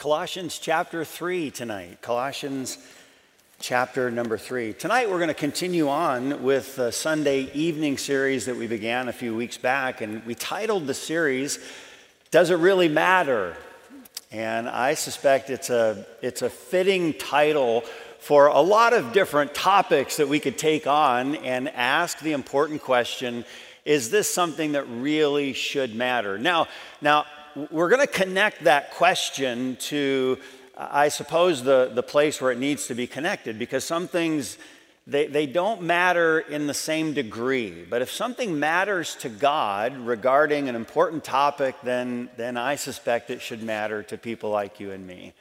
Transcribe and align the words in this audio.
Colossians 0.00 0.58
chapter 0.58 1.04
3 1.04 1.50
tonight. 1.50 2.00
Colossians 2.00 2.78
chapter 3.60 4.10
number 4.10 4.38
3. 4.38 4.72
Tonight 4.72 5.10
we're 5.10 5.18
going 5.18 5.28
to 5.28 5.34
continue 5.34 5.90
on 5.90 6.42
with 6.42 6.74
the 6.76 6.90
Sunday 6.90 7.52
evening 7.52 7.98
series 7.98 8.46
that 8.46 8.56
we 8.56 8.66
began 8.66 9.10
a 9.10 9.12
few 9.12 9.36
weeks 9.36 9.58
back, 9.58 10.00
and 10.00 10.24
we 10.24 10.34
titled 10.34 10.86
the 10.86 10.94
series, 10.94 11.58
Does 12.30 12.48
It 12.48 12.54
Really 12.54 12.88
Matter? 12.88 13.54
And 14.32 14.70
I 14.70 14.94
suspect 14.94 15.50
it's 15.50 15.68
a, 15.68 16.06
it's 16.22 16.40
a 16.40 16.48
fitting 16.48 17.12
title 17.12 17.82
for 18.20 18.46
a 18.46 18.62
lot 18.62 18.94
of 18.94 19.12
different 19.12 19.54
topics 19.54 20.16
that 20.16 20.30
we 20.30 20.40
could 20.40 20.56
take 20.56 20.86
on 20.86 21.36
and 21.36 21.68
ask 21.68 22.20
the 22.20 22.32
important 22.32 22.80
question 22.80 23.44
is 23.84 24.10
this 24.10 24.32
something 24.32 24.72
that 24.72 24.84
really 24.84 25.52
should 25.52 25.94
matter? 25.94 26.38
Now, 26.38 26.68
now 27.02 27.26
we're 27.70 27.88
going 27.88 28.06
to 28.06 28.12
connect 28.12 28.64
that 28.64 28.92
question 28.92 29.76
to, 29.76 30.38
I 30.76 31.08
suppose, 31.08 31.62
the, 31.62 31.90
the 31.92 32.02
place 32.02 32.40
where 32.40 32.52
it 32.52 32.58
needs 32.58 32.86
to 32.86 32.94
be 32.94 33.06
connected 33.06 33.58
because 33.58 33.84
some 33.84 34.08
things, 34.08 34.58
they, 35.06 35.26
they 35.26 35.46
don't 35.46 35.82
matter 35.82 36.40
in 36.40 36.66
the 36.66 36.74
same 36.74 37.12
degree. 37.12 37.84
But 37.88 38.02
if 38.02 38.10
something 38.10 38.58
matters 38.58 39.16
to 39.16 39.28
God 39.28 39.96
regarding 39.96 40.68
an 40.68 40.76
important 40.76 41.24
topic, 41.24 41.74
then, 41.82 42.30
then 42.36 42.56
I 42.56 42.76
suspect 42.76 43.30
it 43.30 43.42
should 43.42 43.62
matter 43.62 44.02
to 44.04 44.16
people 44.16 44.50
like 44.50 44.80
you 44.80 44.92
and 44.92 45.06
me. 45.06 45.32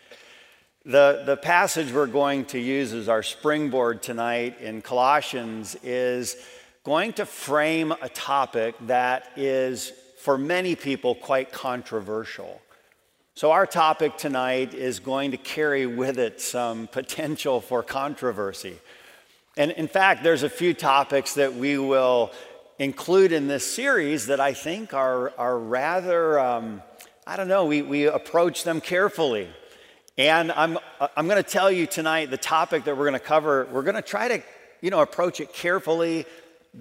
The, 0.86 1.24
the 1.26 1.38
passage 1.38 1.92
we're 1.92 2.08
going 2.08 2.46
to 2.46 2.60
use 2.60 2.94
as 2.94 3.10
our 3.10 3.22
springboard 3.22 4.02
tonight 4.02 4.60
in 4.62 4.82
Colossians 4.82 5.76
is 5.84 6.36
going 6.84 7.14
to 7.14 7.26
frame 7.26 7.92
a 8.02 8.10
topic 8.10 8.76
that 8.88 9.28
is 9.36 9.92
for 10.20 10.38
many 10.38 10.76
people, 10.76 11.16
quite 11.16 11.52
controversial. 11.52 12.62
So, 13.36 13.52
our 13.52 13.66
topic 13.66 14.18
tonight 14.18 14.74
is 14.74 15.00
going 15.00 15.32
to 15.32 15.38
carry 15.38 15.86
with 15.86 16.20
it 16.20 16.42
some 16.42 16.88
potential 16.88 17.62
for 17.62 17.82
controversy. 17.84 18.78
And 19.56 19.72
in 19.72 19.88
fact, 19.88 20.24
there's 20.24 20.44
a 20.44 20.50
few 20.50 20.74
topics 20.74 21.36
that 21.36 21.56
we 21.56 21.78
will 21.78 22.32
include 22.80 23.32
in 23.32 23.48
this 23.48 23.66
series 23.70 24.28
that 24.28 24.42
I 24.42 24.54
think 24.54 24.94
are, 24.94 25.34
are 25.38 25.58
rather, 25.58 26.38
um, 26.38 26.82
I 27.26 27.38
don't 27.38 27.48
know, 27.48 27.66
we, 27.66 27.82
we 27.82 28.06
approach 28.08 28.66
them 28.66 28.82
carefully. 28.82 29.48
And 30.18 30.52
I'm, 30.52 30.78
I'm 31.16 31.28
going 31.28 31.42
to 31.42 31.50
tell 31.50 31.72
you 31.72 31.88
tonight 31.88 32.30
the 32.30 32.38
topic 32.38 32.84
that 32.84 32.98
we're 32.98 33.06
going 33.06 33.20
to 33.20 33.26
cover, 33.26 33.70
we're 33.72 33.84
going 33.84 33.96
to 33.96 34.02
try 34.02 34.28
to, 34.28 34.44
you 34.82 34.90
know, 34.90 35.00
approach 35.00 35.40
it 35.40 35.54
carefully, 35.54 36.26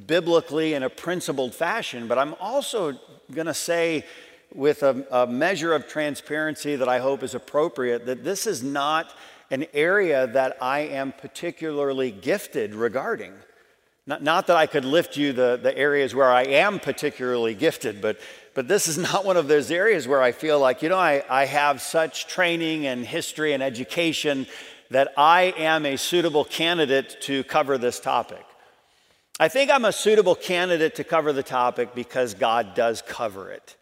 biblically, 0.06 0.74
in 0.74 0.82
a 0.82 0.90
principled 0.90 1.54
fashion. 1.54 2.08
But 2.08 2.18
I'm 2.18 2.34
also 2.40 2.98
going 3.32 3.46
to 3.46 3.54
say 3.54 4.04
with 4.54 4.82
a, 4.82 5.06
a, 5.10 5.26
measure 5.26 5.74
of 5.74 5.86
transparency 5.86 6.76
that 6.76 6.88
I 6.88 6.98
hope 6.98 7.22
is 7.22 7.34
appropriate 7.34 8.06
that 8.06 8.24
this 8.24 8.46
is 8.46 8.62
not 8.62 9.14
an 9.50 9.66
area 9.74 10.26
that 10.26 10.56
I 10.62 10.80
am 10.80 11.12
particularly 11.12 12.10
gifted 12.10 12.74
regarding. 12.74 13.34
Not, 14.06 14.22
not 14.22 14.46
that 14.46 14.56
I 14.56 14.66
could 14.66 14.86
lift 14.86 15.16
you 15.16 15.32
the, 15.34 15.58
the 15.62 15.76
areas 15.76 16.14
where 16.14 16.30
I 16.30 16.44
am 16.44 16.80
particularly 16.80 17.54
gifted, 17.54 18.00
but, 18.00 18.18
but 18.54 18.68
this 18.68 18.88
is 18.88 18.96
not 19.12 19.24
one 19.24 19.36
of 19.36 19.48
those 19.48 19.70
areas 19.70 20.08
where 20.08 20.22
I 20.22 20.32
feel 20.32 20.58
like, 20.58 20.82
you 20.82 20.88
know, 20.88 20.98
I, 20.98 21.22
I 21.28 21.44
have 21.44 21.82
such 21.82 22.26
training 22.26 22.86
and 22.86 23.04
history 23.04 23.52
and 23.52 23.62
education 23.62 24.46
that 24.90 25.12
I 25.18 25.54
am 25.58 25.84
a 25.84 25.96
suitable 25.96 26.44
candidate 26.44 27.20
to 27.22 27.44
cover 27.44 27.76
this 27.76 28.00
topic. 28.00 28.47
I 29.40 29.48
think 29.48 29.70
I'm 29.70 29.84
a 29.84 29.92
suitable 29.92 30.34
candidate 30.34 30.96
to 30.96 31.04
cover 31.04 31.32
the 31.32 31.44
topic 31.44 31.94
because 31.94 32.34
God 32.34 32.74
does 32.74 33.02
cover 33.02 33.50
it. 33.50 33.76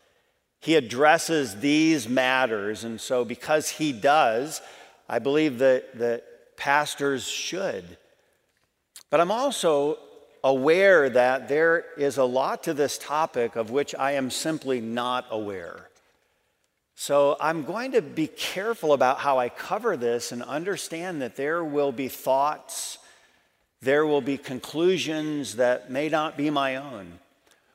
He 0.60 0.74
addresses 0.74 1.60
these 1.60 2.08
matters, 2.08 2.84
and 2.84 3.00
so 3.00 3.24
because 3.24 3.70
He 3.70 3.92
does, 3.92 4.60
I 5.08 5.18
believe 5.18 5.58
that, 5.58 5.98
that 5.98 6.56
pastors 6.56 7.26
should. 7.26 7.96
But 9.10 9.20
I'm 9.20 9.30
also 9.30 9.98
aware 10.44 11.08
that 11.08 11.48
there 11.48 11.84
is 11.96 12.18
a 12.18 12.24
lot 12.24 12.64
to 12.64 12.74
this 12.74 12.98
topic 12.98 13.56
of 13.56 13.70
which 13.70 13.94
I 13.94 14.12
am 14.12 14.30
simply 14.30 14.80
not 14.80 15.26
aware. 15.30 15.88
So 16.94 17.36
I'm 17.40 17.64
going 17.64 17.92
to 17.92 18.02
be 18.02 18.26
careful 18.26 18.92
about 18.92 19.18
how 19.18 19.38
I 19.38 19.48
cover 19.48 19.96
this 19.96 20.32
and 20.32 20.42
understand 20.42 21.22
that 21.22 21.36
there 21.36 21.64
will 21.64 21.92
be 21.92 22.08
thoughts 22.08 22.98
there 23.82 24.06
will 24.06 24.20
be 24.20 24.38
conclusions 24.38 25.56
that 25.56 25.90
may 25.90 26.08
not 26.08 26.36
be 26.36 26.50
my 26.50 26.76
own. 26.76 27.18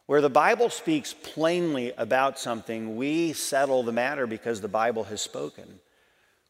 Where 0.08 0.22
the 0.22 0.30
Bible 0.30 0.70
speaks 0.70 1.14
plainly 1.14 1.94
about 1.98 2.38
something, 2.38 2.98
we 2.98 3.34
settle 3.34 3.84
the 3.84 3.92
matter 3.92 4.28
because 4.28 4.60
the 4.60 4.68
Bible 4.68 5.06
has 5.06 5.22
spoken. 5.22 5.80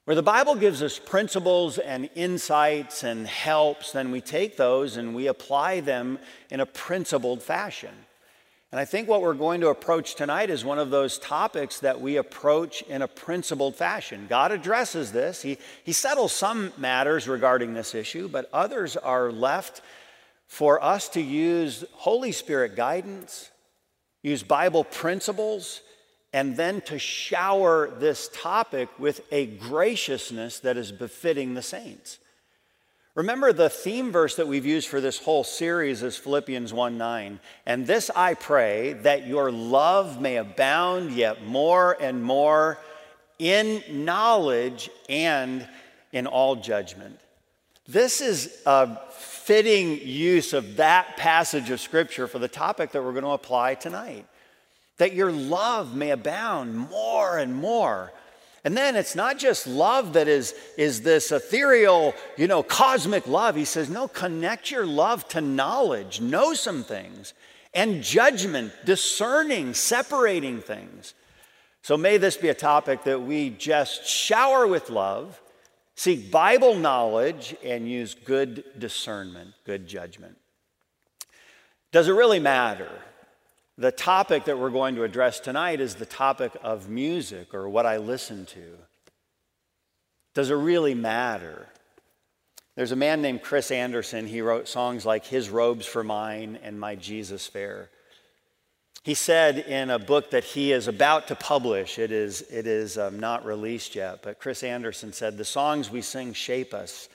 Where 0.06 0.16
the 0.16 0.24
Bible 0.24 0.56
gives 0.56 0.82
us 0.82 0.98
principles 0.98 1.78
and 1.78 2.10
insights 2.16 3.04
and 3.04 3.28
helps, 3.28 3.92
then 3.92 4.10
we 4.10 4.20
take 4.20 4.58
those 4.58 4.98
and 4.98 5.14
we 5.14 5.28
apply 5.28 5.82
them 5.82 6.18
in 6.50 6.60
a 6.60 6.66
principled 6.66 7.44
fashion. 7.44 7.94
And 8.72 8.80
I 8.80 8.86
think 8.86 9.10
what 9.10 9.22
we're 9.22 9.34
going 9.34 9.60
to 9.62 9.68
approach 9.68 10.16
tonight 10.16 10.50
is 10.50 10.64
one 10.64 10.80
of 10.80 10.92
those 10.92 11.20
topics 11.20 11.80
that 11.80 12.00
we 12.00 12.16
approach 12.16 12.82
in 12.84 13.02
a 13.02 13.08
principled 13.08 13.76
fashion. 13.76 14.28
God 14.30 14.54
addresses 14.54 15.12
this, 15.12 15.42
He, 15.42 15.58
he 15.84 15.92
settles 15.92 16.32
some 16.32 16.72
matters 16.78 17.28
regarding 17.28 17.74
this 17.74 17.94
issue, 17.94 18.30
but 18.30 18.50
others 18.54 18.96
are 18.96 19.30
left 19.30 19.82
for 20.48 20.82
us 20.84 21.10
to 21.10 21.22
use 21.22 21.84
Holy 21.94 22.32
Spirit 22.32 22.76
guidance, 22.78 23.52
use 24.24 24.44
Bible 24.44 24.86
principles, 24.86 25.82
and 26.34 26.56
then 26.56 26.80
to 26.82 26.98
shower 26.98 27.90
this 28.00 28.30
topic 28.34 28.88
with 28.98 29.22
a 29.32 29.48
graciousness 29.48 30.60
that 30.60 30.78
is 30.78 30.94
befitting 30.94 31.56
the 31.56 31.62
saints. 31.62 32.20
Remember, 33.14 33.52
the 33.52 33.70
theme 33.70 34.12
verse 34.12 34.36
that 34.38 34.48
we've 34.48 34.66
used 34.66 34.88
for 34.88 35.02
this 35.02 35.20
whole 35.20 35.44
series 35.44 36.02
is 36.02 36.16
Philippians 36.16 36.72
1 36.72 36.98
9. 36.98 37.40
And 37.66 37.86
this 37.86 38.10
I 38.16 38.36
pray, 38.36 38.94
that 38.94 39.28
your 39.28 39.52
love 39.52 40.22
may 40.22 40.38
abound 40.38 41.12
yet 41.12 41.46
more 41.46 41.98
and 42.00 42.24
more 42.24 42.78
in 43.38 43.84
knowledge 43.90 44.90
and 45.10 45.68
in 46.14 46.26
all 46.26 46.56
judgment. 46.56 47.20
This 47.86 48.22
is 48.22 48.62
a 48.66 48.98
fitting 49.12 50.00
use 50.00 50.54
of 50.54 50.78
that 50.78 51.18
passage 51.18 51.70
of 51.70 51.82
Scripture 51.82 52.28
for 52.28 52.40
the 52.40 52.48
topic 52.48 52.92
that 52.92 53.04
we're 53.04 53.12
going 53.12 53.24
to 53.26 53.32
apply 53.32 53.76
tonight. 53.76 54.26
That 54.98 55.14
your 55.14 55.32
love 55.34 55.94
may 55.96 56.12
abound 56.12 56.78
more 56.78 57.38
and 57.38 57.54
more 57.54 58.14
and 58.64 58.78
then 58.78 58.96
it's 58.96 59.16
not 59.16 59.40
just 59.40 59.66
love 59.66 60.14
that 60.14 60.28
is, 60.28 60.54
is 60.78 61.02
this 61.02 61.32
ethereal, 61.32 62.14
you 62.38 62.48
know, 62.48 62.62
cosmic 62.62 63.26
love. 63.26 63.56
He 63.56 63.66
says, 63.66 63.90
no, 63.90 64.08
connect 64.08 64.70
your 64.70 64.86
love 64.86 65.28
to 65.30 65.42
knowledge, 65.42 66.22
know 66.22 66.54
some 66.54 66.84
things, 66.84 67.34
and 67.74 68.04
judgment, 68.04 68.72
discerning, 68.86 69.74
separating 69.74 70.62
things. 70.62 71.16
So 71.82 71.98
may 71.98 72.18
this 72.18 72.38
be 72.38 72.50
a 72.50 72.54
topic 72.54 73.04
that 73.06 73.24
we 73.24 73.50
just 73.50 74.06
shower 74.06 74.68
with 74.68 74.92
love, 74.92 75.42
seek 75.96 76.30
Bible 76.30 76.76
knowledge, 76.76 77.56
and 77.64 77.90
use 77.90 78.14
good 78.14 78.64
discernment, 78.78 79.56
good 79.66 79.88
judgment. 79.88 80.38
Does 81.92 82.08
it 82.08 82.14
really 82.14 82.40
matter? 82.40 82.92
The 83.78 83.92
topic 83.92 84.46
that 84.46 84.60
we're 84.60 84.70
going 84.70 84.96
to 84.96 85.04
address 85.04 85.40
tonight 85.40 85.80
is 85.80 85.96
the 85.96 86.06
topic 86.06 86.52
of 86.62 86.90
music 86.90 87.54
or 87.54 87.70
what 87.70 87.86
I 87.86 87.98
listen 87.98 88.46
to. 88.48 88.78
Does 90.34 90.50
it 90.50 90.56
really 90.56 90.94
matter? 90.94 91.68
There's 92.76 92.92
a 92.92 92.98
man 92.98 93.22
named 93.22 93.42
Chris 93.42 93.72
Anderson. 93.72 94.28
He 94.28 94.42
wrote 94.42 94.68
songs 94.68 95.06
like 95.06 95.26
His 95.26 95.50
Robes 95.50 95.86
for 95.86 96.04
Mine 96.04 96.60
and 96.64 96.80
My 96.80 96.96
Jesus 96.96 97.48
Fair. 97.48 97.90
He 99.04 99.14
said 99.14 99.58
in 99.58 99.90
a 99.90 99.98
book 99.98 100.30
that 100.30 100.44
he 100.44 100.72
is 100.72 100.88
about 100.88 101.28
to 101.30 101.36
publish, 101.36 101.98
it 101.98 102.12
is, 102.12 102.42
it 102.44 102.68
is 102.68 102.98
um, 102.98 103.20
not 103.20 103.46
released 103.46 103.96
yet, 103.96 104.22
but 104.22 104.40
Chris 104.40 104.64
Anderson 104.64 105.12
said, 105.12 105.38
The 105.38 105.46
songs 105.46 105.90
we 105.90 106.02
sing 106.02 106.34
shape 106.34 106.74
us 106.74 107.10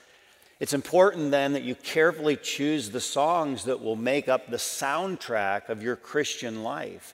it's 0.59 0.73
important 0.73 1.31
then 1.31 1.53
that 1.53 1.63
you 1.63 1.75
carefully 1.75 2.35
choose 2.35 2.89
the 2.89 2.99
songs 2.99 3.65
that 3.65 3.81
will 3.81 3.95
make 3.95 4.27
up 4.27 4.49
the 4.49 4.57
soundtrack 4.57 5.69
of 5.69 5.83
your 5.83 5.95
Christian 5.95 6.63
life. 6.63 7.13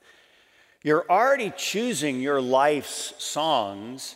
You're 0.81 1.06
already 1.10 1.51
choosing 1.56 2.22
your 2.22 2.42
life's 2.42 3.13
songs, 3.18 4.16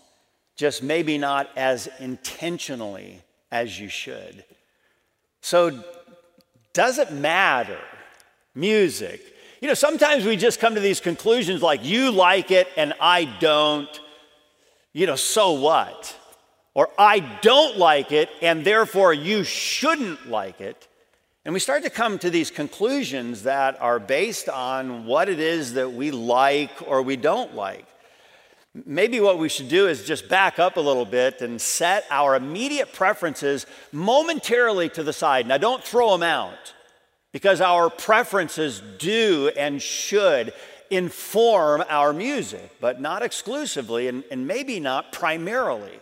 just 0.55 0.81
maybe 0.81 1.17
not 1.17 1.49
as 1.57 1.89
intentionally 1.99 3.21
as 3.51 3.79
you 3.79 3.89
should. 3.89 4.43
So, 5.41 5.83
does 6.73 6.97
it 6.97 7.11
matter? 7.11 7.79
Music. 8.53 9.21
You 9.61 9.67
know, 9.67 9.73
sometimes 9.73 10.25
we 10.25 10.37
just 10.37 10.59
come 10.59 10.75
to 10.75 10.81
these 10.81 10.99
conclusions 10.99 11.61
like, 11.61 11.83
you 11.83 12.11
like 12.11 12.51
it 12.51 12.67
and 12.77 12.93
I 12.99 13.25
don't. 13.39 13.89
You 14.93 15.07
know, 15.07 15.15
so 15.15 15.53
what? 15.53 16.15
Or 16.77 16.87
I 16.95 17.21
don't 17.41 17.79
like 17.79 18.11
it, 18.11 18.29
and 18.39 18.63
therefore 18.63 19.11
you 19.11 19.43
shouldn't 19.43 20.29
like 20.29 20.61
it. 20.61 20.87
And 21.43 21.51
we 21.51 21.59
start 21.59 21.83
to 21.85 21.89
come 21.89 22.19
to 22.19 22.29
these 22.29 22.51
conclusions 22.51 23.41
that 23.43 23.81
are 23.81 23.97
based 23.99 24.47
on 24.47 25.07
what 25.07 25.27
it 25.27 25.39
is 25.39 25.73
that 25.73 25.93
we 25.93 26.11
like 26.11 26.69
or 26.85 27.01
we 27.01 27.15
don't 27.15 27.55
like. 27.55 27.87
maybe 28.85 29.19
what 29.19 29.39
we 29.39 29.49
should 29.49 29.69
do 29.69 29.87
is 29.87 30.03
just 30.03 30.29
back 30.29 30.59
up 30.59 30.77
a 30.77 30.79
little 30.79 31.03
bit 31.03 31.41
and 31.41 31.59
set 31.59 32.05
our 32.11 32.35
immediate 32.35 32.93
preferences 32.93 33.65
momentarily 33.91 34.87
to 34.87 35.01
the 35.01 35.13
side. 35.13 35.47
Now, 35.47 35.57
don't 35.57 35.83
throw 35.83 36.11
them 36.11 36.21
out 36.21 36.75
because 37.31 37.59
our 37.59 37.89
preferences 37.89 38.83
do 38.99 39.49
and 39.57 39.81
should 39.81 40.53
inform 40.91 41.83
our 41.89 42.13
music, 42.13 42.69
but 42.79 43.01
not 43.01 43.23
exclusively 43.23 44.07
and, 44.07 44.23
and 44.29 44.45
maybe 44.45 44.79
not 44.79 45.11
primarily. 45.11 45.99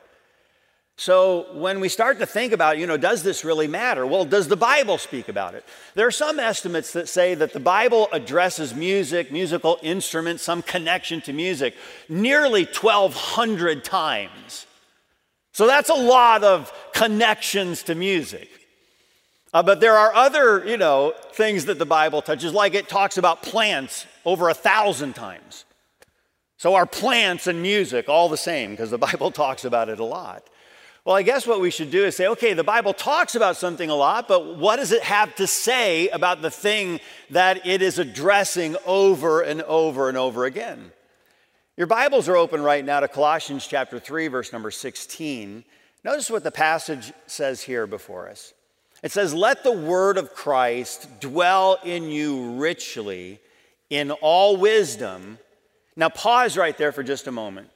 So 0.98 1.48
when 1.54 1.82
we 1.82 1.90
start 1.90 2.20
to 2.20 2.26
think 2.26 2.54
about, 2.54 2.78
you 2.78 2.88
know, 2.88 2.96
does 2.96 3.22
this 3.22 3.44
really 3.44 3.68
matter? 3.68 4.06
Well, 4.06 4.24
does 4.24 4.48
the 4.48 4.56
Bible 4.56 4.98
speak 4.98 5.28
about 5.28 5.54
it? 5.54 5.66
There 5.94 6.08
are 6.08 6.12
some 6.12 6.40
estimates 6.40 6.94
that 6.94 7.10
say 7.10 7.36
that 7.36 7.52
the 7.52 7.60
Bible 7.60 8.08
addresses 8.14 8.74
music, 8.74 9.30
musical 9.30 9.78
instruments, 9.84 10.44
some 10.44 10.62
connection 10.62 11.20
to 11.22 11.34
music 11.34 11.76
nearly 12.08 12.64
1,200 12.64 13.84
times. 13.84 14.68
So 15.52 15.68
that's 15.68 15.90
a 15.90 15.96
lot 15.96 16.46
of 16.46 16.72
connections 16.94 17.84
to 17.84 17.96
music. 17.96 18.50
Uh, 19.54 19.64
but 19.64 19.82
there 19.82 19.96
are 19.96 20.14
other, 20.14 20.66
you 20.66 20.78
know, 20.78 21.14
things 21.34 21.66
that 21.66 21.80
the 21.80 21.86
Bible 21.86 22.22
touches, 22.22 22.54
like 22.54 22.74
it 22.74 22.88
talks 22.88 23.18
about 23.18 23.42
plants 23.42 24.06
over 24.24 24.50
a 24.50 24.54
thousand 24.54 25.14
times. 25.14 25.66
So 26.58 26.76
are 26.76 26.86
plants 26.86 27.48
and 27.48 27.62
music 27.62 28.08
all 28.08 28.30
the 28.30 28.38
same? 28.38 28.72
Because 28.72 28.92
the 28.92 28.98
Bible 29.10 29.32
talks 29.32 29.66
about 29.66 29.90
it 29.90 30.00
a 30.00 30.06
lot. 30.06 30.44
Well, 31.06 31.16
I 31.16 31.22
guess 31.22 31.46
what 31.46 31.62
we 31.62 31.70
should 31.70 31.92
do 31.92 32.04
is 32.04 32.16
say, 32.16 32.26
okay, 32.30 32.54
the 32.54 32.64
Bible 32.64 32.92
talks 32.92 33.36
about 33.36 33.58
something 33.58 33.92
a 33.92 33.96
lot, 33.96 34.28
but 34.28 34.58
what 34.58 34.78
does 34.78 34.92
it 34.92 35.04
have 35.04 35.36
to 35.36 35.46
say 35.46 36.08
about 36.10 36.42
the 36.42 36.50
thing 36.50 37.00
that 37.30 37.68
it 37.68 37.84
is 37.84 38.00
addressing 38.00 38.76
over 38.88 39.42
and 39.42 39.62
over 39.62 40.10
and 40.10 40.18
over 40.18 40.46
again? 40.46 40.92
Your 41.78 41.86
Bibles 41.86 42.28
are 42.28 42.36
open 42.36 42.64
right 42.64 42.84
now 42.84 43.02
to 43.02 43.08
Colossians 43.08 43.68
chapter 43.68 44.00
3, 44.00 44.30
verse 44.30 44.52
number 44.52 44.72
16. 44.72 45.64
Notice 46.04 46.32
what 46.32 46.44
the 46.44 46.50
passage 46.50 47.14
says 47.28 47.62
here 47.62 47.86
before 47.86 48.28
us. 48.28 48.56
It 49.04 49.12
says, 49.12 49.32
Let 49.32 49.64
the 49.64 49.74
word 49.74 50.18
of 50.18 50.34
Christ 50.34 51.08
dwell 51.20 51.78
in 51.84 52.06
you 52.06 52.54
richly 52.54 53.40
in 53.92 54.10
all 54.10 54.58
wisdom. 54.58 55.38
Now, 55.96 56.10
pause 56.10 56.58
right 56.58 56.76
there 56.76 56.92
for 56.92 57.04
just 57.04 57.28
a 57.28 57.32
moment. 57.32 57.70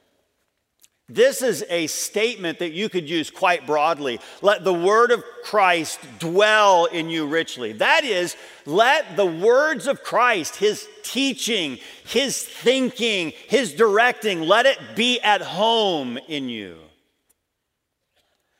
This 1.10 1.42
is 1.42 1.64
a 1.68 1.88
statement 1.88 2.60
that 2.60 2.70
you 2.70 2.88
could 2.88 3.10
use 3.10 3.30
quite 3.30 3.66
broadly. 3.66 4.20
Let 4.42 4.62
the 4.62 4.72
word 4.72 5.10
of 5.10 5.24
Christ 5.42 5.98
dwell 6.20 6.84
in 6.84 7.10
you 7.10 7.26
richly. 7.26 7.72
That 7.72 8.04
is, 8.04 8.36
let 8.64 9.16
the 9.16 9.26
words 9.26 9.88
of 9.88 10.04
Christ, 10.04 10.54
his 10.56 10.86
teaching, 11.02 11.78
his 12.04 12.40
thinking, 12.40 13.32
his 13.48 13.74
directing, 13.74 14.42
let 14.42 14.66
it 14.66 14.78
be 14.94 15.20
at 15.20 15.42
home 15.42 16.16
in 16.28 16.48
you. 16.48 16.78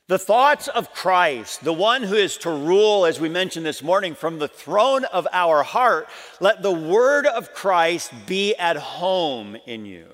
The 0.08 0.18
thoughts 0.18 0.66
of 0.66 0.92
Christ, 0.92 1.62
the 1.62 1.72
one 1.72 2.02
who 2.02 2.16
is 2.16 2.36
to 2.38 2.50
rule, 2.50 3.06
as 3.06 3.20
we 3.20 3.28
mentioned 3.28 3.64
this 3.64 3.80
morning, 3.80 4.16
from 4.16 4.40
the 4.40 4.48
throne 4.48 5.04
of 5.04 5.28
our 5.32 5.62
heart, 5.62 6.08
let 6.40 6.62
the 6.62 6.72
word 6.72 7.26
of 7.26 7.54
Christ 7.54 8.12
be 8.26 8.56
at 8.56 8.76
home 8.76 9.56
in 9.66 9.86
you. 9.86 10.09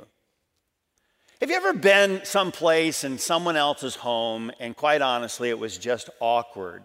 Have 1.43 1.51
you 1.51 1.57
ever 1.57 1.75
been 1.75 2.23
someplace 2.25 3.05
in 3.05 3.19
someone 3.19 3.57
else's 3.57 3.95
home 3.95 4.51
and 4.59 4.75
quite 4.75 5.03
honestly 5.03 5.51
it 5.51 5.59
was 5.59 5.77
just 5.77 6.09
awkward? 6.19 6.85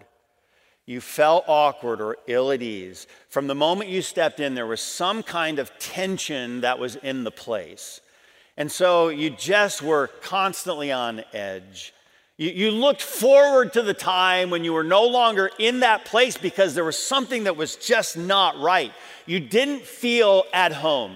You 0.85 0.99
felt 0.99 1.45
awkward 1.47 2.01
or 2.01 2.17
ill 2.27 2.51
at 2.51 2.61
ease. 2.61 3.07
From 3.29 3.47
the 3.47 3.55
moment 3.55 3.89
you 3.89 4.01
stepped 4.01 4.41
in, 4.41 4.53
there 4.53 4.67
was 4.67 4.81
some 4.81 5.23
kind 5.23 5.57
of 5.57 5.71
tension 5.79 6.61
that 6.61 6.79
was 6.79 6.97
in 6.97 7.23
the 7.23 7.31
place. 7.31 8.01
And 8.57 8.69
so 8.69 9.07
you 9.07 9.29
just 9.29 9.81
were 9.81 10.07
constantly 10.21 10.91
on 10.91 11.23
edge. 11.31 11.93
You, 12.35 12.49
you 12.49 12.71
looked 12.71 13.01
forward 13.01 13.71
to 13.71 13.81
the 13.81 13.93
time 13.93 14.49
when 14.49 14.65
you 14.65 14.73
were 14.73 14.83
no 14.83 15.05
longer 15.05 15.49
in 15.59 15.79
that 15.79 16.03
place 16.03 16.35
because 16.35 16.75
there 16.75 16.83
was 16.83 16.97
something 16.97 17.45
that 17.45 17.55
was 17.55 17.77
just 17.77 18.17
not 18.17 18.59
right. 18.59 18.91
You 19.25 19.39
didn't 19.39 19.83
feel 19.83 20.43
at 20.51 20.73
home. 20.73 21.15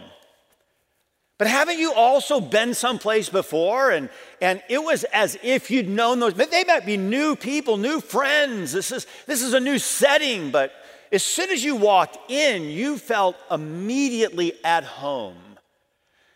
But 1.38 1.48
haven't 1.48 1.80
you 1.80 1.94
also 1.94 2.40
been 2.40 2.74
someplace 2.74 3.28
before 3.28 3.92
and, 3.92 4.10
and 4.42 4.64
it 4.70 4.82
was 4.82 5.04
as 5.06 5.38
if 5.44 5.70
you'd 5.70 5.90
known 5.90 6.20
those, 6.20 6.34
they 6.34 6.64
might 6.64 6.86
be 6.86 6.96
new 6.96 7.36
people, 7.36 7.76
new 7.76 8.00
friends. 8.00 8.72
This 8.72 8.92
is, 8.92 9.06
this 9.28 9.42
is 9.42 9.54
a 9.54 9.60
new 9.60 9.78
setting, 9.78 10.52
but 10.52 10.72
as 11.12 11.24
soon 11.24 11.50
as 11.50 11.64
you 11.64 11.76
walked 11.76 12.32
in, 12.32 12.64
you 12.64 12.98
felt 12.98 13.36
immediately 13.52 14.54
at 14.64 14.86
home. 14.86 15.36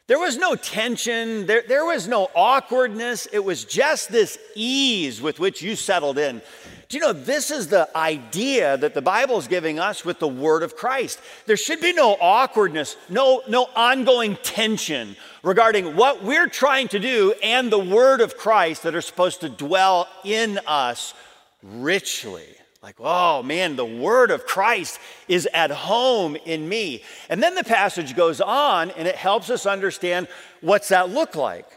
There 0.07 0.19
was 0.19 0.37
no 0.37 0.55
tension, 0.55 1.45
there, 1.45 1.63
there 1.67 1.85
was 1.85 2.07
no 2.07 2.31
awkwardness. 2.35 3.27
It 3.27 3.39
was 3.39 3.63
just 3.63 4.11
this 4.11 4.39
ease 4.55 5.21
with 5.21 5.39
which 5.39 5.61
you 5.61 5.75
settled 5.75 6.17
in. 6.17 6.41
Do 6.89 6.97
you 6.97 7.01
know 7.03 7.13
this 7.13 7.51
is 7.51 7.67
the 7.67 7.87
idea 7.95 8.75
that 8.75 8.95
the 8.95 9.01
Bible 9.01 9.37
is 9.37 9.47
giving 9.47 9.77
us 9.77 10.03
with 10.03 10.17
the 10.17 10.27
word 10.27 10.63
of 10.63 10.75
Christ? 10.75 11.21
There 11.45 11.55
should 11.55 11.81
be 11.81 11.93
no 11.93 12.17
awkwardness, 12.19 12.97
no, 13.09 13.43
no 13.47 13.69
ongoing 13.75 14.37
tension 14.37 15.15
regarding 15.43 15.95
what 15.95 16.23
we're 16.23 16.47
trying 16.47 16.87
to 16.87 16.97
do 16.97 17.35
and 17.43 17.71
the 17.71 17.77
word 17.77 18.21
of 18.21 18.37
Christ 18.37 18.81
that 18.83 18.95
are 18.95 19.01
supposed 19.01 19.41
to 19.41 19.49
dwell 19.49 20.07
in 20.23 20.59
us 20.65 21.13
richly. 21.61 22.47
Like, 22.81 22.95
oh 22.97 23.43
man, 23.43 23.75
the 23.75 23.85
word 23.85 24.31
of 24.31 24.47
Christ 24.47 24.99
is 25.27 25.47
at 25.53 25.69
home 25.69 26.37
in 26.37 26.67
me. 26.67 27.03
And 27.29 27.43
then 27.43 27.53
the 27.53 27.63
passage 27.63 28.15
goes 28.15 28.41
on 28.41 28.89
and 28.91 29.07
it 29.07 29.15
helps 29.15 29.51
us 29.51 29.67
understand 29.67 30.27
what's 30.61 30.87
that 30.87 31.11
look 31.11 31.35
like. 31.35 31.67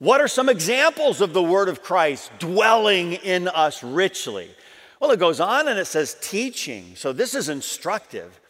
What 0.00 0.22
are 0.22 0.28
some 0.28 0.48
examples 0.48 1.20
of 1.20 1.34
the 1.34 1.42
word 1.42 1.68
of 1.68 1.82
Christ 1.82 2.32
dwelling 2.38 3.12
in 3.12 3.48
us 3.48 3.84
richly? 3.84 4.50
Well, 4.98 5.10
it 5.10 5.20
goes 5.20 5.40
on 5.40 5.68
and 5.68 5.78
it 5.78 5.84
says 5.84 6.16
teaching. 6.22 6.96
So 6.96 7.12
this 7.12 7.34
is 7.34 7.50
instructive. 7.50 8.40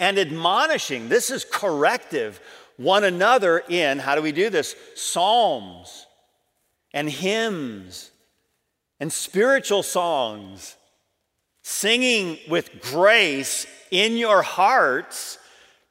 And 0.00 0.18
admonishing. 0.18 1.08
This 1.08 1.30
is 1.30 1.44
corrective 1.44 2.40
one 2.76 3.04
another 3.04 3.62
in, 3.68 3.98
how 4.00 4.16
do 4.16 4.20
we 4.20 4.32
do 4.32 4.50
this? 4.50 4.74
Psalms 4.96 6.06
and 6.92 7.08
hymns 7.08 8.10
and 8.98 9.12
spiritual 9.12 9.84
songs. 9.84 10.76
Singing 11.62 12.38
with 12.48 12.82
grace 12.82 13.66
in 13.90 14.16
your 14.16 14.42
hearts 14.42 15.38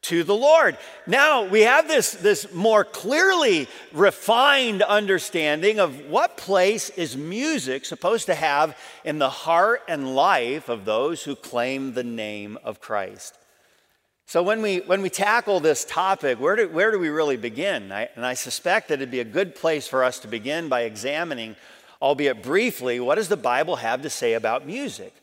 to 0.06 0.24
the 0.24 0.36
Lord. 0.36 0.78
Now 1.08 1.46
we 1.46 1.62
have 1.62 1.88
this, 1.88 2.12
this 2.12 2.54
more 2.54 2.84
clearly 2.84 3.68
refined 3.92 4.82
understanding 4.84 5.80
of 5.80 6.08
what 6.08 6.38
place 6.38 6.90
is 6.92 7.18
music 7.18 7.86
supposed 7.86 8.28
to 8.28 8.36
have 8.36 8.78
in 9.04 9.18
the 9.18 9.30
heart 9.30 9.82
and 9.88 10.16
life 10.16 10.70
of 10.70 10.86
those 10.86 11.24
who 11.24 11.36
claim 11.36 11.94
the 11.94 12.04
name 12.04 12.58
of 12.64 12.80
Christ. 12.80 13.38
So 14.28 14.42
when 14.42 14.62
we, 14.62 14.80
when 14.80 15.02
we 15.02 15.10
tackle 15.10 15.60
this 15.60 15.86
topic, 15.86 16.40
where 16.40 16.56
do, 16.56 16.70
where 16.70 16.92
do 16.92 17.00
we 17.00 17.10
really 17.10 17.38
begin? 17.38 17.92
I, 17.92 18.10
and 18.16 18.26
I 18.26 18.34
suspect 18.34 18.90
that 18.90 18.96
it'd 18.96 19.12
be 19.12 19.20
a 19.20 19.24
good 19.24 19.56
place 19.56 19.88
for 19.88 20.04
us 20.04 20.20
to 20.20 20.28
begin 20.28 20.68
by 20.68 20.82
examining, 20.82 21.56
albeit 22.02 22.42
briefly, 22.42 23.00
what 23.00 23.16
does 23.16 23.28
the 23.28 23.38
Bible 23.38 23.78
have 23.78 24.02
to 24.02 24.10
say 24.10 24.34
about 24.34 24.66
music? 24.66 25.14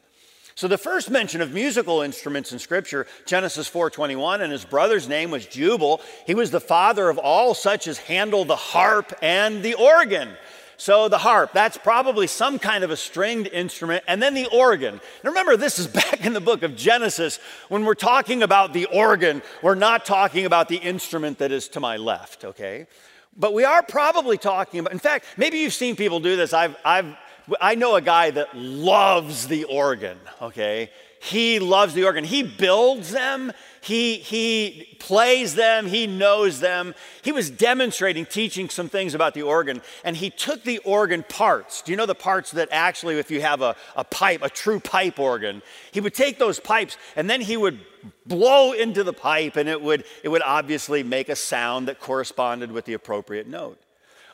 So 0.55 0.69
the 0.69 0.79
first 0.79 1.11
mention 1.11 1.41
of 1.41 1.53
musical 1.53 2.03
instruments 2.03 2.53
in 2.53 2.59
scripture, 2.59 3.07
Genesis 3.27 3.69
4:21, 3.69 4.43
and 4.43 4.53
his 4.53 4.65
brother's 4.65 5.09
name 5.09 5.31
was 5.31 5.47
Jubal. 5.47 6.01
He 6.27 6.35
was 6.35 6.51
the 6.51 6.61
father 6.61 7.09
of 7.09 7.19
all 7.19 7.55
such 7.55 7.87
as 7.87 7.99
handle 7.99 8.45
the 8.45 8.57
harp 8.57 9.13
and 9.23 9.63
the 9.63 9.75
organ. 9.75 10.37
So 10.77 11.09
the 11.09 11.19
harp, 11.19 11.53
that's 11.53 11.77
probably 11.77 12.27
some 12.27 12.59
kind 12.59 12.83
of 12.83 12.91
a 12.91 12.97
stringed 12.97 13.47
instrument, 13.47 14.03
and 14.09 14.21
then 14.21 14.35
the 14.35 14.47
organ. 14.47 15.01
Now 15.23 15.31
remember, 15.31 15.57
this 15.57 15.79
is 15.79 15.87
back 16.03 16.27
in 16.27 16.33
the 16.33 16.41
book 16.41 16.63
of 16.63 16.77
Genesis. 16.77 17.39
When 17.69 17.85
we're 17.85 17.95
talking 17.95 18.43
about 18.43 18.73
the 18.73 18.87
organ, 18.87 19.43
we're 19.63 19.77
not 19.77 20.05
talking 20.05 20.45
about 20.45 20.69
the 20.69 20.77
instrument 20.77 21.39
that 21.39 21.53
is 21.53 21.69
to 21.69 21.81
my 21.81 21.99
left, 21.99 22.45
okay? 22.45 22.89
But 23.37 23.55
we 23.55 23.65
are 23.65 23.83
probably 23.83 24.37
talking 24.37 24.81
about, 24.81 24.93
in 24.93 24.99
fact, 24.99 25.25
maybe 25.37 25.59
you've 25.59 25.73
seen 25.73 25.95
people 25.95 26.21
do 26.21 26.37
this. 26.37 26.53
I've, 26.53 26.77
I've 26.85 27.17
I 27.61 27.75
know 27.75 27.97
a 27.97 28.01
guy 28.01 28.31
that 28.31 28.57
loves 28.57 29.49
the 29.49 29.65
organ, 29.65 30.19
okay? 30.41 30.91
He 31.21 31.61
loves 31.61 31.95
the 31.95 32.05
organ. 32.05 32.25
He 32.25 32.43
builds 32.43 33.13
them, 33.13 33.53
he, 33.81 34.17
he 34.17 34.97
plays 34.99 35.55
them, 35.55 35.87
he 35.87 36.09
knows 36.09 36.59
them. 36.59 36.97
He 37.23 37.31
was 37.31 37.49
demonstrating, 37.49 38.27
teaching 38.27 38.69
some 38.69 38.89
things 38.89 39.15
about 39.15 39.35
the 39.35 39.43
organ, 39.43 39.83
and 40.05 40.17
he 40.17 40.31
took 40.31 40.65
the 40.65 40.79
organ 40.79 41.23
parts. 41.23 41.81
Do 41.83 41.93
you 41.93 41.97
know 41.97 42.07
the 42.07 42.15
parts 42.17 42.51
that 42.53 42.69
actually, 42.73 43.19
if 43.19 43.31
you 43.31 43.41
have 43.41 43.63
a, 43.63 43.77
a 43.95 44.03
pipe, 44.03 44.43
a 44.43 44.49
true 44.49 44.81
pipe 44.81 45.21
organ, 45.21 45.63
he 45.93 46.01
would 46.01 46.15
take 46.15 46.41
those 46.41 46.59
pipes 46.59 46.97
and 47.15 47.31
then 47.31 47.41
he 47.41 47.57
would 47.57 47.79
blow 48.27 48.73
into 48.73 49.05
the 49.05 49.13
pipe, 49.13 49.57
and 49.57 49.69
it 49.69 49.81
would, 49.81 50.05
it 50.25 50.29
would 50.29 50.43
obviously 50.43 51.05
make 51.05 51.29
a 51.29 51.37
sound 51.37 51.87
that 51.87 52.01
corresponded 52.01 52.73
with 52.73 52.85
the 52.85 52.95
appropriate 52.95 53.47
note. 53.47 53.79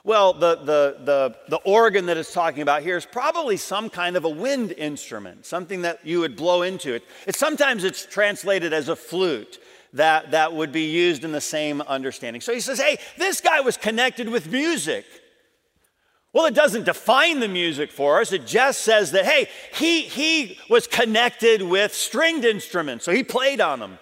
Well, 0.05 0.33
the, 0.33 0.57
the, 0.57 0.97
the, 1.05 1.37
the 1.49 1.57
organ 1.59 2.07
that 2.07 2.17
it's 2.17 2.33
talking 2.33 2.63
about 2.63 2.83
here 2.83 2.97
is 2.97 3.05
probably 3.05 3.57
some 3.57 3.91
kind 3.91 4.17
of 4.17 4.25
a 4.25 4.29
wind 4.29 4.73
instrument, 4.73 5.45
something 5.45 5.83
that 5.83 6.07
you 6.07 6.21
would 6.21 6.37
blow 6.37 6.63
into 6.63 6.95
it. 6.95 7.03
It's, 7.27 7.39
sometimes 7.39 7.85
it's 7.85 8.07
translated 8.07 8.73
as 8.73 8.89
a 8.89 8.97
flute 8.97 9.59
that, 9.95 10.31
that 10.31 10.53
would 10.53 10.73
be 10.73 10.85
used 10.85 11.25
in 11.25 11.33
the 11.33 11.41
same 11.41 11.81
understanding. 11.83 12.41
So 12.41 12.55
he 12.55 12.61
says, 12.61 12.81
hey, 12.81 12.99
this 13.17 13.41
guy 13.41 13.61
was 13.61 13.77
connected 13.77 14.29
with 14.29 14.51
music. 14.51 15.05
Well, 16.33 16.47
it 16.47 16.55
doesn't 16.55 16.85
define 16.85 17.41
the 17.41 17.49
music 17.49 17.91
for 17.91 18.21
us. 18.21 18.33
It 18.33 18.47
just 18.47 18.83
says 18.83 19.13
that, 19.13 19.25
hey, 19.25 19.49
he, 19.75 20.03
he 20.03 20.59
was 20.69 20.87
connected 20.87 21.63
with 21.63 21.95
stringed 21.95 22.45
instruments, 22.45 23.05
so 23.05 23.13
he 23.13 23.25
played 23.25 23.61
on 23.61 23.81
them. 23.81 23.99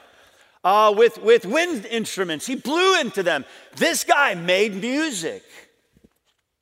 Uh, 0.64 0.92
with, 0.96 1.18
with 1.22 1.46
wind 1.46 1.86
instruments, 1.86 2.44
he 2.44 2.56
blew 2.56 3.00
into 3.00 3.22
them. 3.22 3.44
This 3.76 4.02
guy 4.02 4.34
made 4.34 4.74
music. 4.74 5.44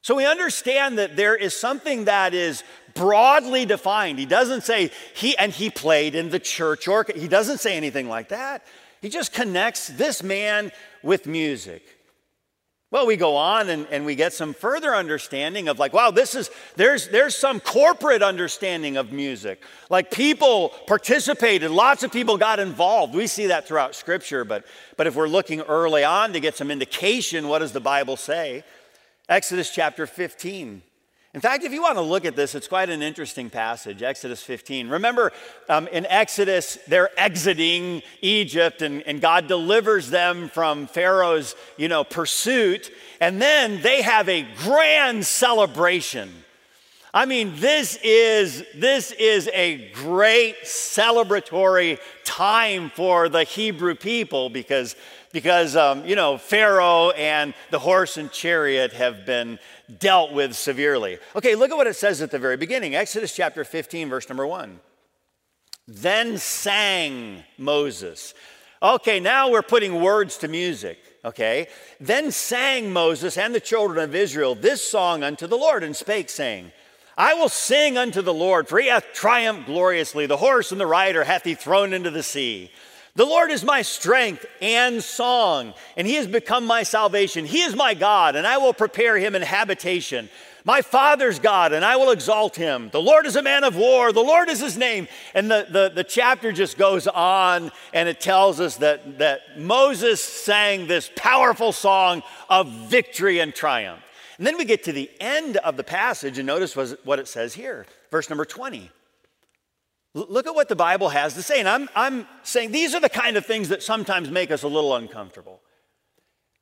So 0.04 0.14
we 0.14 0.26
understand 0.26 0.98
that 0.98 1.16
there 1.16 1.34
is 1.34 1.56
something 1.56 2.04
that 2.04 2.34
is 2.34 2.62
broadly 2.92 3.64
defined. 3.64 4.18
He 4.18 4.26
doesn't 4.26 4.62
say 4.62 4.90
he, 5.14 5.34
and 5.38 5.50
he 5.50 5.70
played 5.70 6.14
in 6.14 6.28
the 6.28 6.38
church 6.38 6.86
orchestra. 6.86 7.22
He 7.22 7.26
doesn't 7.26 7.56
say 7.56 7.74
anything 7.74 8.06
like 8.06 8.28
that. 8.28 8.66
He 9.00 9.08
just 9.08 9.32
connects 9.32 9.88
this 9.88 10.22
man 10.22 10.72
with 11.02 11.26
music. 11.26 11.82
Well, 12.90 13.06
we 13.06 13.16
go 13.16 13.36
on 13.36 13.70
and, 13.70 13.86
and 13.90 14.04
we 14.04 14.14
get 14.14 14.34
some 14.34 14.52
further 14.52 14.94
understanding 14.94 15.68
of 15.68 15.78
like, 15.78 15.94
wow, 15.94 16.10
this 16.10 16.34
is, 16.34 16.50
there's, 16.76 17.08
there's 17.08 17.34
some 17.34 17.58
corporate 17.58 18.22
understanding 18.22 18.98
of 18.98 19.10
music. 19.10 19.62
Like 19.88 20.10
people 20.10 20.74
participated, 20.86 21.70
lots 21.70 22.02
of 22.02 22.12
people 22.12 22.36
got 22.36 22.60
involved. 22.60 23.14
We 23.14 23.26
see 23.26 23.46
that 23.46 23.66
throughout 23.66 23.94
scripture, 23.94 24.44
but, 24.44 24.66
but 24.98 25.06
if 25.06 25.16
we're 25.16 25.28
looking 25.28 25.62
early 25.62 26.04
on 26.04 26.34
to 26.34 26.40
get 26.40 26.58
some 26.58 26.70
indication, 26.70 27.48
what 27.48 27.60
does 27.60 27.72
the 27.72 27.80
Bible 27.80 28.18
say? 28.18 28.64
Exodus 29.28 29.70
chapter 29.70 30.06
15. 30.06 30.82
In 31.32 31.40
fact, 31.40 31.64
if 31.64 31.72
you 31.72 31.82
want 31.82 31.96
to 31.96 32.02
look 32.02 32.26
at 32.26 32.36
this, 32.36 32.54
it's 32.54 32.68
quite 32.68 32.90
an 32.90 33.02
interesting 33.02 33.48
passage, 33.48 34.02
Exodus 34.02 34.42
15. 34.42 34.88
Remember, 34.88 35.32
um, 35.68 35.88
in 35.88 36.04
Exodus, 36.06 36.78
they're 36.86 37.08
exiting 37.18 38.02
Egypt, 38.20 38.82
and, 38.82 39.02
and 39.02 39.20
God 39.20 39.48
delivers 39.48 40.10
them 40.10 40.48
from 40.48 40.86
Pharaoh's, 40.86 41.56
you 41.78 41.88
know, 41.88 42.04
pursuit, 42.04 42.92
and 43.18 43.40
then 43.40 43.80
they 43.80 44.02
have 44.02 44.28
a 44.28 44.46
grand 44.58 45.24
celebration. 45.24 46.43
I 47.16 47.26
mean, 47.26 47.52
this 47.54 47.96
is, 48.02 48.64
this 48.74 49.12
is 49.12 49.48
a 49.54 49.88
great 49.92 50.64
celebratory 50.64 52.00
time 52.24 52.90
for 52.90 53.28
the 53.28 53.44
Hebrew 53.44 53.94
people 53.94 54.50
because 54.50 54.96
because, 55.30 55.74
um, 55.74 56.04
you 56.04 56.14
know, 56.14 56.38
Pharaoh 56.38 57.10
and 57.10 57.54
the 57.70 57.78
horse 57.80 58.16
and 58.16 58.30
chariot 58.30 58.92
have 58.92 59.26
been 59.26 59.58
dealt 59.98 60.32
with 60.32 60.54
severely. 60.54 61.18
Okay, 61.34 61.56
look 61.56 61.72
at 61.72 61.76
what 61.76 61.88
it 61.88 61.96
says 61.96 62.22
at 62.22 62.30
the 62.30 62.38
very 62.38 62.56
beginning 62.56 62.94
Exodus 62.94 63.34
chapter 63.34 63.64
15, 63.64 64.08
verse 64.08 64.28
number 64.28 64.46
one. 64.46 64.80
Then 65.86 66.38
sang 66.38 67.44
Moses. 67.58 68.34
Okay, 68.82 69.18
now 69.18 69.50
we're 69.50 69.62
putting 69.62 70.00
words 70.00 70.36
to 70.38 70.48
music, 70.48 70.98
okay? 71.24 71.68
Then 72.00 72.30
sang 72.30 72.92
Moses 72.92 73.36
and 73.36 73.54
the 73.54 73.60
children 73.60 73.98
of 73.98 74.14
Israel 74.14 74.54
this 74.54 74.82
song 74.82 75.22
unto 75.22 75.46
the 75.46 75.56
Lord 75.56 75.82
and 75.82 75.96
spake, 75.96 76.28
saying, 76.28 76.70
I 77.16 77.34
will 77.34 77.48
sing 77.48 77.96
unto 77.96 78.22
the 78.22 78.34
Lord, 78.34 78.68
for 78.68 78.78
he 78.78 78.88
hath 78.88 79.12
triumphed 79.12 79.66
gloriously. 79.66 80.26
The 80.26 80.36
horse 80.36 80.72
and 80.72 80.80
the 80.80 80.86
rider 80.86 81.24
hath 81.24 81.44
he 81.44 81.54
thrown 81.54 81.92
into 81.92 82.10
the 82.10 82.22
sea. 82.22 82.70
The 83.16 83.24
Lord 83.24 83.52
is 83.52 83.62
my 83.62 83.82
strength 83.82 84.44
and 84.60 85.02
song, 85.02 85.74
and 85.96 86.04
he 86.04 86.14
has 86.14 86.26
become 86.26 86.66
my 86.66 86.82
salvation. 86.82 87.44
He 87.44 87.60
is 87.60 87.76
my 87.76 87.94
God, 87.94 88.34
and 88.34 88.44
I 88.44 88.58
will 88.58 88.74
prepare 88.74 89.16
him 89.16 89.36
an 89.36 89.42
habitation. 89.42 90.28
My 90.64 90.82
father's 90.82 91.38
God, 91.38 91.72
and 91.72 91.84
I 91.84 91.94
will 91.94 92.10
exalt 92.10 92.56
him. 92.56 92.88
The 92.90 93.00
Lord 93.00 93.26
is 93.26 93.36
a 93.36 93.42
man 93.42 93.62
of 93.62 93.76
war, 93.76 94.12
the 94.12 94.20
Lord 94.20 94.48
is 94.48 94.60
his 94.60 94.76
name. 94.76 95.06
And 95.34 95.48
the, 95.48 95.66
the, 95.70 95.92
the 95.94 96.04
chapter 96.04 96.50
just 96.50 96.76
goes 96.76 97.06
on, 97.06 97.70
and 97.92 98.08
it 98.08 98.18
tells 98.18 98.58
us 98.58 98.78
that, 98.78 99.18
that 99.18 99.60
Moses 99.60 100.24
sang 100.24 100.88
this 100.88 101.08
powerful 101.14 101.70
song 101.70 102.24
of 102.48 102.68
victory 102.68 103.38
and 103.38 103.54
triumph. 103.54 104.03
And 104.38 104.46
then 104.46 104.58
we 104.58 104.64
get 104.64 104.84
to 104.84 104.92
the 104.92 105.10
end 105.20 105.56
of 105.58 105.76
the 105.76 105.84
passage, 105.84 106.38
and 106.38 106.46
notice 106.46 106.74
what 106.76 107.18
it 107.18 107.28
says 107.28 107.54
here, 107.54 107.86
verse 108.10 108.28
number 108.28 108.44
20. 108.44 108.90
Look 110.14 110.46
at 110.46 110.54
what 110.54 110.68
the 110.68 110.76
Bible 110.76 111.08
has 111.08 111.34
to 111.34 111.42
say. 111.42 111.58
And 111.58 111.68
I'm, 111.68 111.88
I'm 111.96 112.28
saying 112.44 112.70
these 112.70 112.94
are 112.94 113.00
the 113.00 113.08
kind 113.08 113.36
of 113.36 113.44
things 113.44 113.68
that 113.70 113.82
sometimes 113.82 114.30
make 114.30 114.52
us 114.52 114.62
a 114.62 114.68
little 114.68 114.94
uncomfortable. 114.94 115.60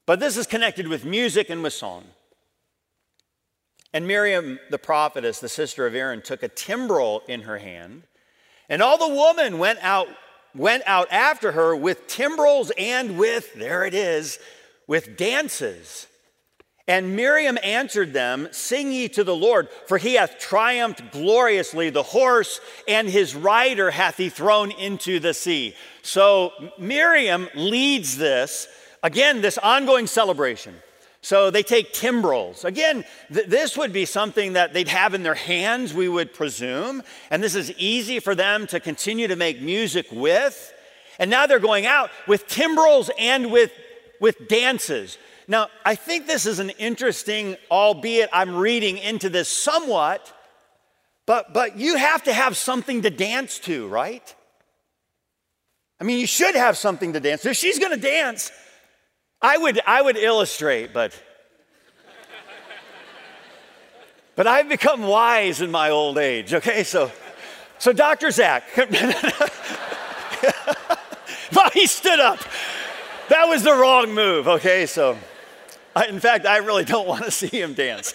But 0.07 0.21
this 0.21 0.38
is 0.38 0.47
connected 0.47 0.88
with 0.88 1.05
music 1.05 1.50
and 1.50 1.62
with 1.62 1.75
song. 1.75 2.05
And 3.93 4.07
Miriam, 4.07 4.59
the 4.71 4.79
prophetess, 4.79 5.38
the 5.38 5.50
sister 5.50 5.87
of 5.87 5.95
Aaron, 5.95 6.23
took 6.23 6.43
a 6.43 6.49
timbrel 6.49 7.23
in 7.29 7.43
her 7.43 7.59
hand, 7.59 8.05
and 8.71 8.83
all 8.83 8.97
the 8.97 9.14
women 9.14 9.59
went 9.59 9.81
out, 9.83 10.09
went 10.55 10.83
out 10.87 11.12
after 11.12 11.52
her 11.52 11.76
with 11.76 12.07
timbrels 12.07 12.73
and 12.79 13.19
with, 13.19 13.52
there 13.55 13.85
it 13.85 13.93
is, 13.93 14.38
with 14.87 15.19
dances. 15.19 16.07
And 16.89 17.15
Miriam 17.15 17.59
answered 17.62 18.12
them, 18.12 18.49
Sing 18.51 18.91
ye 18.91 19.09
to 19.11 19.23
the 19.23 19.37
Lord, 19.37 19.69
for 19.87 19.99
he 19.99 20.15
hath 20.15 20.39
triumphed 20.39 21.12
gloriously. 21.12 21.91
The 21.91 22.03
horse 22.03 22.61
and 22.89 23.09
his 23.09 23.35
rider 23.35 23.91
hath 23.91 24.17
he 24.17 24.29
thrown 24.29 24.73
into 24.73 25.21
the 25.21 25.33
sea. 25.33 25.77
So 26.03 26.53
Miriam 26.79 27.49
leads 27.55 28.17
this, 28.17 28.67
again, 29.03 29.43
this 29.43 29.59
ongoing 29.59 30.09
celebration. 30.09 30.75
So 31.25 31.53
they 31.53 31.62
take 31.62 31.93
timbrels. 31.93 32.65
Again, 32.65 33.05
th- 33.33 33.47
this 33.47 33.77
would 33.79 33.93
be 33.93 34.05
something 34.05 34.55
that 34.55 34.73
they'd 34.75 34.89
have 34.89 35.15
in 35.15 35.23
their 35.23 35.37
hands, 35.37 35.95
we 35.95 36.09
would 36.09 36.35
presume. 36.35 37.05
And 37.31 37.41
this 37.41 37.55
is 37.55 37.71
easy 37.79 38.19
for 38.19 38.35
them 38.35 38.67
to 38.67 38.81
continue 38.81 39.29
to 39.29 39.37
make 39.37 39.62
music 39.62 40.07
with. 40.11 40.75
And 41.21 41.31
now 41.31 41.47
they're 41.47 41.61
going 41.61 41.87
out 41.87 42.11
with 42.27 42.49
timbrels 42.49 43.09
and 43.17 43.53
with, 43.53 43.71
with 44.21 44.49
dances. 44.49 45.17
Now, 45.49 45.69
I 45.85 45.95
think 45.95 46.27
this 46.27 46.47
is 46.47 46.59
an 46.59 46.71
interesting, 46.71 47.57
albeit 47.71 48.31
I'm 48.33 48.57
reading 48.57 48.99
into 48.99 49.29
this 49.29 49.49
somewhat, 49.49 50.33
but, 51.27 51.53
but 51.53 51.77
you 51.77 51.97
have 51.97 52.25
to 52.25 52.33
have 52.33 52.57
something 52.57 53.03
to 53.03 53.11
dance 53.11 53.59
to, 53.61 53.89
right? 53.89 54.35
I 56.01 56.05
mean, 56.05 56.19
you 56.19 56.27
should 56.27 56.55
have 56.55 56.77
something 56.77 57.13
to 57.13 57.21
dance 57.21 57.43
to. 57.43 57.51
If 57.51 57.57
she's 57.57 57.79
to 57.79 57.97
dance, 57.97 58.51
I 59.41 59.57
would, 59.57 59.81
I 59.87 60.03
would 60.03 60.17
illustrate, 60.17 60.93
but. 60.93 61.21
but 64.35 64.47
I've 64.47 64.69
become 64.69 65.03
wise 65.03 65.61
in 65.61 65.71
my 65.71 65.91
old 65.91 66.19
age, 66.19 66.55
okay? 66.55 66.85
So, 66.85 67.11
so 67.79 67.93
Dr. 67.93 68.31
Zach. 68.31 68.65
he 71.73 71.87
stood 71.87 72.21
up. 72.21 72.39
That 73.29 73.49
was 73.49 73.63
the 73.63 73.73
wrong 73.73 74.13
move, 74.13 74.49
okay? 74.49 74.87
So. 74.87 75.17
I, 75.95 76.07
in 76.07 76.21
fact, 76.21 76.47
I 76.47 76.59
really 76.59 76.85
don't 76.85 77.07
want 77.07 77.25
to 77.25 77.31
see 77.31 77.49
him 77.49 77.75
dance. 77.75 78.15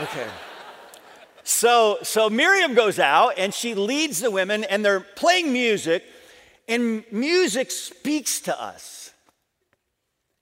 Okay. 0.00 0.26
So, 1.44 1.98
so 2.02 2.30
Miriam 2.30 2.74
goes 2.74 2.98
out 2.98 3.34
and 3.36 3.52
she 3.52 3.74
leads 3.74 4.20
the 4.20 4.30
women, 4.30 4.64
and 4.64 4.84
they're 4.84 5.00
playing 5.00 5.52
music, 5.52 6.04
and 6.68 7.04
music 7.10 7.70
speaks 7.70 8.40
to 8.42 8.62
us. 8.62 9.12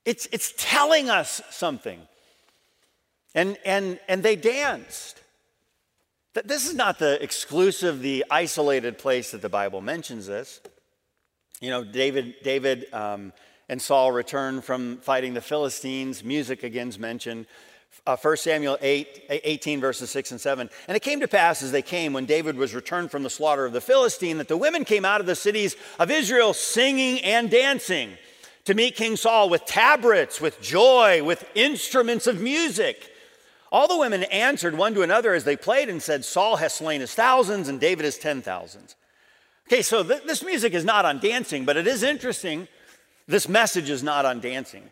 It's, 0.05 0.27
it's 0.31 0.53
telling 0.57 1.09
us 1.09 1.41
something. 1.49 1.99
And, 3.33 3.57
and, 3.65 3.99
and 4.07 4.23
they 4.23 4.35
danced. 4.35 5.21
This 6.33 6.67
is 6.67 6.75
not 6.75 6.99
the 6.99 7.21
exclusive, 7.21 8.01
the 8.01 8.25
isolated 8.31 8.97
place 8.97 9.31
that 9.31 9.41
the 9.41 9.49
Bible 9.49 9.81
mentions 9.81 10.27
this. 10.27 10.61
You 11.59 11.69
know, 11.69 11.83
David, 11.83 12.35
David 12.43 12.85
um, 12.93 13.33
and 13.71 13.81
Saul 13.81 14.11
return 14.11 14.61
from 14.61 14.97
fighting 14.97 15.33
the 15.33 15.39
Philistines. 15.39 16.25
Music 16.25 16.61
again 16.63 16.89
is 16.89 16.99
mentioned. 16.99 17.45
Uh, 18.05 18.17
1 18.17 18.35
Samuel 18.35 18.77
8, 18.81 19.23
18, 19.29 19.79
verses 19.79 20.09
6 20.09 20.31
and 20.31 20.41
7. 20.41 20.69
And 20.89 20.97
it 20.97 21.01
came 21.01 21.21
to 21.21 21.27
pass 21.27 21.63
as 21.63 21.71
they 21.71 21.81
came, 21.81 22.11
when 22.11 22.25
David 22.25 22.57
was 22.57 22.75
returned 22.75 23.11
from 23.11 23.23
the 23.23 23.29
slaughter 23.29 23.65
of 23.65 23.71
the 23.71 23.79
Philistine, 23.79 24.39
that 24.39 24.49
the 24.49 24.57
women 24.57 24.83
came 24.83 25.05
out 25.05 25.21
of 25.21 25.25
the 25.25 25.37
cities 25.37 25.77
of 25.99 26.11
Israel 26.11 26.53
singing 26.53 27.19
and 27.23 27.49
dancing 27.49 28.17
to 28.65 28.73
meet 28.73 28.97
King 28.97 29.15
Saul 29.15 29.49
with 29.49 29.63
tabrets, 29.63 30.41
with 30.41 30.61
joy, 30.61 31.23
with 31.23 31.45
instruments 31.55 32.27
of 32.27 32.41
music. 32.41 33.09
All 33.71 33.87
the 33.87 33.97
women 33.97 34.23
answered 34.23 34.77
one 34.77 34.93
to 34.95 35.01
another 35.01 35.33
as 35.33 35.45
they 35.45 35.55
played 35.55 35.87
and 35.87 36.01
said, 36.01 36.25
Saul 36.25 36.57
has 36.57 36.73
slain 36.73 36.99
his 36.99 37.13
thousands 37.13 37.69
and 37.69 37.79
David 37.79 38.03
his 38.03 38.17
ten 38.17 38.41
thousands. 38.41 38.97
Okay, 39.69 39.81
so 39.81 40.03
th- 40.03 40.23
this 40.23 40.43
music 40.43 40.73
is 40.73 40.83
not 40.83 41.05
on 41.05 41.19
dancing, 41.19 41.63
but 41.63 41.77
it 41.77 41.87
is 41.87 42.03
interesting 42.03 42.67
this 43.27 43.47
message 43.47 43.89
is 43.89 44.03
not 44.03 44.25
on 44.25 44.39
dancing. 44.39 44.83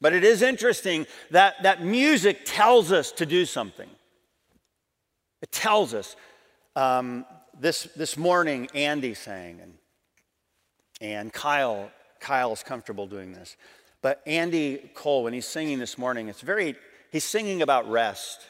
But 0.00 0.12
it 0.12 0.24
is 0.24 0.42
interesting 0.42 1.06
that, 1.30 1.62
that 1.62 1.82
music 1.82 2.40
tells 2.44 2.90
us 2.90 3.12
to 3.12 3.26
do 3.26 3.44
something. 3.46 3.88
It 5.42 5.52
tells 5.52 5.94
us. 5.94 6.16
Um, 6.74 7.26
this, 7.58 7.84
this 7.96 8.16
morning, 8.16 8.68
Andy 8.74 9.14
sang, 9.14 9.60
and, 9.60 9.74
and 11.00 11.32
Kyle, 11.32 11.90
is 12.52 12.62
comfortable 12.62 13.06
doing 13.06 13.32
this. 13.32 13.56
But 14.00 14.22
Andy 14.26 14.90
Cole, 14.94 15.24
when 15.24 15.32
he's 15.32 15.46
singing 15.46 15.78
this 15.78 15.96
morning, 15.96 16.28
it's 16.28 16.40
very, 16.40 16.74
he's 17.10 17.24
singing 17.24 17.62
about 17.62 17.88
rest. 17.88 18.40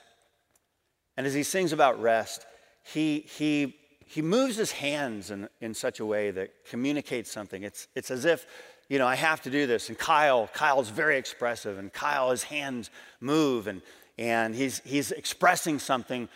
And 1.17 1.27
as 1.27 1.35
he 1.35 1.43
sings 1.43 1.73
about 1.73 2.01
rest, 2.01 2.47
he, 2.85 3.27
he, 3.29 3.77
he 4.07 4.23
moves 4.23 4.57
his 4.57 4.73
hands 4.73 5.31
in, 5.31 5.49
in 5.61 5.75
such 5.75 6.01
a 6.01 6.07
way 6.07 6.31
that 6.31 6.51
communicates 6.69 7.31
something. 7.31 7.63
It's, 7.63 7.89
it's 7.95 8.11
as 8.11 8.25
if 8.25 8.47
you 8.93 8.99
know, 8.99 9.07
I 9.07 9.15
have 9.15 9.41
to 9.45 9.51
do 9.51 9.67
this. 9.67 9.89
And 9.89 9.97
Kyle, 9.97 10.51
Kyle's 10.53 10.91
very 10.91 11.17
expressive, 11.17 11.79
and 11.79 11.91
Kyle, 11.91 12.31
his 12.31 12.43
hands 12.43 12.91
move, 13.21 13.67
and, 13.67 13.81
and 14.19 14.55
he's, 14.55 14.83
he's 14.85 15.13
expressing 15.13 15.79
something 15.79 16.29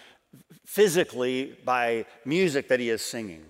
physically 0.64 1.54
by 1.66 2.06
music 2.24 2.68
that 2.68 2.80
he 2.80 2.88
is 2.88 3.02
singing. 3.02 3.44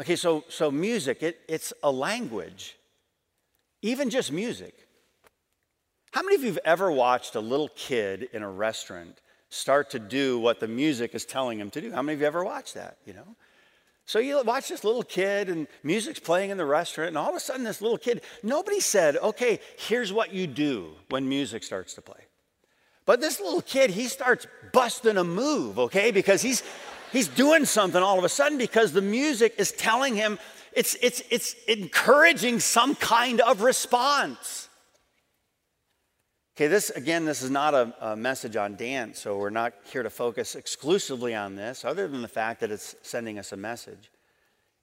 Okay, 0.00 0.14
so, 0.14 0.44
so 0.48 0.70
music, 0.70 1.24
it, 1.24 1.40
it's 1.48 1.72
a 1.82 1.90
language, 1.90 2.76
even 3.82 4.08
just 4.08 4.30
music. 4.30 4.86
How 6.12 6.22
many 6.22 6.36
of 6.36 6.42
you 6.42 6.50
have 6.50 6.60
ever 6.64 6.92
watched 6.92 7.34
a 7.34 7.40
little 7.40 7.70
kid 7.74 8.28
in 8.32 8.44
a 8.44 8.50
restaurant 8.50 9.20
start 9.48 9.90
to 9.90 9.98
do 9.98 10.38
what 10.38 10.60
the 10.60 10.68
music 10.68 11.12
is 11.12 11.24
telling 11.24 11.58
him 11.58 11.70
to 11.70 11.80
do? 11.80 11.90
How 11.90 12.02
many 12.02 12.14
of 12.14 12.20
you 12.20 12.26
ever 12.28 12.44
watched 12.44 12.74
that, 12.74 12.98
you 13.04 13.14
know? 13.14 13.34
So 14.06 14.18
you 14.18 14.42
watch 14.44 14.68
this 14.68 14.84
little 14.84 15.02
kid 15.02 15.48
and 15.48 15.66
music's 15.82 16.20
playing 16.20 16.50
in 16.50 16.58
the 16.58 16.66
restaurant, 16.66 17.08
and 17.08 17.18
all 17.18 17.30
of 17.30 17.36
a 17.36 17.40
sudden, 17.40 17.64
this 17.64 17.80
little 17.80 17.96
kid, 17.96 18.20
nobody 18.42 18.80
said, 18.80 19.16
okay, 19.16 19.60
here's 19.78 20.12
what 20.12 20.32
you 20.32 20.46
do 20.46 20.90
when 21.08 21.28
music 21.28 21.62
starts 21.62 21.94
to 21.94 22.02
play. 22.02 22.20
But 23.06 23.20
this 23.20 23.40
little 23.40 23.62
kid, 23.62 23.90
he 23.90 24.08
starts 24.08 24.46
busting 24.72 25.16
a 25.16 25.24
move, 25.24 25.78
okay? 25.78 26.10
Because 26.10 26.42
he's 26.42 26.62
he's 27.12 27.28
doing 27.28 27.64
something 27.64 28.02
all 28.02 28.18
of 28.18 28.24
a 28.24 28.28
sudden 28.28 28.58
because 28.58 28.92
the 28.92 29.02
music 29.02 29.54
is 29.58 29.72
telling 29.72 30.14
him 30.14 30.38
it's 30.72 30.96
it's 31.02 31.22
it's 31.30 31.54
encouraging 31.68 32.60
some 32.60 32.94
kind 32.94 33.40
of 33.40 33.60
response. 33.62 34.68
Okay, 36.56 36.68
this 36.68 36.90
again, 36.90 37.24
this 37.24 37.42
is 37.42 37.50
not 37.50 37.74
a, 37.74 37.92
a, 38.00 38.16
message 38.16 38.54
on 38.54 38.76
dance, 38.76 39.18
so 39.18 39.36
we're 39.36 39.50
not 39.50 39.72
here 39.90 40.04
to 40.04 40.10
focus 40.10 40.54
exclusively 40.54 41.34
on 41.34 41.56
this, 41.56 41.84
other 41.84 42.06
than 42.06 42.22
the 42.22 42.28
fact 42.28 42.60
that 42.60 42.70
it's 42.70 42.94
sending 43.02 43.40
us 43.40 43.50
a 43.50 43.56
message. 43.56 44.12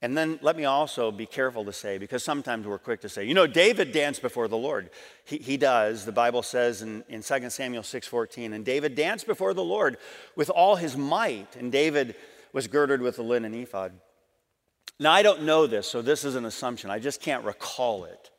And 0.01 0.17
then 0.17 0.37
let 0.41 0.57
me 0.57 0.65
also 0.65 1.11
be 1.11 1.25
careful 1.25 1.63
to 1.63 1.71
say, 1.71 1.97
because 1.97 2.23
sometimes 2.23 2.65
we're 2.65 2.79
quick 2.79 3.01
to 3.01 3.09
say, 3.09 3.23
you 3.23 3.33
know, 3.33 3.47
David 3.47 3.93
danced 3.93 4.21
before 4.21 4.49
the 4.49 4.57
Lord. 4.57 4.89
He, 5.23 5.37
he 5.37 5.57
does. 5.57 6.03
The 6.03 6.11
Bible 6.11 6.41
says 6.41 6.81
in, 6.81 7.05
in 7.07 7.21
2 7.21 7.49
Samuel 7.49 7.83
6.14, 7.83 8.53
and 8.53 8.65
David 8.65 8.95
danced 8.95 9.27
before 9.27 9.53
the 9.53 9.63
Lord 9.63 9.97
with 10.35 10.49
all 10.49 10.75
his 10.75 10.97
might, 10.97 11.55
and 11.55 11.71
David 11.71 12.15
was 12.51 12.67
girded 12.67 12.99
with 12.99 13.19
a 13.19 13.23
linen 13.23 13.53
ephod. 13.53 13.93
Now, 14.99 15.13
I 15.13 15.21
don't 15.21 15.43
know 15.43 15.67
this, 15.67 15.87
so 15.87 16.01
this 16.01 16.25
is 16.25 16.35
an 16.35 16.45
assumption. 16.45 16.89
I 16.89 16.99
just 16.99 17.21
can't 17.21 17.45
recall 17.45 18.05
it. 18.05 18.30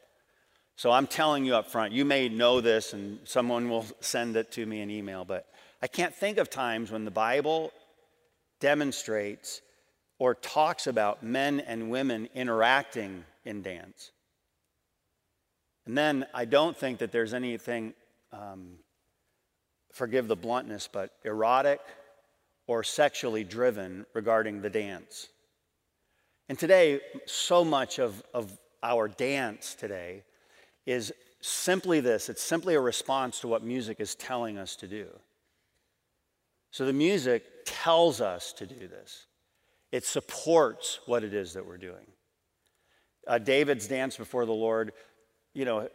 So 0.83 0.91
I'm 0.91 1.07
telling 1.07 1.45
you 1.45 1.55
up 1.55 1.71
front, 1.71 1.93
you 1.93 2.05
may 2.05 2.29
know 2.29 2.61
this 2.61 2.93
and 2.93 3.21
someone 3.23 3.69
will 3.69 3.87
send 4.01 4.35
it 4.35 4.51
to 4.51 4.67
me 4.67 4.81
in 4.81 4.91
email, 4.91 5.25
but 5.25 5.47
I 5.81 5.87
can't 5.87 6.13
think 6.13 6.39
of 6.39 6.51
times 6.51 6.91
when 6.91 7.05
the 7.05 7.11
Bible 7.13 7.73
demonstrates 8.59 9.61
or 10.19 10.35
talks 10.35 10.89
about 10.89 11.23
men 11.23 11.61
and 11.61 11.89
women 11.89 12.29
interacting 12.35 13.25
in 13.45 13.63
dance. 13.63 14.11
And 15.87 15.97
then 15.97 16.27
I 16.35 16.47
don't 16.47 16.77
think 16.77 16.99
that 16.99 17.13
there's 17.13 17.33
anything, 17.33 17.95
um, 18.33 18.73
forgive 19.93 20.27
the 20.27 20.35
bluntness, 20.35 20.89
but 20.93 21.13
erotic 21.25 21.79
or 22.67 22.83
sexually 22.83 23.45
driven 23.45 24.05
regarding 24.15 24.63
the 24.63 24.71
dance. 24.71 25.29
And 26.49 26.59
today, 26.59 27.03
so 27.27 27.65
much 27.65 28.01
of, 28.01 28.21
of 28.35 28.51
our 28.83 29.07
dance 29.07 29.77
today 29.77 30.25
is 30.87 31.13
simply 31.41 32.01
this 32.01 32.29
it's 32.29 32.43
simply 32.43 32.75
a 32.75 32.81
response 32.81 33.41
to 33.41 33.49
what 33.49 33.63
music 33.65 34.01
is 34.01 34.15
telling 34.15 34.59
us 34.59 34.77
to 34.77 34.87
do. 34.87 35.07
So 36.71 36.87
the 36.87 36.93
music 36.93 37.45
tells 37.67 38.21
us 38.21 38.53
to 38.55 38.67
do 38.67 38.89
this, 38.89 39.27
it 39.91 40.05
supports 40.05 41.01
what 41.07 41.23
it 41.23 41.35
is 41.35 41.53
that 41.53 41.67
we're 41.67 41.77
doing. 41.77 42.07
Uh, 43.27 43.39
David's 43.39 43.87
dance 43.87 44.17
before 44.17 44.47
the 44.47 44.53
Lord, 44.53 44.93
you 45.55 45.65
know, 45.65 45.89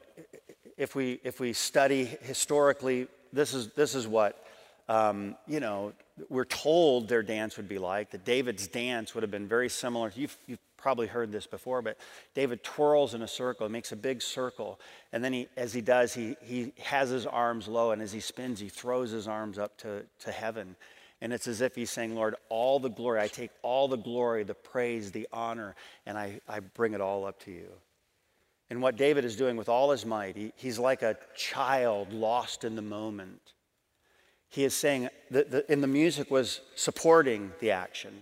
if 0.77 0.95
we, 0.95 1.19
if 1.23 1.39
we 1.39 1.51
study 1.51 2.05
historically, 2.21 3.07
this 3.33 3.53
is, 3.53 3.73
this 3.73 3.95
is 3.95 4.07
what, 4.07 4.45
um, 4.87 5.35
you 5.47 5.59
know, 5.59 5.93
we're 6.29 6.45
told 6.45 7.09
their 7.09 7.23
dance 7.23 7.57
would 7.57 7.67
be 7.67 7.79
like. 7.79 8.11
That 8.11 8.23
David's 8.23 8.67
dance 8.67 9.13
would 9.13 9.23
have 9.23 9.31
been 9.31 9.47
very 9.47 9.69
similar. 9.69 10.11
You've, 10.15 10.37
you've 10.47 10.59
probably 10.87 11.07
heard 11.07 11.33
this 11.33 11.45
before, 11.45 11.81
but 11.81 11.97
David 12.33 12.63
twirls 12.63 13.13
in 13.13 13.21
a 13.21 13.27
circle, 13.27 13.67
makes 13.67 13.91
a 13.91 13.95
big 13.97 14.21
circle, 14.21 14.79
and 15.11 15.21
then 15.21 15.33
he, 15.33 15.49
as 15.57 15.73
he 15.73 15.81
does, 15.81 16.13
he, 16.13 16.37
he 16.41 16.71
has 16.81 17.09
his 17.09 17.25
arms 17.25 17.67
low, 17.67 17.91
and 17.91 18.01
as 18.01 18.13
he 18.13 18.21
spins, 18.21 18.57
he 18.57 18.69
throws 18.69 19.11
his 19.11 19.27
arms 19.27 19.57
up 19.57 19.77
to, 19.79 20.05
to 20.19 20.31
heaven. 20.31 20.77
And 21.19 21.33
it's 21.33 21.45
as 21.45 21.59
if 21.59 21.75
he's 21.75 21.91
saying, 21.91 22.15
Lord, 22.15 22.35
all 22.47 22.79
the 22.79 22.87
glory, 22.89 23.19
I 23.19 23.27
take 23.27 23.51
all 23.63 23.89
the 23.89 23.97
glory, 23.97 24.45
the 24.45 24.53
praise, 24.53 25.11
the 25.11 25.27
honor, 25.33 25.75
and 26.05 26.17
I, 26.17 26.39
I 26.47 26.61
bring 26.61 26.93
it 26.93 27.01
all 27.01 27.25
up 27.25 27.37
to 27.41 27.51
you. 27.51 27.67
And 28.69 28.81
what 28.81 28.95
David 28.95 29.25
is 29.25 29.35
doing 29.35 29.57
with 29.57 29.67
all 29.67 29.91
his 29.91 30.05
might, 30.05 30.37
he, 30.37 30.53
he's 30.55 30.79
like 30.79 31.01
a 31.01 31.17
child 31.35 32.13
lost 32.13 32.63
in 32.63 32.77
the 32.77 32.81
moment. 32.81 33.41
He 34.47 34.63
is 34.63 34.73
saying, 34.73 35.09
that 35.31 35.51
the, 35.51 35.69
and 35.69 35.83
the 35.83 35.87
music 35.87 36.31
was 36.31 36.61
supporting 36.75 37.51
the 37.59 37.71
action. 37.71 38.21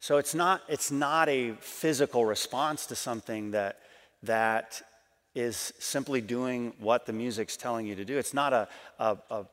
So 0.00 0.16
it's 0.16 0.34
not, 0.34 0.62
it's 0.68 0.90
not 0.90 1.28
a 1.28 1.52
physical 1.60 2.24
response 2.24 2.86
to 2.86 2.96
something 2.96 3.50
that, 3.50 3.80
that 4.22 4.80
is 5.34 5.74
simply 5.78 6.22
doing 6.22 6.72
what 6.78 7.06
the 7.06 7.12
music's 7.12 7.56
telling 7.56 7.86
you 7.86 7.94
to 7.94 8.04
do. 8.04 8.16
It's 8.18 8.34
not 8.34 8.52
a, 8.52 8.68
a, 8.98 9.18
a 9.30 9.44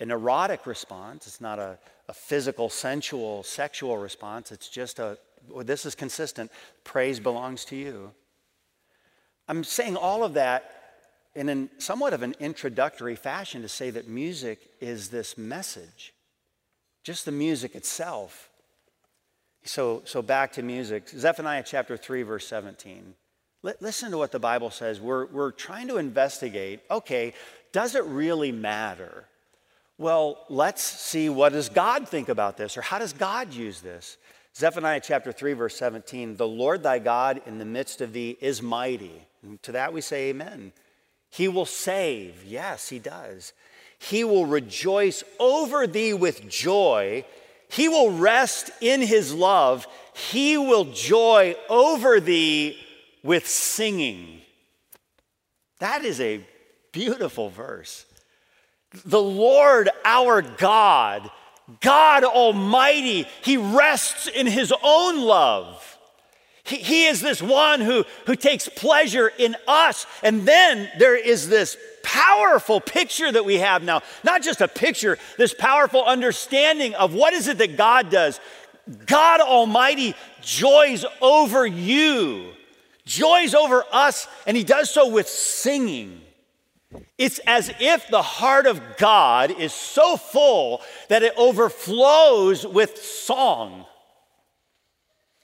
an 0.00 0.10
erotic 0.10 0.66
response. 0.66 1.26
It's 1.26 1.40
not 1.40 1.58
a, 1.58 1.78
a 2.08 2.14
physical, 2.14 2.68
sensual, 2.68 3.42
sexual 3.42 3.98
response. 3.98 4.52
It's 4.52 4.68
just 4.68 4.98
a, 4.98 5.18
well, 5.48 5.64
this 5.64 5.84
is 5.86 5.94
consistent. 5.94 6.52
Praise 6.84 7.18
belongs 7.18 7.64
to 7.66 7.76
you. 7.76 8.12
I'm 9.48 9.64
saying 9.64 9.96
all 9.96 10.22
of 10.22 10.34
that 10.34 10.74
in 11.34 11.48
an, 11.48 11.70
somewhat 11.78 12.12
of 12.12 12.22
an 12.22 12.34
introductory 12.38 13.16
fashion 13.16 13.62
to 13.62 13.68
say 13.68 13.90
that 13.90 14.08
music 14.08 14.60
is 14.80 15.08
this 15.08 15.36
message, 15.36 16.12
just 17.02 17.24
the 17.24 17.32
music 17.32 17.74
itself 17.74 18.50
so, 19.68 20.02
so 20.04 20.22
back 20.22 20.52
to 20.52 20.62
music. 20.62 21.08
Zephaniah 21.08 21.62
chapter 21.64 21.96
3, 21.96 22.22
verse 22.22 22.46
17. 22.46 23.14
L- 23.64 23.74
listen 23.80 24.10
to 24.10 24.18
what 24.18 24.32
the 24.32 24.38
Bible 24.38 24.70
says. 24.70 25.00
We're, 25.00 25.26
we're 25.26 25.50
trying 25.50 25.88
to 25.88 25.98
investigate 25.98 26.80
okay, 26.90 27.34
does 27.72 27.94
it 27.94 28.04
really 28.04 28.52
matter? 28.52 29.24
Well, 29.98 30.44
let's 30.48 30.82
see 30.82 31.28
what 31.28 31.52
does 31.52 31.68
God 31.68 32.08
think 32.08 32.28
about 32.28 32.56
this 32.56 32.76
or 32.76 32.82
how 32.82 32.98
does 32.98 33.12
God 33.12 33.52
use 33.52 33.80
this? 33.80 34.16
Zephaniah 34.56 35.00
chapter 35.02 35.32
3, 35.32 35.52
verse 35.52 35.76
17 35.76 36.36
The 36.36 36.46
Lord 36.46 36.82
thy 36.82 36.98
God 36.98 37.42
in 37.46 37.58
the 37.58 37.64
midst 37.64 38.00
of 38.00 38.12
thee 38.12 38.36
is 38.40 38.62
mighty. 38.62 39.26
And 39.42 39.62
to 39.64 39.72
that 39.72 39.92
we 39.92 40.00
say, 40.00 40.30
Amen. 40.30 40.72
He 41.30 41.46
will 41.46 41.66
save. 41.66 42.44
Yes, 42.44 42.88
he 42.88 42.98
does. 42.98 43.52
He 43.98 44.24
will 44.24 44.46
rejoice 44.46 45.22
over 45.38 45.86
thee 45.86 46.14
with 46.14 46.48
joy. 46.48 47.24
He 47.70 47.88
will 47.88 48.10
rest 48.10 48.70
in 48.80 49.02
his 49.02 49.34
love. 49.34 49.86
He 50.14 50.56
will 50.56 50.86
joy 50.86 51.54
over 51.68 52.20
thee 52.20 52.78
with 53.22 53.46
singing. 53.46 54.40
That 55.78 56.04
is 56.04 56.20
a 56.20 56.44
beautiful 56.92 57.50
verse. 57.50 58.04
The 59.04 59.20
Lord 59.20 59.90
our 60.04 60.42
God, 60.42 61.30
God 61.80 62.24
Almighty, 62.24 63.26
He 63.42 63.56
rests 63.56 64.26
in 64.26 64.46
His 64.46 64.72
own 64.82 65.20
love. 65.20 65.97
He, 66.68 66.76
he 66.76 67.06
is 67.06 67.20
this 67.20 67.42
one 67.42 67.80
who, 67.80 68.04
who 68.26 68.36
takes 68.36 68.68
pleasure 68.68 69.32
in 69.38 69.56
us. 69.66 70.06
And 70.22 70.46
then 70.46 70.90
there 70.98 71.16
is 71.16 71.48
this 71.48 71.76
powerful 72.02 72.80
picture 72.80 73.32
that 73.32 73.44
we 73.44 73.56
have 73.56 73.82
now. 73.82 74.02
Not 74.22 74.42
just 74.42 74.60
a 74.60 74.68
picture, 74.68 75.18
this 75.38 75.54
powerful 75.54 76.04
understanding 76.04 76.94
of 76.94 77.14
what 77.14 77.32
is 77.32 77.48
it 77.48 77.58
that 77.58 77.76
God 77.76 78.10
does. 78.10 78.38
God 79.06 79.40
Almighty 79.40 80.14
joys 80.40 81.04
over 81.20 81.66
you, 81.66 82.52
joys 83.04 83.54
over 83.54 83.84
us, 83.92 84.28
and 84.46 84.56
He 84.56 84.64
does 84.64 84.90
so 84.90 85.08
with 85.08 85.28
singing. 85.28 86.20
It's 87.18 87.38
as 87.46 87.70
if 87.80 88.08
the 88.08 88.22
heart 88.22 88.66
of 88.66 88.80
God 88.96 89.50
is 89.50 89.72
so 89.74 90.16
full 90.16 90.80
that 91.08 91.22
it 91.22 91.34
overflows 91.36 92.66
with 92.66 92.96
song. 92.96 93.84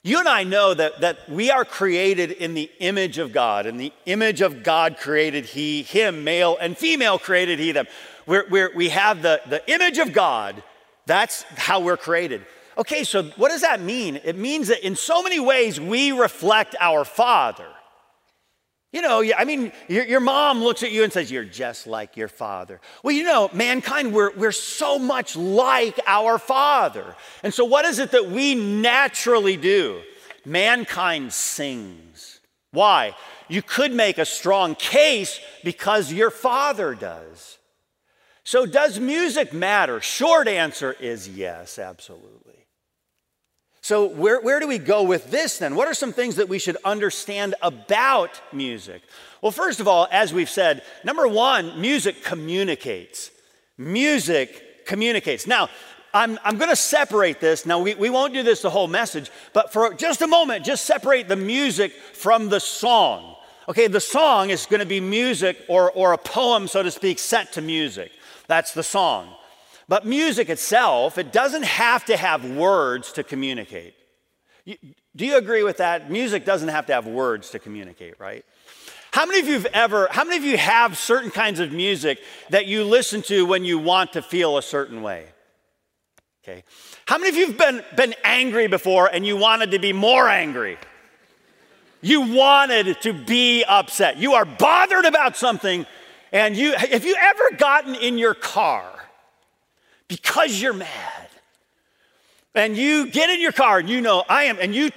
You 0.05 0.19
and 0.19 0.27
I 0.27 0.43
know 0.43 0.71
that, 0.71 1.01
that 1.01 1.27
we 1.27 1.49
are 1.49 1.65
created 1.65 2.29
in 2.29 2.53
the 2.53 2.69
image 2.77 3.17
of 3.17 3.33
God. 3.33 3.65
In 3.65 3.77
the 3.77 3.91
image 4.05 4.39
of 4.41 4.61
God 4.61 4.97
created 4.97 5.45
He, 5.45 5.81
Him, 5.81 6.23
male 6.23 6.55
and 6.61 6.77
female 6.77 7.17
created 7.17 7.57
He 7.57 7.71
them. 7.71 7.87
We're, 8.27 8.47
we're, 8.47 8.71
we 8.75 8.89
have 8.89 9.23
the, 9.23 9.41
the 9.49 9.67
image 9.67 9.97
of 9.97 10.13
God. 10.13 10.61
That's 11.07 11.41
how 11.57 11.79
we're 11.79 11.97
created. 11.97 12.45
Okay, 12.77 13.03
so 13.03 13.23
what 13.35 13.49
does 13.49 13.61
that 13.61 13.81
mean? 13.81 14.21
It 14.23 14.37
means 14.37 14.67
that 14.67 14.85
in 14.85 14.95
so 14.95 15.23
many 15.23 15.39
ways 15.39 15.81
we 15.81 16.11
reflect 16.11 16.75
our 16.79 17.03
Father. 17.03 17.65
You 18.93 19.01
know, 19.01 19.23
I 19.37 19.43
mean, 19.43 19.73
your, 19.89 20.05
your, 20.05 20.19
mom 20.21 20.63
looks 20.63 20.81
at 20.81 20.91
you 20.91 21.03
and 21.03 21.11
says, 21.11 21.29
You're 21.29 21.43
just 21.43 21.85
like 21.85 22.15
your 22.15 22.29
father. 22.29 22.79
Well, 23.03 23.13
you 23.13 23.23
know, 23.23 23.49
mankind, 23.51 24.13
we're, 24.13 24.33
we're 24.35 24.53
so 24.53 24.97
much 24.97 25.35
like 25.35 25.99
our 26.07 26.37
father. 26.37 27.15
And 27.43 27.53
so, 27.53 27.65
what 27.65 27.83
is 27.83 27.99
it 27.99 28.11
that 28.11 28.29
we 28.29 28.55
naturally 28.55 29.57
do? 29.57 30.01
Mankind 30.45 31.33
sings. 31.33 32.39
Why? 32.71 33.15
You 33.49 33.61
could 33.61 33.93
make 33.93 34.17
a 34.17 34.25
strong 34.25 34.75
case 34.75 35.39
because 35.63 36.13
your 36.13 36.31
father 36.31 36.95
does. 36.95 37.57
So, 38.43 38.65
does 38.65 38.99
music 38.99 39.53
matter? 39.53 39.99
Short 40.01 40.47
answer 40.47 40.93
is 40.99 41.27
yes, 41.27 41.79
absolutely. 41.79 42.44
So, 43.85 44.05
where, 44.05 44.41
where 44.41 44.59
do 44.59 44.67
we 44.67 44.79
go 44.79 45.03
with 45.03 45.29
this 45.29 45.59
then? 45.59 45.75
What 45.75 45.87
are 45.87 45.93
some 45.93 46.11
things 46.11 46.37
that 46.37 46.49
we 46.49 46.57
should 46.57 46.77
understand 46.83 47.53
about 47.61 48.41
music? 48.51 49.03
Well, 49.43 49.51
first 49.51 49.79
of 49.79 49.87
all, 49.87 50.07
as 50.09 50.33
we've 50.33 50.49
said, 50.49 50.81
number 51.03 51.27
one, 51.27 51.79
music 51.79 52.23
communicates. 52.23 53.29
Music 53.77 54.87
communicates. 54.87 55.45
Now, 55.45 55.69
I'm, 56.15 56.39
I'm 56.43 56.57
going 56.57 56.71
to 56.71 56.75
separate 56.75 57.39
this. 57.39 57.67
Now, 57.67 57.77
we, 57.77 57.93
we 57.93 58.09
won't 58.09 58.33
do 58.33 58.41
this 58.41 58.63
the 58.63 58.71
whole 58.71 58.87
message, 58.87 59.29
but 59.53 59.71
for 59.71 59.93
just 59.93 60.23
a 60.23 60.27
moment, 60.27 60.65
just 60.65 60.85
separate 60.85 61.27
the 61.27 61.35
music 61.35 61.91
from 61.91 62.49
the 62.49 62.59
song. 62.59 63.35
Okay, 63.69 63.85
the 63.85 64.01
song 64.01 64.49
is 64.49 64.65
going 64.65 64.79
to 64.79 64.87
be 64.87 64.99
music 64.99 65.63
or, 65.67 65.91
or 65.91 66.13
a 66.13 66.17
poem, 66.17 66.67
so 66.67 66.81
to 66.81 66.89
speak, 66.89 67.19
set 67.19 67.53
to 67.53 67.61
music. 67.61 68.11
That's 68.47 68.73
the 68.73 68.81
song. 68.81 69.35
But 69.87 70.05
music 70.05 70.49
itself, 70.49 71.17
it 71.17 71.31
doesn't 71.31 71.65
have 71.65 72.05
to 72.05 72.17
have 72.17 72.43
words 72.43 73.11
to 73.13 73.23
communicate. 73.23 73.93
You, 74.63 74.77
do 75.15 75.25
you 75.25 75.37
agree 75.37 75.63
with 75.63 75.77
that? 75.77 76.09
Music 76.09 76.43
doesn't 76.43 76.69
have 76.69 76.87
to 76.87 76.93
have 76.93 77.05
words 77.05 77.51
to 77.51 77.59
communicate, 77.59 78.19
right? 78.19 78.43
How 79.11 79.25
many 79.25 79.39
of 79.39 79.47
you 79.47 79.53
have 79.53 79.67
ever, 79.67 80.07
how 80.11 80.23
many 80.23 80.37
of 80.37 80.43
you 80.43 80.57
have 80.57 80.97
certain 80.97 81.31
kinds 81.31 81.59
of 81.59 81.71
music 81.71 82.19
that 82.49 82.65
you 82.65 82.83
listen 82.83 83.21
to 83.23 83.45
when 83.45 83.63
you 83.63 83.79
want 83.79 84.13
to 84.13 84.21
feel 84.21 84.57
a 84.57 84.61
certain 84.61 85.01
way? 85.01 85.27
Okay. 86.43 86.63
How 87.07 87.17
many 87.17 87.29
of 87.29 87.35
you 87.35 87.47
have 87.47 87.57
been, 87.57 87.83
been 87.95 88.15
angry 88.23 88.67
before 88.67 89.07
and 89.07 89.25
you 89.25 89.37
wanted 89.37 89.71
to 89.71 89.79
be 89.79 89.93
more 89.93 90.27
angry? 90.27 90.77
You 92.01 92.35
wanted 92.35 93.01
to 93.01 93.13
be 93.13 93.63
upset. 93.63 94.17
You 94.17 94.33
are 94.33 94.45
bothered 94.45 95.05
about 95.05 95.37
something, 95.37 95.87
and 96.31 96.55
you 96.55 96.73
have 96.73 97.03
you 97.03 97.15
ever 97.19 97.57
gotten 97.57 97.95
in 97.95 98.19
your 98.19 98.35
car 98.35 98.94
because 100.07 100.61
you're 100.61 100.73
mad? 100.73 101.29
And 102.53 102.77
you 102.77 103.11
get 103.11 103.29
in 103.29 103.41
your 103.41 103.51
car 103.51 103.79
and 103.79 103.89
you 103.89 104.01
know, 104.01 104.23
I 104.29 104.45
am, 104.45 104.57
and 104.59 104.73
you 104.73 104.91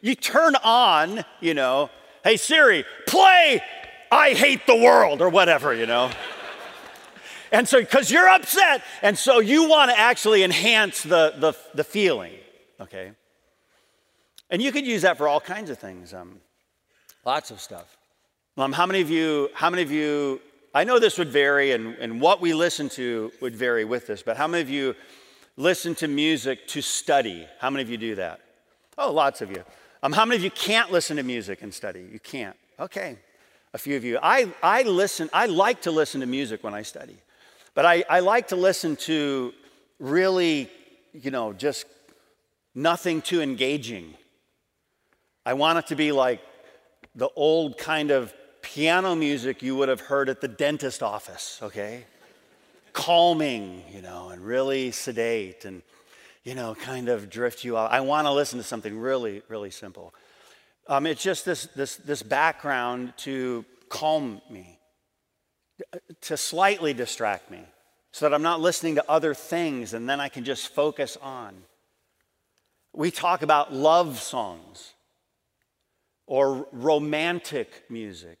you 0.00 0.14
turn 0.14 0.54
on, 0.56 1.24
you 1.40 1.54
know, 1.54 1.90
hey 2.24 2.36
Siri, 2.36 2.84
play 3.06 3.62
I 4.10 4.34
hate 4.34 4.66
the 4.66 4.76
world 4.76 5.22
or 5.22 5.28
whatever, 5.28 5.72
you 5.72 5.86
know. 5.86 6.10
And 7.52 7.68
so, 7.68 7.80
because 7.80 8.10
you're 8.10 8.28
upset, 8.28 8.82
and 9.02 9.18
so 9.18 9.40
you 9.40 9.68
want 9.68 9.90
to 9.90 9.98
actually 9.98 10.42
enhance 10.44 11.02
the, 11.02 11.34
the, 11.36 11.52
the 11.74 11.82
feeling, 11.82 12.32
okay? 12.80 13.12
And 14.50 14.62
you 14.62 14.70
could 14.70 14.86
use 14.86 15.02
that 15.02 15.16
for 15.16 15.26
all 15.26 15.40
kinds 15.40 15.68
of 15.70 15.78
things, 15.78 16.14
um, 16.14 16.40
lots 17.24 17.50
of 17.50 17.60
stuff. 17.60 17.96
Um, 18.56 18.72
how 18.72 18.86
many 18.86 19.00
of 19.00 19.10
you, 19.10 19.48
how 19.54 19.70
many 19.70 19.82
of 19.82 19.90
you, 19.90 20.40
I 20.72 20.84
know 20.84 20.98
this 20.98 21.18
would 21.18 21.28
vary 21.28 21.72
and, 21.72 21.96
and 21.96 22.20
what 22.20 22.40
we 22.40 22.54
listen 22.54 22.88
to 22.90 23.32
would 23.40 23.56
vary 23.56 23.84
with 23.84 24.06
this, 24.06 24.22
but 24.22 24.36
how 24.36 24.46
many 24.46 24.62
of 24.62 24.70
you 24.70 24.94
listen 25.56 25.94
to 25.96 26.08
music 26.08 26.68
to 26.68 26.80
study? 26.80 27.46
How 27.58 27.70
many 27.70 27.82
of 27.82 27.90
you 27.90 27.96
do 27.96 28.14
that? 28.14 28.40
Oh, 28.96 29.10
lots 29.12 29.40
of 29.40 29.50
you. 29.50 29.64
Um, 30.02 30.12
how 30.12 30.24
many 30.24 30.36
of 30.36 30.44
you 30.44 30.50
can't 30.50 30.92
listen 30.92 31.16
to 31.16 31.22
music 31.22 31.62
and 31.62 31.74
study? 31.74 32.06
You 32.12 32.20
can't. 32.20 32.56
Okay, 32.78 33.18
a 33.74 33.78
few 33.78 33.96
of 33.96 34.04
you. 34.04 34.18
I, 34.22 34.52
I 34.62 34.82
listen, 34.82 35.28
I 35.32 35.46
like 35.46 35.82
to 35.82 35.90
listen 35.90 36.20
to 36.20 36.26
music 36.26 36.62
when 36.62 36.72
I 36.72 36.82
study. 36.82 37.16
But 37.74 37.84
I, 37.84 38.04
I 38.08 38.20
like 38.20 38.48
to 38.48 38.56
listen 38.56 38.96
to 38.96 39.52
really, 39.98 40.70
you 41.12 41.30
know, 41.30 41.52
just 41.52 41.86
nothing 42.74 43.22
too 43.22 43.42
engaging. 43.42 44.14
I 45.44 45.54
want 45.54 45.78
it 45.78 45.86
to 45.88 45.96
be 45.96 46.12
like 46.12 46.40
the 47.14 47.28
old 47.36 47.76
kind 47.76 48.10
of 48.10 48.32
piano 48.62 49.14
music 49.14 49.62
you 49.62 49.76
would 49.76 49.88
have 49.88 50.00
heard 50.00 50.28
at 50.28 50.40
the 50.40 50.48
dentist 50.48 51.02
office, 51.02 51.58
okay? 51.62 52.04
Calming, 52.92 53.82
you 53.92 54.02
know, 54.02 54.30
and 54.30 54.44
really 54.44 54.90
sedate 54.90 55.64
and, 55.64 55.82
you 56.44 56.54
know, 56.54 56.74
kind 56.74 57.08
of 57.08 57.30
drift 57.30 57.64
you 57.64 57.76
out. 57.76 57.90
I 57.90 58.00
want 58.00 58.26
to 58.26 58.32
listen 58.32 58.58
to 58.58 58.64
something 58.64 58.98
really, 58.98 59.42
really 59.48 59.70
simple. 59.70 60.14
Um, 60.88 61.06
it's 61.06 61.22
just 61.22 61.44
this, 61.44 61.66
this, 61.76 61.96
this 61.96 62.22
background 62.22 63.14
to 63.18 63.64
calm 63.88 64.40
me 64.50 64.78
to 66.22 66.36
slightly 66.36 66.92
distract 66.92 67.50
me 67.50 67.60
so 68.12 68.28
that 68.28 68.34
I'm 68.34 68.42
not 68.42 68.60
listening 68.60 68.96
to 68.96 69.04
other 69.08 69.34
things 69.34 69.94
and 69.94 70.08
then 70.08 70.20
I 70.20 70.28
can 70.28 70.44
just 70.44 70.68
focus 70.68 71.16
on. 71.20 71.54
We 72.92 73.10
talk 73.10 73.42
about 73.42 73.72
love 73.72 74.18
songs 74.18 74.94
or 76.26 76.66
romantic 76.72 77.84
music. 77.88 78.38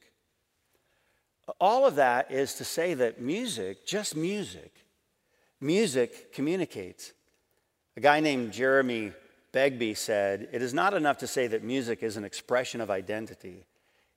All 1.58 1.86
of 1.86 1.96
that 1.96 2.30
is 2.30 2.54
to 2.54 2.64
say 2.64 2.94
that 2.94 3.20
music, 3.20 3.86
just 3.86 4.14
music, 4.14 4.72
music 5.60 6.32
communicates. 6.32 7.12
A 7.96 8.00
guy 8.00 8.20
named 8.20 8.52
Jeremy 8.52 9.12
Begbie 9.52 9.94
said, 9.94 10.48
It 10.52 10.62
is 10.62 10.74
not 10.74 10.94
enough 10.94 11.18
to 11.18 11.26
say 11.26 11.46
that 11.48 11.64
music 11.64 12.02
is 12.02 12.16
an 12.16 12.24
expression 12.24 12.80
of 12.80 12.90
identity. 12.90 13.66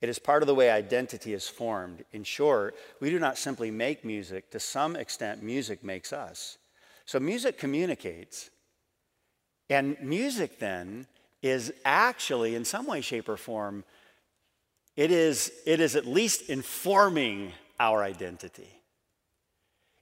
It 0.02 0.10
is 0.10 0.20
part 0.20 0.44
of 0.44 0.48
the 0.48 0.56
way 0.56 0.70
identity 0.70 1.34
is 1.34 1.48
formed. 1.48 2.04
In 2.12 2.24
short, 2.24 2.76
we 3.00 3.10
do 3.10 3.20
not 3.20 3.38
simply 3.38 3.72
make 3.72 4.04
music, 4.04 4.52
to 4.52 4.60
some 4.60 4.96
extent, 4.96 5.42
music 5.42 5.84
makes 5.84 6.12
us. 6.12 6.58
So 7.06 7.20
music 7.20 7.58
communicates. 7.58 8.50
And 9.70 9.98
music 10.02 10.60
then 10.60 11.08
is 11.42 11.74
actually, 11.86 12.56
in 12.56 12.66
some 12.66 12.86
way, 12.86 13.02
shape, 13.02 13.30
or 13.30 13.38
form, 13.38 13.86
it 14.96 15.12
is, 15.12 15.52
it 15.66 15.80
is 15.80 15.96
at 15.96 16.06
least 16.06 16.50
informing 16.50 17.52
our 17.80 18.04
identity. 18.04 18.70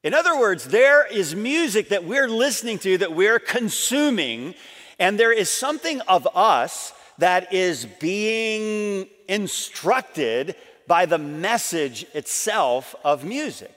In 0.03 0.13
other 0.13 0.37
words, 0.39 0.65
there 0.65 1.05
is 1.05 1.35
music 1.35 1.89
that 1.89 2.03
we're 2.03 2.27
listening 2.27 2.79
to, 2.79 2.97
that 2.97 3.13
we're 3.13 3.39
consuming, 3.39 4.55
and 4.99 5.19
there 5.19 5.31
is 5.31 5.49
something 5.49 6.01
of 6.01 6.27
us 6.35 6.93
that 7.19 7.53
is 7.53 7.85
being 7.99 9.07
instructed 9.27 10.55
by 10.87 11.05
the 11.05 11.19
message 11.19 12.05
itself 12.13 12.95
of 13.03 13.23
music. 13.23 13.73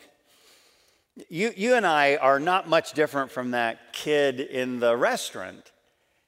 You, 1.29 1.53
you 1.57 1.75
and 1.75 1.87
I 1.87 2.17
are 2.17 2.41
not 2.41 2.69
much 2.69 2.93
different 2.95 3.31
from 3.31 3.53
that 3.53 3.93
kid 3.93 4.41
in 4.41 4.81
the 4.81 4.97
restaurant. 4.97 5.71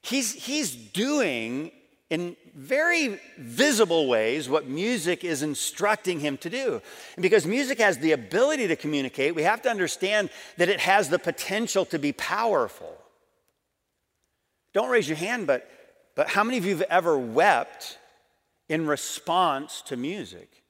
He's, 0.01 0.31
he's 0.33 0.73
doing 0.73 1.71
in 2.09 2.37
very 2.57 3.19
visible 3.37 4.07
ways 4.07 4.49
what 4.49 4.67
music 4.67 5.23
is 5.23 5.43
instructing 5.43 6.19
him 6.19 6.37
to 6.37 6.49
do. 6.49 6.81
And 7.15 7.21
because 7.21 7.45
music 7.45 7.77
has 7.77 7.99
the 7.99 8.13
ability 8.13 8.67
to 8.67 8.75
communicate, 8.75 9.35
we 9.35 9.43
have 9.43 9.61
to 9.61 9.69
understand 9.69 10.31
that 10.57 10.67
it 10.67 10.79
has 10.79 11.09
the 11.09 11.19
potential 11.19 11.85
to 11.85 11.99
be 11.99 12.11
powerful. 12.11 12.97
Don't 14.73 14.89
raise 14.89 15.07
your 15.07 15.17
hand, 15.17 15.45
but, 15.47 15.69
but 16.15 16.27
how 16.27 16.43
many 16.43 16.57
of 16.57 16.65
you 16.65 16.71
have 16.71 16.87
ever 16.89 17.17
wept 17.17 17.99
in 18.69 18.87
response 18.87 19.81
to 19.83 19.97
music. 19.97 20.63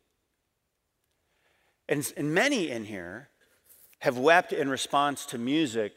And, 1.89 2.11
and 2.17 2.33
many 2.33 2.69
in 2.69 2.85
here 2.85 3.29
have 3.99 4.17
wept 4.17 4.53
in 4.53 4.69
response 4.69 5.25
to 5.27 5.37
music 5.37 5.93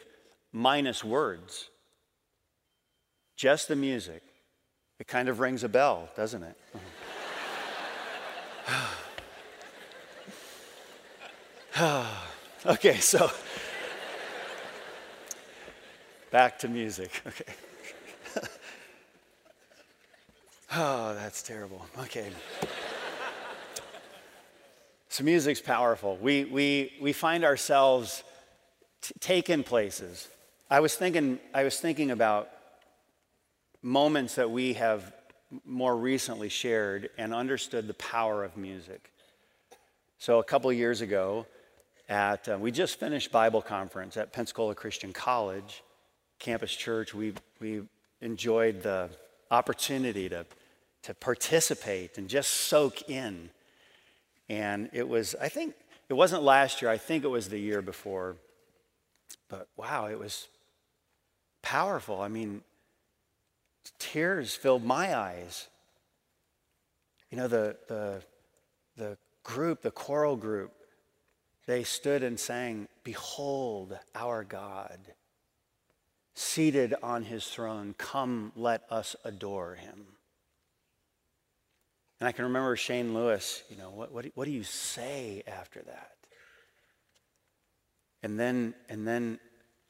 minus 0.53 1.05
words. 1.05 1.69
Just 3.37 3.69
the 3.69 3.77
music. 3.77 4.23
It 5.01 5.09
kind 5.09 5.29
of 5.29 5.41
rings 5.41 5.65
a 5.65 5.69
bell, 5.69 6.09
doesn't 6.15 6.45
it? 6.45 6.57
okay, 12.67 12.99
so 12.99 13.31
back 16.31 16.59
to 16.61 16.69
music. 16.69 17.23
Okay. 17.27 17.53
Oh, 20.73 21.15
that's 21.15 21.43
terrible. 21.43 21.85
Okay. 21.99 22.31
so 25.09 25.25
music's 25.25 25.61
powerful. 25.61 26.17
We, 26.19 26.45
we, 26.45 26.93
we 27.01 27.13
find 27.13 27.43
ourselves 27.43 28.23
t- 29.03 29.13
taken 29.19 29.65
places. 29.65 30.29
I 30.71 30.79
was 30.79 30.95
thinking, 30.95 31.41
I 31.53 31.65
was 31.65 31.81
thinking 31.81 32.13
about 32.13 32.51
moments 33.83 34.35
that 34.37 34.51
we 34.51 34.75
have 34.75 35.13
more 35.65 35.97
recently 35.97 36.49
shared 36.49 37.11
and 37.19 37.35
understood 37.35 37.87
the 37.87 37.95
power 37.95 38.45
of 38.45 38.57
music. 38.57 39.13
So 40.19 40.39
a 40.39 40.45
couple 40.45 40.73
years 40.73 41.01
ago, 41.01 41.47
at 42.09 42.49
uh, 42.49 42.59
we 42.59 42.71
just 42.71 42.99
finished 42.99 43.33
Bible 43.33 43.63
conference 43.63 44.17
at 44.17 44.33
Pensacola 44.33 44.75
Christian 44.75 45.13
College, 45.13 45.83
campus 46.39 46.75
church. 46.75 47.15
We 47.15 47.35
we 47.61 47.83
enjoyed 48.21 48.83
the 48.83 49.11
opportunity 49.51 50.29
to 50.29 50.45
to 51.03 51.15
participate 51.15 52.19
and 52.19 52.29
just 52.29 52.51
soak 52.51 53.09
in. 53.09 53.51
And 54.49 54.91
it 54.93 55.09
was, 55.09 55.35
I 55.41 55.49
think, 55.49 55.75
it 56.09 56.15
wasn't 56.15 56.43
last 56.43 56.83
year, 56.83 56.91
I 56.91 56.99
think 56.99 57.25
it 57.25 57.29
was 57.29 57.49
the 57.49 57.59
year 57.59 57.83
before. 57.83 58.37
But 59.49 59.69
wow, 59.77 60.07
it 60.07 60.19
was 60.19 60.49
powerful. 61.63 62.21
I 62.21 62.29
mean, 62.29 62.63
tears 63.99 64.55
filled 64.55 64.85
my 64.85 65.17
eyes. 65.17 65.69
you 67.31 67.39
know, 67.39 67.49
the, 67.49 67.77
the, 67.89 68.23
the 68.97 69.19
group, 69.43 69.83
the 69.83 69.91
choral 69.91 70.37
group, 70.37 70.73
they 71.67 71.85
stood 71.85 72.23
and 72.23 72.39
sang, 72.39 72.89
Behold 73.05 73.97
our 74.15 74.45
God, 74.45 74.99
seated 76.35 76.95
on 77.03 77.23
his 77.23 77.47
throne. 77.47 77.95
Come, 77.97 78.53
let 78.57 78.83
us 78.91 79.15
adore 79.25 79.75
him. 79.75 80.07
And 82.19 82.29
I 82.29 82.33
can 82.33 82.45
remember 82.45 82.77
Shane 82.77 83.15
Lewis, 83.15 83.63
you 83.71 83.77
know, 83.77 83.91
what, 83.91 84.13
what, 84.13 84.27
what 84.35 84.45
do 84.45 84.51
you 84.51 84.63
say 84.63 85.43
after 85.47 85.81
that? 85.83 86.13
And 88.23 88.39
then, 88.39 88.75
and 88.89 89.07
then 89.09 89.39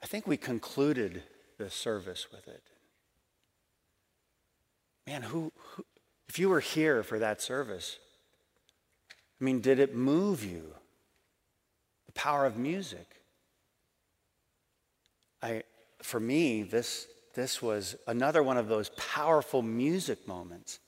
I 0.03 0.07
think 0.07 0.27
we 0.27 0.37
concluded 0.37 1.23
the 1.59 1.71
service 1.71 2.29
with 2.31 2.47
it. 2.47 2.63
Man, 5.11 5.23
who, 5.23 5.51
who, 5.57 5.85
if 6.29 6.39
you 6.39 6.49
were 6.49 6.61
here 6.61 7.03
for 7.03 7.19
that 7.19 7.43
service, 7.43 7.99
I 9.41 9.45
mean, 9.45 9.61
did 9.61 9.81
it 9.81 9.93
move 9.93 10.45
you? 10.45 10.63
The 12.07 12.13
power 12.13 12.47
of 12.47 12.57
music. 12.57 13.17
I, 15.43 15.65
for 16.01 16.21
me, 16.21 16.63
this, 16.63 17.09
this 17.35 17.61
was 17.61 17.97
another 18.07 18.41
one 18.45 18.57
of 18.57 18.69
those 18.69 18.91
powerful 18.91 19.63
music 19.63 20.29
moments. 20.29 20.79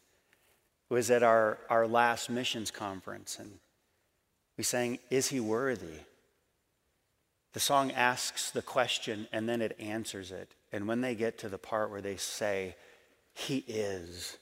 It 0.88 0.94
was 0.94 1.10
at 1.10 1.24
our, 1.24 1.58
our 1.68 1.88
last 1.88 2.30
missions 2.30 2.70
conference, 2.70 3.40
and 3.40 3.50
we 4.56 4.62
sang, 4.62 5.00
Is 5.10 5.30
He 5.30 5.40
Worthy? 5.40 5.98
The 7.54 7.60
song 7.60 7.90
asks 7.90 8.52
the 8.52 8.62
question 8.62 9.26
and 9.32 9.48
then 9.48 9.60
it 9.60 9.76
answers 9.80 10.30
it. 10.30 10.52
And 10.70 10.86
when 10.86 11.00
they 11.00 11.16
get 11.16 11.38
to 11.38 11.48
the 11.48 11.58
part 11.58 11.90
where 11.90 12.00
they 12.00 12.16
say, 12.16 12.76
He 13.34 13.58
is, 13.66 14.38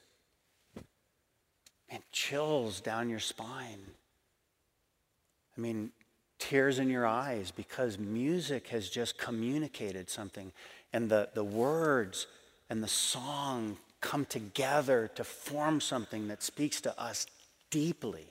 And 1.88 2.02
chills 2.12 2.80
down 2.80 3.08
your 3.08 3.20
spine. 3.20 3.80
I 5.56 5.60
mean, 5.60 5.90
tears 6.38 6.78
in 6.78 6.88
your 6.88 7.06
eyes 7.06 7.50
because 7.50 7.98
music 7.98 8.68
has 8.68 8.88
just 8.88 9.18
communicated 9.18 10.08
something. 10.08 10.52
And 10.92 11.08
the, 11.08 11.28
the 11.34 11.44
words 11.44 12.26
and 12.68 12.82
the 12.82 12.88
song 12.88 13.76
come 14.00 14.24
together 14.24 15.10
to 15.14 15.24
form 15.24 15.80
something 15.80 16.28
that 16.28 16.42
speaks 16.42 16.80
to 16.80 17.00
us 17.00 17.26
deeply. 17.70 18.26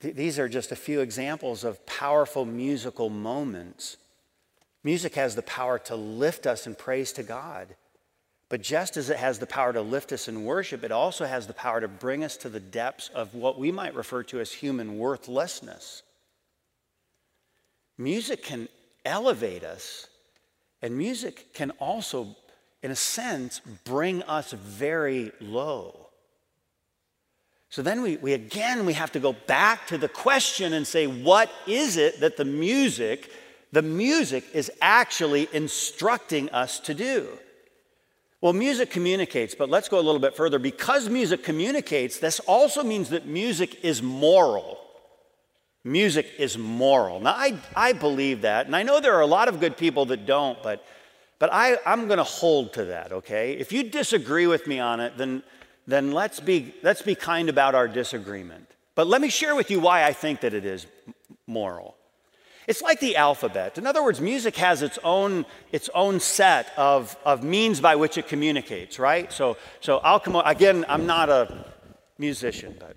These 0.00 0.38
are 0.38 0.48
just 0.48 0.70
a 0.70 0.76
few 0.76 1.00
examples 1.00 1.64
of 1.64 1.84
powerful 1.86 2.44
musical 2.44 3.10
moments. 3.10 3.96
Music 4.84 5.16
has 5.16 5.34
the 5.34 5.42
power 5.42 5.78
to 5.80 5.96
lift 5.96 6.46
us 6.46 6.66
in 6.66 6.74
praise 6.74 7.12
to 7.12 7.22
God. 7.22 7.74
But 8.48 8.62
just 8.62 8.96
as 8.96 9.10
it 9.10 9.18
has 9.18 9.38
the 9.38 9.46
power 9.46 9.72
to 9.74 9.82
lift 9.82 10.10
us 10.12 10.26
in 10.26 10.44
worship, 10.44 10.82
it 10.82 10.92
also 10.92 11.26
has 11.26 11.46
the 11.46 11.52
power 11.52 11.80
to 11.80 11.88
bring 11.88 12.24
us 12.24 12.36
to 12.38 12.48
the 12.48 12.60
depths 12.60 13.08
of 13.08 13.34
what 13.34 13.58
we 13.58 13.70
might 13.70 13.94
refer 13.94 14.22
to 14.24 14.40
as 14.40 14.52
human 14.52 14.98
worthlessness. 14.98 16.02
Music 17.98 18.42
can 18.42 18.68
elevate 19.04 19.64
us, 19.64 20.06
and 20.80 20.96
music 20.96 21.52
can 21.52 21.72
also, 21.72 22.36
in 22.82 22.90
a 22.90 22.96
sense, 22.96 23.60
bring 23.84 24.22
us 24.22 24.52
very 24.52 25.32
low. 25.40 26.08
So 27.70 27.82
then 27.82 28.00
we, 28.00 28.16
we 28.16 28.32
again 28.32 28.86
we 28.86 28.94
have 28.94 29.12
to 29.12 29.20
go 29.20 29.34
back 29.46 29.88
to 29.88 29.98
the 29.98 30.08
question 30.08 30.72
and 30.72 30.86
say, 30.86 31.06
what 31.06 31.50
is 31.66 31.98
it 31.98 32.20
that 32.20 32.38
the 32.38 32.46
music, 32.46 33.30
the 33.72 33.82
music 33.82 34.44
is 34.54 34.70
actually 34.80 35.48
instructing 35.52 36.48
us 36.48 36.80
to 36.80 36.94
do? 36.94 37.28
Well, 38.40 38.52
music 38.52 38.90
communicates, 38.90 39.54
but 39.54 39.68
let's 39.68 39.88
go 39.88 39.98
a 39.98 40.02
little 40.02 40.20
bit 40.20 40.36
further. 40.36 40.58
Because 40.58 41.08
music 41.08 41.42
communicates, 41.42 42.18
this 42.18 42.40
also 42.40 42.84
means 42.84 43.10
that 43.10 43.26
music 43.26 43.84
is 43.84 44.02
moral. 44.02 44.78
Music 45.84 46.26
is 46.38 46.56
moral. 46.56 47.20
Now, 47.20 47.32
I, 47.32 47.58
I 47.74 47.92
believe 47.92 48.42
that, 48.42 48.66
and 48.66 48.76
I 48.76 48.82
know 48.82 49.00
there 49.00 49.14
are 49.14 49.22
a 49.22 49.26
lot 49.26 49.48
of 49.48 49.58
good 49.58 49.76
people 49.76 50.06
that 50.06 50.26
don't, 50.26 50.62
but, 50.62 50.84
but 51.38 51.50
I, 51.52 51.78
I'm 51.84 52.06
going 52.06 52.18
to 52.18 52.24
hold 52.24 52.74
to 52.74 52.84
that, 52.86 53.12
okay? 53.12 53.54
If 53.54 53.72
you 53.72 53.82
disagree 53.84 54.46
with 54.46 54.66
me 54.66 54.78
on 54.78 55.00
it, 55.00 55.16
then 55.16 55.42
then 55.88 56.12
let's 56.12 56.38
be, 56.38 56.74
let's 56.82 57.00
be 57.00 57.14
kind 57.14 57.48
about 57.48 57.74
our 57.74 57.88
disagreement. 57.88 58.68
But 58.94 59.06
let 59.06 59.22
me 59.22 59.30
share 59.30 59.56
with 59.56 59.70
you 59.70 59.80
why 59.80 60.04
I 60.04 60.12
think 60.12 60.40
that 60.40 60.52
it 60.52 60.66
is 60.66 60.86
moral. 61.46 61.96
It's 62.68 62.82
like 62.82 63.00
the 63.00 63.16
alphabet. 63.16 63.78
In 63.78 63.86
other 63.86 64.04
words, 64.04 64.20
music 64.20 64.54
has 64.56 64.82
its 64.82 64.98
own, 65.02 65.46
its 65.72 65.88
own 65.94 66.20
set 66.20 66.70
of, 66.76 67.16
of 67.24 67.42
means 67.42 67.80
by 67.80 67.96
which 67.96 68.18
it 68.18 68.28
communicates, 68.28 68.98
right? 68.98 69.32
So, 69.32 69.56
so 69.80 69.98
I'll 70.04 70.22
again, 70.44 70.84
I'm 70.86 71.06
not 71.06 71.30
a 71.30 71.64
musician, 72.18 72.76
but 72.78 72.94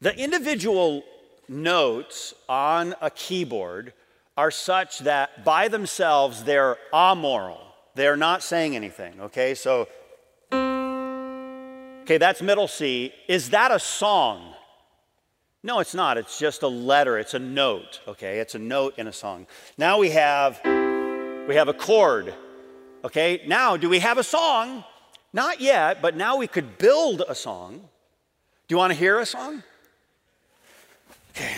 the 0.00 0.16
individual 0.16 1.02
notes 1.48 2.32
on 2.48 2.94
a 3.02 3.10
keyboard 3.10 3.94
are 4.36 4.52
such 4.52 5.00
that 5.00 5.44
by 5.44 5.66
themselves 5.66 6.44
they're 6.44 6.78
amoral. 6.94 7.60
They're 7.96 8.16
not 8.16 8.44
saying 8.44 8.76
anything, 8.76 9.20
okay? 9.20 9.54
So 9.54 9.88
Okay, 12.10 12.18
that's 12.18 12.42
middle 12.42 12.66
C. 12.66 13.12
Is 13.28 13.50
that 13.50 13.70
a 13.70 13.78
song? 13.78 14.54
No, 15.62 15.80
it's 15.80 15.94
not. 15.94 16.16
It's 16.16 16.38
just 16.38 16.62
a 16.62 16.68
letter. 16.68 17.18
It's 17.18 17.34
a 17.34 17.38
note. 17.38 18.00
Okay, 18.08 18.38
it's 18.38 18.54
a 18.54 18.58
note 18.58 18.98
in 18.98 19.06
a 19.06 19.12
song. 19.12 19.46
Now 19.76 19.98
we 19.98 20.10
have 20.10 20.60
we 20.64 21.54
have 21.54 21.68
a 21.68 21.74
chord. 21.74 22.34
Okay, 23.04 23.42
now 23.46 23.76
do 23.76 23.88
we 23.88 23.98
have 23.98 24.18
a 24.18 24.22
song? 24.22 24.84
Not 25.32 25.60
yet, 25.60 26.02
but 26.02 26.16
now 26.16 26.36
we 26.36 26.46
could 26.46 26.78
build 26.78 27.22
a 27.28 27.34
song. 27.34 27.88
Do 28.68 28.74
you 28.74 28.78
want 28.78 28.92
to 28.92 28.98
hear 28.98 29.18
a 29.18 29.26
song? 29.26 29.62
Okay. 31.30 31.56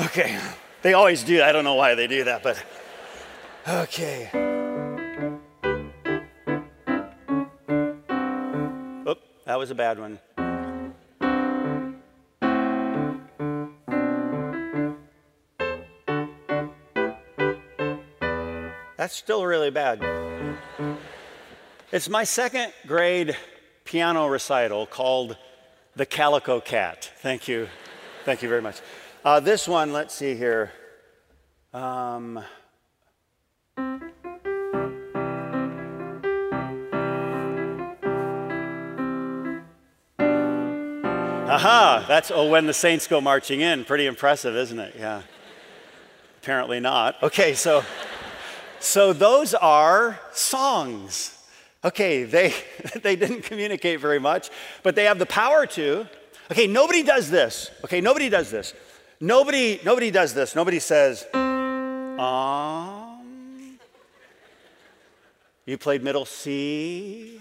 okay. 0.00 0.38
They 0.82 0.92
always 0.92 1.24
do. 1.24 1.42
I 1.42 1.52
don't 1.52 1.64
know 1.64 1.74
why 1.74 1.94
they 1.94 2.06
do 2.06 2.24
that, 2.24 2.42
but 2.42 2.62
okay. 3.66 4.45
That 9.46 9.60
was 9.60 9.70
a 9.70 9.76
bad 9.76 10.00
one. 10.00 10.18
That's 18.96 19.14
still 19.14 19.46
really 19.46 19.70
bad. 19.70 20.02
It's 21.92 22.08
my 22.08 22.24
second 22.24 22.72
grade 22.88 23.36
piano 23.84 24.26
recital 24.26 24.84
called 24.84 25.36
The 25.94 26.06
Calico 26.06 26.60
Cat. 26.60 27.12
Thank 27.18 27.46
you. 27.46 27.68
Thank 28.24 28.42
you 28.42 28.48
very 28.48 28.62
much. 28.62 28.80
Uh, 29.24 29.38
this 29.38 29.68
one, 29.68 29.92
let's 29.92 30.12
see 30.12 30.34
here. 30.34 30.72
Um, 31.72 32.42
Aha, 41.56 42.04
that's 42.06 42.30
oh, 42.30 42.50
when 42.50 42.66
the 42.66 42.74
saints 42.74 43.06
go 43.06 43.18
marching 43.18 43.62
in. 43.62 43.86
Pretty 43.86 44.04
impressive, 44.04 44.54
isn't 44.54 44.78
it? 44.78 44.94
Yeah. 44.98 45.22
Apparently 46.42 46.80
not. 46.80 47.22
Okay, 47.22 47.54
so 47.54 47.82
so 48.78 49.14
those 49.14 49.54
are 49.54 50.20
songs. 50.32 51.32
Okay, 51.82 52.24
they 52.24 52.52
they 53.02 53.16
didn't 53.16 53.40
communicate 53.44 54.00
very 54.00 54.18
much, 54.18 54.50
but 54.82 54.94
they 54.94 55.04
have 55.04 55.18
the 55.18 55.24
power 55.24 55.64
to. 55.64 56.06
Okay, 56.50 56.66
nobody 56.66 57.02
does 57.02 57.30
this. 57.30 57.70
Okay, 57.84 58.02
nobody 58.02 58.28
does 58.28 58.50
this. 58.50 58.74
Nobody 59.18 59.80
nobody 59.82 60.10
does 60.10 60.34
this. 60.34 60.54
Nobody 60.54 60.78
says, 60.78 61.24
um, 61.32 62.18
you 65.64 65.78
played 65.78 66.04
middle 66.04 66.26
C. 66.26 67.40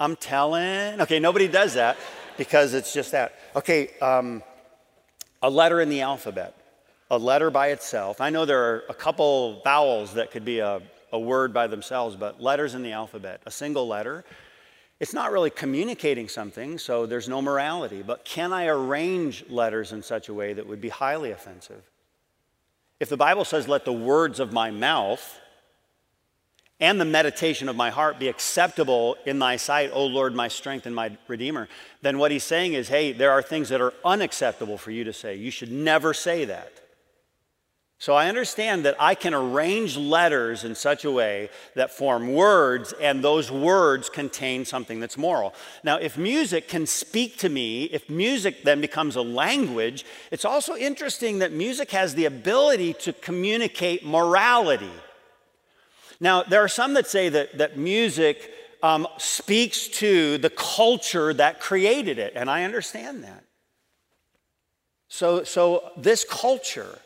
I'm 0.00 0.16
telling. 0.16 1.02
Okay, 1.02 1.20
nobody 1.20 1.46
does 1.46 1.74
that 1.74 1.98
because 2.40 2.72
it's 2.72 2.94
just 2.94 3.12
that. 3.12 3.34
Okay, 3.54 3.90
um, 4.00 4.42
a 5.42 5.50
letter 5.50 5.78
in 5.82 5.90
the 5.90 6.00
alphabet, 6.00 6.54
a 7.10 7.18
letter 7.18 7.50
by 7.50 7.68
itself. 7.68 8.18
I 8.18 8.30
know 8.30 8.46
there 8.46 8.64
are 8.64 8.84
a 8.88 8.94
couple 8.94 9.60
vowels 9.62 10.14
that 10.14 10.30
could 10.30 10.46
be 10.46 10.60
a, 10.60 10.80
a 11.12 11.18
word 11.18 11.52
by 11.52 11.66
themselves, 11.66 12.16
but 12.16 12.40
letters 12.40 12.74
in 12.74 12.82
the 12.82 12.92
alphabet, 12.92 13.42
a 13.44 13.50
single 13.50 13.86
letter. 13.86 14.24
It's 15.00 15.12
not 15.12 15.32
really 15.32 15.50
communicating 15.50 16.30
something, 16.30 16.78
so 16.78 17.04
there's 17.04 17.28
no 17.28 17.42
morality. 17.42 18.02
But 18.02 18.24
can 18.24 18.54
I 18.54 18.68
arrange 18.68 19.44
letters 19.50 19.92
in 19.92 20.02
such 20.02 20.30
a 20.30 20.32
way 20.32 20.54
that 20.54 20.66
would 20.66 20.80
be 20.80 20.88
highly 20.88 21.32
offensive? 21.32 21.82
If 23.00 23.10
the 23.10 23.18
Bible 23.18 23.44
says, 23.44 23.68
let 23.68 23.84
the 23.84 23.92
words 23.92 24.40
of 24.40 24.50
my 24.50 24.70
mouth 24.70 25.38
and 26.80 27.00
the 27.00 27.04
meditation 27.04 27.68
of 27.68 27.76
my 27.76 27.90
heart 27.90 28.18
be 28.18 28.28
acceptable 28.28 29.16
in 29.26 29.38
thy 29.38 29.56
sight, 29.56 29.90
O 29.92 30.06
Lord, 30.06 30.34
my 30.34 30.48
strength 30.48 30.86
and 30.86 30.94
my 30.94 31.16
redeemer, 31.28 31.68
then 32.02 32.18
what 32.18 32.30
he's 32.30 32.44
saying 32.44 32.72
is, 32.72 32.88
hey, 32.88 33.12
there 33.12 33.30
are 33.30 33.42
things 33.42 33.68
that 33.68 33.80
are 33.80 33.92
unacceptable 34.04 34.78
for 34.78 34.90
you 34.90 35.04
to 35.04 35.12
say. 35.12 35.36
You 35.36 35.50
should 35.50 35.70
never 35.70 36.14
say 36.14 36.46
that. 36.46 36.72
So 37.98 38.14
I 38.14 38.30
understand 38.30 38.86
that 38.86 38.96
I 38.98 39.14
can 39.14 39.34
arrange 39.34 39.98
letters 39.98 40.64
in 40.64 40.74
such 40.74 41.04
a 41.04 41.10
way 41.10 41.50
that 41.74 41.90
form 41.90 42.32
words, 42.32 42.94
and 42.98 43.22
those 43.22 43.52
words 43.52 44.08
contain 44.08 44.64
something 44.64 45.00
that's 45.00 45.18
moral. 45.18 45.52
Now, 45.84 45.98
if 45.98 46.16
music 46.16 46.66
can 46.66 46.86
speak 46.86 47.36
to 47.40 47.50
me, 47.50 47.84
if 47.84 48.08
music 48.08 48.62
then 48.64 48.80
becomes 48.80 49.16
a 49.16 49.22
language, 49.22 50.06
it's 50.30 50.46
also 50.46 50.76
interesting 50.76 51.40
that 51.40 51.52
music 51.52 51.90
has 51.90 52.14
the 52.14 52.24
ability 52.24 52.94
to 52.94 53.12
communicate 53.12 54.02
morality. 54.02 54.92
Now, 56.20 56.42
there 56.42 56.62
are 56.62 56.68
some 56.68 56.94
that 56.94 57.06
say 57.06 57.28
that, 57.30 57.58
that 57.58 57.78
music 57.78 58.50
um, 58.82 59.08
speaks 59.18 59.88
to 59.88 60.38
the 60.38 60.50
culture 60.50 61.32
that 61.34 61.60
created 61.60 62.18
it, 62.18 62.34
and 62.36 62.50
I 62.50 62.64
understand 62.64 63.24
that. 63.24 63.44
So, 65.08 65.44
so 65.44 65.90
this 65.96 66.24
culture, 66.24 66.98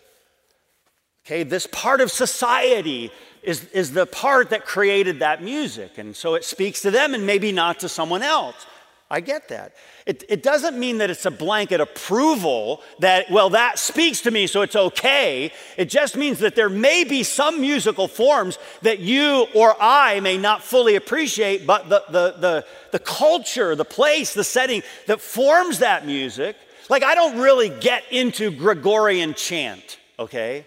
Okay, 1.26 1.42
this 1.42 1.66
part 1.66 2.02
of 2.02 2.10
society 2.10 3.10
is, 3.42 3.64
is 3.70 3.92
the 3.92 4.04
part 4.04 4.50
that 4.50 4.66
created 4.66 5.20
that 5.20 5.42
music. 5.42 5.96
And 5.96 6.14
so 6.14 6.34
it 6.34 6.44
speaks 6.44 6.82
to 6.82 6.90
them 6.90 7.14
and 7.14 7.26
maybe 7.26 7.50
not 7.50 7.80
to 7.80 7.88
someone 7.88 8.22
else. 8.22 8.66
I 9.10 9.20
get 9.20 9.48
that. 9.48 9.74
It, 10.06 10.22
it 10.28 10.42
doesn't 10.42 10.78
mean 10.78 10.98
that 10.98 11.08
it's 11.08 11.24
a 11.24 11.30
blanket 11.30 11.80
approval 11.80 12.82
that, 12.98 13.30
well, 13.30 13.48
that 13.50 13.78
speaks 13.78 14.20
to 14.22 14.30
me, 14.30 14.46
so 14.46 14.60
it's 14.60 14.76
okay. 14.76 15.50
It 15.78 15.86
just 15.86 16.14
means 16.14 16.40
that 16.40 16.54
there 16.54 16.68
may 16.68 17.04
be 17.04 17.22
some 17.22 17.58
musical 17.58 18.06
forms 18.06 18.58
that 18.82 18.98
you 18.98 19.46
or 19.54 19.74
I 19.80 20.20
may 20.20 20.36
not 20.36 20.62
fully 20.62 20.96
appreciate, 20.96 21.66
but 21.66 21.88
the, 21.88 22.04
the, 22.10 22.34
the, 22.38 22.66
the 22.92 22.98
culture, 22.98 23.74
the 23.74 23.86
place, 23.86 24.34
the 24.34 24.44
setting 24.44 24.82
that 25.06 25.22
forms 25.22 25.78
that 25.78 26.04
music, 26.04 26.56
like 26.90 27.02
I 27.02 27.14
don't 27.14 27.38
really 27.38 27.70
get 27.70 28.04
into 28.10 28.50
Gregorian 28.50 29.32
chant, 29.32 29.98
okay? 30.18 30.66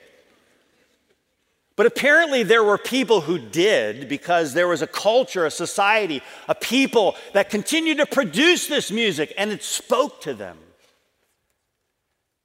But 1.77 1.85
apparently, 1.85 2.41
there 2.41 2.63
were 2.63 2.79
people 2.79 3.21
who 3.21 3.37
did 3.37 4.09
because 4.09 4.53
there 4.53 4.67
was 4.67 4.81
a 4.81 4.87
culture, 4.87 5.45
a 5.45 5.51
society, 5.51 6.23
a 6.49 6.55
people 6.55 7.15
that 7.33 7.51
continued 7.51 7.99
to 7.99 8.07
produce 8.07 8.65
this 8.67 8.91
music 8.91 9.31
and 9.37 9.51
it 9.51 9.63
spoke 9.63 10.19
to 10.21 10.33
them. 10.33 10.57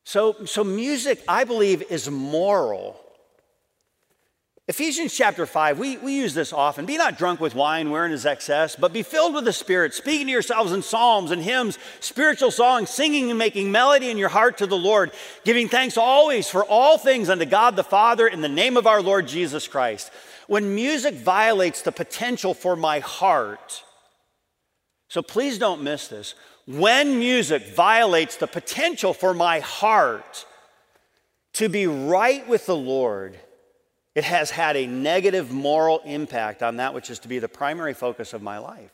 So, 0.04 0.44
so 0.44 0.62
music, 0.62 1.22
I 1.26 1.44
believe, 1.44 1.82
is 1.90 2.10
moral. 2.10 3.01
Ephesians 4.68 5.12
chapter 5.12 5.44
5, 5.44 5.80
we, 5.80 5.96
we 5.96 6.14
use 6.14 6.34
this 6.34 6.52
often. 6.52 6.86
Be 6.86 6.96
not 6.96 7.18
drunk 7.18 7.40
with 7.40 7.56
wine 7.56 7.90
wherein 7.90 8.12
is 8.12 8.24
excess, 8.24 8.76
but 8.76 8.92
be 8.92 9.02
filled 9.02 9.34
with 9.34 9.44
the 9.44 9.52
Spirit, 9.52 9.92
speaking 9.92 10.28
to 10.28 10.32
yourselves 10.32 10.70
in 10.70 10.82
psalms 10.82 11.32
and 11.32 11.42
hymns, 11.42 11.80
spiritual 11.98 12.52
songs, 12.52 12.88
singing 12.88 13.28
and 13.28 13.38
making 13.38 13.72
melody 13.72 14.08
in 14.08 14.18
your 14.18 14.28
heart 14.28 14.58
to 14.58 14.68
the 14.68 14.76
Lord, 14.78 15.10
giving 15.44 15.68
thanks 15.68 15.96
always 15.96 16.48
for 16.48 16.64
all 16.64 16.96
things 16.96 17.28
unto 17.28 17.44
God 17.44 17.74
the 17.74 17.82
Father 17.82 18.28
in 18.28 18.40
the 18.40 18.48
name 18.48 18.76
of 18.76 18.86
our 18.86 19.02
Lord 19.02 19.26
Jesus 19.26 19.66
Christ. 19.66 20.12
When 20.46 20.76
music 20.76 21.14
violates 21.14 21.82
the 21.82 21.90
potential 21.90 22.54
for 22.54 22.76
my 22.76 23.00
heart, 23.00 23.82
so 25.08 25.22
please 25.22 25.58
don't 25.58 25.82
miss 25.82 26.06
this. 26.06 26.36
When 26.66 27.18
music 27.18 27.74
violates 27.74 28.36
the 28.36 28.46
potential 28.46 29.12
for 29.12 29.34
my 29.34 29.58
heart 29.58 30.46
to 31.54 31.68
be 31.68 31.88
right 31.88 32.46
with 32.48 32.66
the 32.66 32.76
Lord, 32.76 33.36
it 34.14 34.24
has 34.24 34.50
had 34.50 34.76
a 34.76 34.86
negative 34.86 35.50
moral 35.50 36.00
impact 36.04 36.62
on 36.62 36.76
that 36.76 36.94
which 36.94 37.10
is 37.10 37.18
to 37.20 37.28
be 37.28 37.38
the 37.38 37.48
primary 37.48 37.94
focus 37.94 38.32
of 38.34 38.42
my 38.42 38.58
life. 38.58 38.92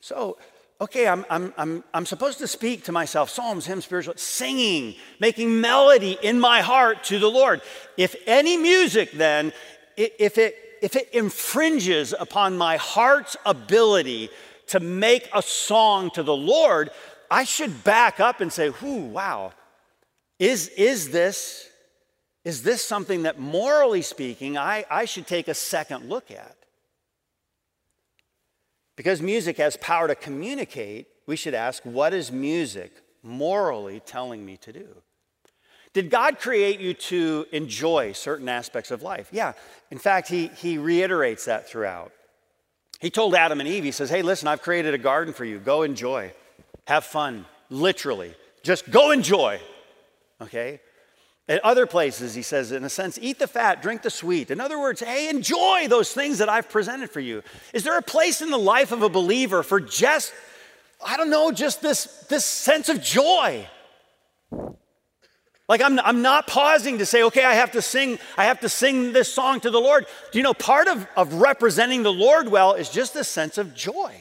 So, 0.00 0.38
okay, 0.80 1.06
I'm, 1.06 1.24
I'm, 1.30 1.54
I'm, 1.56 1.84
I'm 1.92 2.06
supposed 2.06 2.38
to 2.38 2.46
speak 2.46 2.84
to 2.84 2.92
myself 2.92 3.30
psalms, 3.30 3.66
hymns, 3.66 3.84
spiritual, 3.84 4.14
singing, 4.16 4.94
making 5.20 5.60
melody 5.60 6.18
in 6.22 6.38
my 6.38 6.60
heart 6.60 7.04
to 7.04 7.18
the 7.18 7.30
Lord. 7.30 7.60
If 7.96 8.14
any 8.26 8.56
music 8.56 9.12
then, 9.12 9.52
if 9.96 10.38
it, 10.38 10.56
if 10.80 10.96
it 10.96 11.08
infringes 11.12 12.14
upon 12.18 12.56
my 12.58 12.76
heart's 12.76 13.36
ability 13.46 14.30
to 14.68 14.80
make 14.80 15.28
a 15.34 15.42
song 15.42 16.10
to 16.10 16.22
the 16.22 16.36
Lord, 16.36 16.90
I 17.30 17.44
should 17.44 17.84
back 17.84 18.20
up 18.20 18.40
and 18.40 18.52
say, 18.52 18.68
whoo, 18.68 19.06
wow, 19.06 19.52
is, 20.38 20.68
is 20.68 21.10
this 21.10 21.68
is 22.44 22.62
this 22.62 22.82
something 22.82 23.22
that, 23.22 23.38
morally 23.38 24.02
speaking, 24.02 24.58
I, 24.58 24.84
I 24.90 25.04
should 25.04 25.26
take 25.26 25.48
a 25.48 25.54
second 25.54 26.08
look 26.08 26.30
at? 26.30 26.56
Because 28.96 29.22
music 29.22 29.56
has 29.58 29.76
power 29.76 30.08
to 30.08 30.14
communicate, 30.14 31.06
we 31.26 31.36
should 31.36 31.54
ask 31.54 31.82
what 31.84 32.12
is 32.12 32.32
music 32.32 32.92
morally 33.22 34.00
telling 34.00 34.44
me 34.44 34.56
to 34.58 34.72
do? 34.72 34.88
Did 35.92 36.10
God 36.10 36.38
create 36.38 36.80
you 36.80 36.94
to 36.94 37.46
enjoy 37.52 38.12
certain 38.12 38.48
aspects 38.48 38.90
of 38.90 39.02
life? 39.02 39.28
Yeah. 39.30 39.52
In 39.90 39.98
fact, 39.98 40.28
he, 40.28 40.48
he 40.48 40.78
reiterates 40.78 41.44
that 41.44 41.68
throughout. 41.68 42.12
He 42.98 43.10
told 43.10 43.34
Adam 43.34 43.60
and 43.60 43.68
Eve, 43.68 43.84
He 43.84 43.90
says, 43.90 44.08
Hey, 44.08 44.22
listen, 44.22 44.48
I've 44.48 44.62
created 44.62 44.94
a 44.94 44.98
garden 44.98 45.34
for 45.34 45.44
you. 45.44 45.58
Go 45.58 45.82
enjoy. 45.82 46.32
Have 46.86 47.04
fun. 47.04 47.44
Literally. 47.68 48.34
Just 48.62 48.90
go 48.90 49.10
enjoy. 49.10 49.60
Okay? 50.40 50.80
At 51.48 51.64
other 51.64 51.86
places, 51.86 52.34
he 52.34 52.42
says, 52.42 52.70
in 52.70 52.84
a 52.84 52.88
sense, 52.88 53.18
eat 53.20 53.38
the 53.38 53.48
fat, 53.48 53.82
drink 53.82 54.02
the 54.02 54.10
sweet. 54.10 54.50
In 54.50 54.60
other 54.60 54.78
words, 54.78 55.00
hey, 55.00 55.28
enjoy 55.28 55.86
those 55.88 56.12
things 56.12 56.38
that 56.38 56.48
I've 56.48 56.68
presented 56.68 57.10
for 57.10 57.20
you. 57.20 57.42
Is 57.72 57.82
there 57.82 57.98
a 57.98 58.02
place 58.02 58.40
in 58.42 58.50
the 58.50 58.58
life 58.58 58.92
of 58.92 59.02
a 59.02 59.08
believer 59.08 59.64
for 59.64 59.80
just, 59.80 60.32
I 61.04 61.16
don't 61.16 61.30
know, 61.30 61.50
just 61.50 61.82
this, 61.82 62.04
this 62.28 62.44
sense 62.44 62.88
of 62.88 63.02
joy? 63.02 63.68
Like 65.68 65.82
I'm, 65.82 65.98
I'm 66.00 66.22
not 66.22 66.46
pausing 66.46 66.98
to 66.98 67.06
say, 67.06 67.24
okay, 67.24 67.44
I 67.44 67.54
have 67.54 67.72
to 67.72 67.82
sing, 67.82 68.18
I 68.36 68.44
have 68.44 68.60
to 68.60 68.68
sing 68.68 69.12
this 69.12 69.32
song 69.32 69.58
to 69.60 69.70
the 69.70 69.80
Lord. 69.80 70.06
Do 70.30 70.38
you 70.38 70.44
know 70.44 70.54
part 70.54 70.86
of, 70.86 71.08
of 71.16 71.34
representing 71.34 72.02
the 72.02 72.12
Lord 72.12 72.48
well 72.48 72.74
is 72.74 72.88
just 72.88 73.14
this 73.14 73.26
sense 73.26 73.58
of 73.58 73.74
joy? 73.74 74.14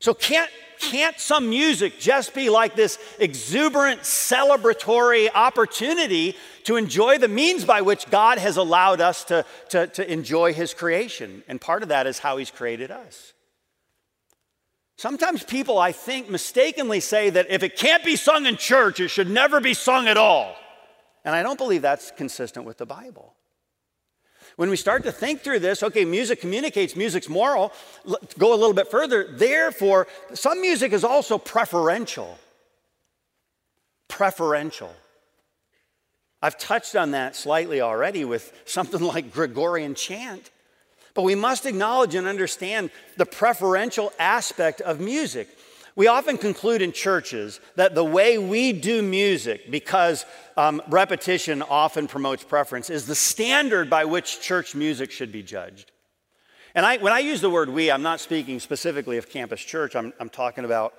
So 0.00 0.14
can't 0.14 0.50
can't 0.82 1.18
some 1.18 1.48
music 1.48 1.98
just 1.98 2.34
be 2.34 2.50
like 2.50 2.74
this 2.74 2.98
exuberant 3.18 4.02
celebratory 4.02 5.28
opportunity 5.34 6.36
to 6.64 6.76
enjoy 6.76 7.18
the 7.18 7.28
means 7.28 7.64
by 7.64 7.80
which 7.80 8.10
God 8.10 8.38
has 8.38 8.56
allowed 8.56 9.00
us 9.00 9.24
to, 9.24 9.44
to, 9.70 9.86
to 9.86 10.12
enjoy 10.12 10.52
His 10.52 10.74
creation? 10.74 11.42
And 11.48 11.60
part 11.60 11.82
of 11.82 11.88
that 11.88 12.06
is 12.06 12.18
how 12.18 12.36
He's 12.36 12.50
created 12.50 12.90
us. 12.90 13.32
Sometimes 14.98 15.42
people, 15.42 15.78
I 15.78 15.92
think, 15.92 16.28
mistakenly 16.28 17.00
say 17.00 17.30
that 17.30 17.50
if 17.50 17.62
it 17.62 17.76
can't 17.76 18.04
be 18.04 18.16
sung 18.16 18.46
in 18.46 18.56
church, 18.56 19.00
it 19.00 19.08
should 19.08 19.30
never 19.30 19.60
be 19.60 19.74
sung 19.74 20.06
at 20.06 20.16
all. 20.16 20.54
And 21.24 21.34
I 21.34 21.42
don't 21.42 21.58
believe 21.58 21.82
that's 21.82 22.10
consistent 22.10 22.66
with 22.66 22.78
the 22.78 22.86
Bible. 22.86 23.34
When 24.56 24.70
we 24.70 24.76
start 24.76 25.02
to 25.04 25.12
think 25.12 25.40
through 25.40 25.60
this, 25.60 25.82
okay, 25.82 26.04
music 26.04 26.40
communicates, 26.40 26.94
music's 26.94 27.28
moral, 27.28 27.72
go 28.38 28.52
a 28.52 28.56
little 28.56 28.74
bit 28.74 28.90
further. 28.90 29.26
Therefore, 29.30 30.06
some 30.34 30.60
music 30.60 30.92
is 30.92 31.04
also 31.04 31.38
preferential. 31.38 32.38
Preferential. 34.08 34.94
I've 36.42 36.58
touched 36.58 36.96
on 36.96 37.12
that 37.12 37.36
slightly 37.36 37.80
already 37.80 38.24
with 38.24 38.52
something 38.64 39.00
like 39.14 39.32
Gregorian 39.32 39.94
chant. 39.94 40.50
But 41.14 41.22
we 41.22 41.34
must 41.34 41.66
acknowledge 41.66 42.14
and 42.14 42.26
understand 42.26 42.90
the 43.16 43.26
preferential 43.26 44.12
aspect 44.18 44.80
of 44.80 44.98
music. 44.98 45.48
We 45.94 46.06
often 46.06 46.38
conclude 46.38 46.80
in 46.80 46.92
churches 46.92 47.60
that 47.76 47.94
the 47.94 48.04
way 48.04 48.38
we 48.38 48.72
do 48.72 49.02
music, 49.02 49.70
because 49.70 50.24
um, 50.56 50.80
repetition 50.88 51.62
often 51.62 52.08
promotes 52.08 52.42
preference, 52.44 52.88
is 52.88 53.06
the 53.06 53.14
standard 53.14 53.90
by 53.90 54.06
which 54.06 54.40
church 54.40 54.74
music 54.74 55.10
should 55.10 55.30
be 55.30 55.42
judged. 55.42 55.92
And 56.74 56.86
I, 56.86 56.96
when 56.96 57.12
I 57.12 57.18
use 57.18 57.42
the 57.42 57.50
word 57.50 57.68
we, 57.68 57.90
I'm 57.90 58.02
not 58.02 58.20
speaking 58.20 58.58
specifically 58.58 59.18
of 59.18 59.28
Campus 59.28 59.60
Church, 59.60 59.94
I'm, 59.94 60.14
I'm 60.18 60.30
talking 60.30 60.64
about 60.64 60.94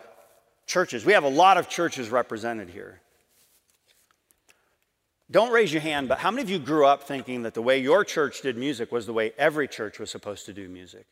churches. 0.67 1.03
We 1.03 1.13
have 1.13 1.23
a 1.23 1.29
lot 1.29 1.58
of 1.58 1.67
churches 1.67 2.10
represented 2.10 2.69
here. 2.69 3.01
Don't 5.32 5.51
raise 5.51 5.73
your 5.73 5.82
hand, 5.82 6.10
but 6.10 6.19
how 6.19 6.29
many 6.29 6.43
of 6.43 6.49
you 6.51 6.60
grew 6.60 6.86
up 6.86 7.03
thinking 7.03 7.41
that 7.41 7.56
the 7.56 7.62
way 7.62 7.79
your 7.79 8.06
church 8.06 8.41
did 8.41 8.56
music 8.56 8.91
was 8.91 9.08
the 9.08 9.13
way 9.13 9.34
every 9.39 9.67
church 9.67 9.97
was 9.97 10.12
supposed 10.12 10.45
to 10.45 10.53
do 10.53 10.69
music? 10.69 11.08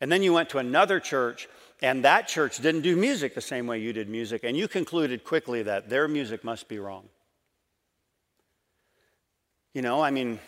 And 0.00 0.10
then 0.12 0.22
you 0.22 0.32
went 0.32 0.50
to 0.50 0.58
another 0.58 1.00
church 1.00 1.48
and 1.80 2.04
that 2.04 2.26
church 2.26 2.58
didn't 2.58 2.80
do 2.82 2.96
music 2.96 3.34
the 3.34 3.40
same 3.40 3.66
way 3.66 3.78
you 3.78 3.92
did 3.92 4.08
music, 4.08 4.42
and 4.42 4.56
you 4.56 4.66
concluded 4.66 5.22
quickly 5.22 5.62
that 5.62 5.88
their 5.88 6.08
music 6.08 6.42
must 6.42 6.66
be 6.66 6.78
wrong. 6.78 7.08
You 9.74 9.82
know, 9.82 10.02
I 10.02 10.10
mean, 10.10 10.40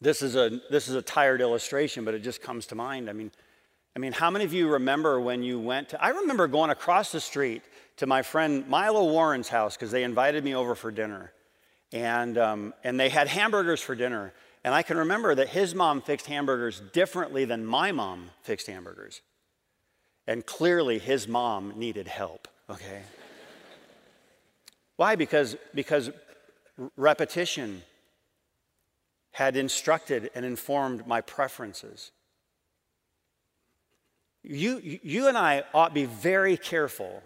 this 0.00 0.22
is 0.22 0.36
a 0.36 0.60
this 0.70 0.86
is 0.86 0.94
a 0.94 1.02
tired 1.02 1.40
illustration, 1.40 2.04
but 2.04 2.14
it 2.14 2.20
just 2.20 2.42
comes 2.42 2.66
to 2.66 2.76
mind. 2.76 3.10
I 3.10 3.12
mean, 3.12 3.32
I 3.96 3.98
mean, 3.98 4.12
how 4.12 4.30
many 4.30 4.44
of 4.44 4.52
you 4.52 4.68
remember 4.68 5.20
when 5.20 5.42
you 5.42 5.58
went 5.58 5.88
to 5.88 6.04
I 6.04 6.10
remember 6.10 6.46
going 6.46 6.70
across 6.70 7.10
the 7.10 7.20
street 7.20 7.62
to 7.96 8.06
my 8.06 8.22
friend 8.22 8.68
Milo 8.68 9.10
Warren's 9.10 9.48
house 9.48 9.76
because 9.76 9.90
they 9.90 10.04
invited 10.04 10.44
me 10.44 10.54
over 10.54 10.74
for 10.74 10.90
dinner. 10.90 11.32
And, 11.92 12.36
um, 12.38 12.74
and 12.82 12.98
they 12.98 13.08
had 13.08 13.28
hamburgers 13.28 13.80
for 13.80 13.94
dinner. 13.94 14.32
And 14.64 14.74
I 14.74 14.82
can 14.82 14.96
remember 14.96 15.34
that 15.34 15.50
his 15.50 15.74
mom 15.74 16.00
fixed 16.00 16.26
hamburgers 16.26 16.80
differently 16.92 17.44
than 17.44 17.66
my 17.66 17.92
mom 17.92 18.30
fixed 18.42 18.66
hamburgers. 18.66 19.20
And 20.26 20.44
clearly, 20.46 20.98
his 20.98 21.28
mom 21.28 21.74
needed 21.76 22.08
help, 22.08 22.48
okay? 22.70 23.02
Why? 24.96 25.16
Because, 25.16 25.56
because 25.74 26.10
repetition 26.96 27.82
had 29.32 29.54
instructed 29.54 30.30
and 30.34 30.46
informed 30.46 31.06
my 31.06 31.20
preferences. 31.20 32.10
You, 34.42 34.80
you 34.82 35.28
and 35.28 35.36
I 35.36 35.64
ought 35.74 35.88
to 35.88 35.94
be 35.94 36.06
very 36.06 36.56
careful 36.56 37.22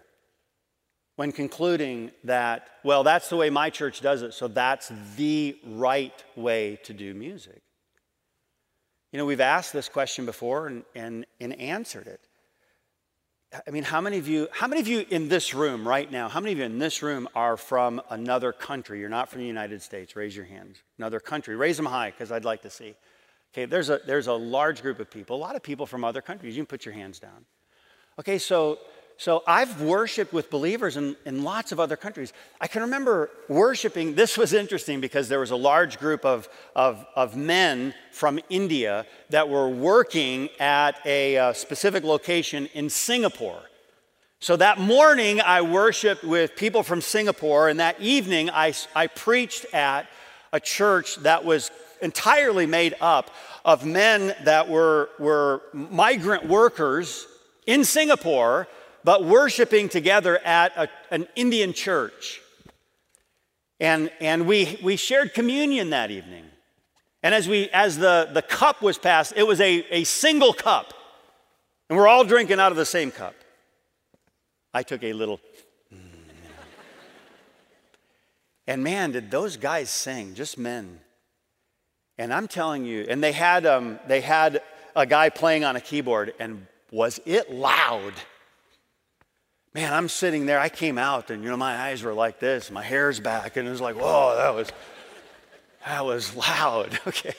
when 1.19 1.33
concluding 1.33 2.11
that, 2.23 2.69
well, 2.81 3.03
that's 3.03 3.27
the 3.27 3.35
way 3.35 3.49
my 3.49 3.69
church 3.69 3.99
does 3.99 4.21
it, 4.21 4.33
so 4.33 4.47
that's 4.47 4.89
the 5.17 5.53
right 5.65 6.23
way 6.37 6.79
to 6.81 6.93
do 6.93 7.13
music. 7.13 7.61
You 9.11 9.19
know, 9.19 9.25
we've 9.25 9.41
asked 9.41 9.73
this 9.73 9.89
question 9.89 10.25
before 10.25 10.67
and, 10.67 10.83
and, 10.95 11.25
and 11.41 11.59
answered 11.59 12.07
it. 12.07 12.21
I 13.67 13.69
mean, 13.69 13.83
how 13.83 13.99
many 13.99 14.17
of 14.17 14.29
you, 14.29 14.47
how 14.53 14.67
many 14.67 14.79
of 14.79 14.87
you 14.87 15.05
in 15.09 15.27
this 15.27 15.53
room 15.53 15.85
right 15.85 16.09
now, 16.09 16.29
how 16.29 16.39
many 16.39 16.53
of 16.53 16.59
you 16.59 16.63
in 16.63 16.79
this 16.79 17.03
room 17.03 17.27
are 17.35 17.57
from 17.57 18.01
another 18.09 18.53
country? 18.53 19.01
You're 19.01 19.09
not 19.09 19.27
from 19.27 19.41
the 19.41 19.47
United 19.47 19.81
States. 19.81 20.15
Raise 20.15 20.33
your 20.33 20.45
hands. 20.45 20.77
Another 20.97 21.19
country. 21.19 21.57
Raise 21.57 21.75
them 21.75 21.87
high 21.87 22.11
because 22.11 22.31
I'd 22.31 22.45
like 22.45 22.61
to 22.61 22.69
see. 22.69 22.95
Okay, 23.53 23.65
there's 23.65 23.89
a, 23.89 23.99
there's 24.07 24.27
a 24.27 24.33
large 24.33 24.81
group 24.81 25.01
of 25.01 25.11
people, 25.11 25.35
a 25.35 25.37
lot 25.37 25.57
of 25.57 25.63
people 25.63 25.85
from 25.85 26.05
other 26.05 26.21
countries. 26.21 26.55
You 26.55 26.63
can 26.63 26.67
put 26.67 26.85
your 26.85 26.93
hands 26.93 27.19
down. 27.19 27.45
Okay, 28.17 28.37
so 28.37 28.79
so 29.19 29.43
I've 29.45 29.81
worshiped 29.81 30.31
with 30.31 30.49
believers 30.49 30.95
in, 30.95 31.17
in 31.25 31.43
lots 31.43 31.73
of 31.73 31.79
other 31.81 31.97
countries. 31.97 32.31
I 32.61 32.67
can 32.67 32.83
remember 32.83 33.29
worshiping, 33.49 34.15
this 34.15 34.37
was 34.37 34.53
interesting 34.53 35.01
because 35.01 35.27
there 35.27 35.41
was 35.41 35.51
a 35.51 35.57
large 35.57 35.99
group 35.99 36.23
of, 36.23 36.47
of, 36.73 37.05
of 37.17 37.35
men 37.35 37.93
from 38.13 38.39
India 38.49 39.05
that 39.29 39.49
were 39.49 39.67
working 39.67 40.47
at 40.57 41.05
a 41.05 41.37
uh, 41.37 41.51
specific 41.51 42.05
location 42.05 42.69
in 42.73 42.89
Singapore. 42.89 43.61
So 44.39 44.55
that 44.55 44.79
morning 44.79 45.41
I 45.41 45.63
worshiped 45.63 46.23
with 46.23 46.55
people 46.55 46.81
from 46.81 47.01
Singapore, 47.01 47.67
and 47.67 47.81
that 47.81 47.99
evening 47.99 48.49
I, 48.49 48.73
I 48.95 49.07
preached 49.07 49.65
at 49.73 50.07
a 50.53 50.61
church 50.61 51.17
that 51.17 51.43
was 51.43 51.71
entirely 52.01 52.65
made 52.65 52.95
up 53.01 53.31
of 53.65 53.85
men 53.85 54.33
that 54.45 54.69
were, 54.69 55.09
were 55.19 55.61
migrant 55.73 56.47
workers 56.47 57.27
in 57.65 57.83
Singapore 57.83 58.69
but 59.03 59.23
worshiping 59.23 59.89
together 59.89 60.37
at 60.39 60.75
a, 60.75 60.89
an 61.11 61.27
Indian 61.35 61.73
church. 61.73 62.41
And, 63.79 64.11
and 64.19 64.45
we, 64.45 64.79
we 64.83 64.95
shared 64.95 65.33
communion 65.33 65.91
that 65.91 66.11
evening. 66.11 66.45
And 67.23 67.33
as, 67.33 67.47
we, 67.47 67.69
as 67.69 67.97
the, 67.97 68.29
the 68.31 68.41
cup 68.41 68.81
was 68.81 68.97
passed, 68.97 69.33
it 69.35 69.43
was 69.43 69.59
a, 69.61 69.85
a 69.91 70.03
single 70.03 70.53
cup. 70.53 70.93
And 71.89 71.97
we're 71.97 72.07
all 72.07 72.23
drinking 72.23 72.59
out 72.59 72.71
of 72.71 72.77
the 72.77 72.85
same 72.85 73.11
cup. 73.11 73.35
I 74.73 74.83
took 74.83 75.03
a 75.03 75.13
little. 75.13 75.39
and 78.67 78.83
man, 78.83 79.11
did 79.11 79.31
those 79.31 79.57
guys 79.57 79.89
sing, 79.89 80.35
just 80.35 80.57
men. 80.57 80.99
And 82.17 82.33
I'm 82.33 82.47
telling 82.47 82.85
you, 82.85 83.05
and 83.09 83.23
they 83.23 83.31
had, 83.31 83.65
um, 83.65 83.97
they 84.07 84.21
had 84.21 84.61
a 84.95 85.05
guy 85.05 85.29
playing 85.29 85.63
on 85.63 85.75
a 85.75 85.81
keyboard, 85.81 86.33
and 86.39 86.67
was 86.91 87.19
it 87.25 87.51
loud? 87.51 88.13
Man, 89.73 89.93
I'm 89.93 90.09
sitting 90.09 90.45
there. 90.45 90.59
I 90.59 90.69
came 90.69 90.97
out 90.97 91.29
and, 91.29 91.43
you 91.43 91.49
know, 91.49 91.57
my 91.57 91.75
eyes 91.75 92.03
were 92.03 92.13
like 92.13 92.39
this, 92.39 92.71
my 92.71 92.83
hair's 92.83 93.19
back, 93.19 93.57
and 93.57 93.67
it 93.67 93.71
was 93.71 93.81
like, 93.81 93.95
whoa, 93.95 94.35
that 94.35 94.55
was, 94.55 94.71
that 95.85 96.05
was 96.05 96.35
loud. 96.35 96.99
Okay. 97.07 97.33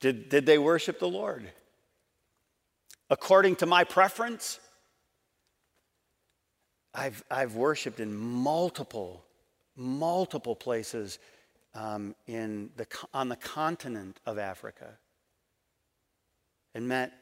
Did, 0.00 0.28
did 0.28 0.44
they 0.44 0.58
worship 0.58 0.98
the 0.98 1.08
Lord? 1.08 1.50
According 3.08 3.56
to 3.56 3.66
my 3.66 3.84
preference, 3.84 4.60
I've, 6.92 7.24
I've 7.30 7.54
worshiped 7.54 8.00
in 8.00 8.14
multiple, 8.14 9.24
multiple 9.76 10.54
places 10.54 11.18
um, 11.74 12.14
in 12.26 12.68
the, 12.76 12.86
on 13.14 13.28
the 13.28 13.36
continent 13.36 14.20
of 14.26 14.38
Africa 14.38 14.98
and 16.74 16.86
met 16.86 17.12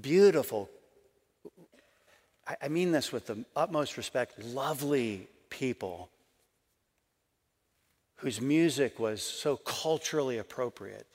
beautiful 0.00 0.70
I 2.46 2.68
mean 2.68 2.92
this 2.92 3.10
with 3.12 3.26
the 3.26 3.44
utmost 3.56 3.96
respect, 3.96 4.42
lovely 4.42 5.28
people 5.48 6.10
whose 8.16 8.40
music 8.40 8.98
was 8.98 9.22
so 9.22 9.56
culturally 9.56 10.38
appropriate 10.38 11.06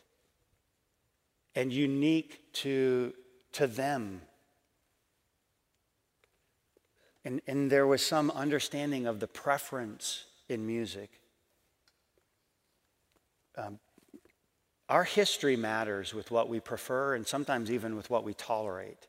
and 1.56 1.72
unique 1.72 2.40
to, 2.54 3.14
to 3.52 3.68
them. 3.68 4.22
And, 7.26 7.42
and 7.48 7.70
there 7.70 7.86
was 7.86 8.06
some 8.06 8.32
understanding 8.32 9.06
of 9.06 9.20
the 9.20 9.28
preference 9.28 10.26
in 10.48 10.66
music. 10.66 11.10
Um, 13.58 13.80
our 14.88 15.04
history 15.04 15.56
matters 15.56 16.14
with 16.14 16.32
what 16.32 16.50
we 16.50 16.60
prefer 16.60 17.14
and 17.14 17.28
sometimes 17.28 17.70
even 17.70 17.96
with 17.96 18.10
what 18.10 18.24
we 18.24 18.34
tolerate 18.34 19.09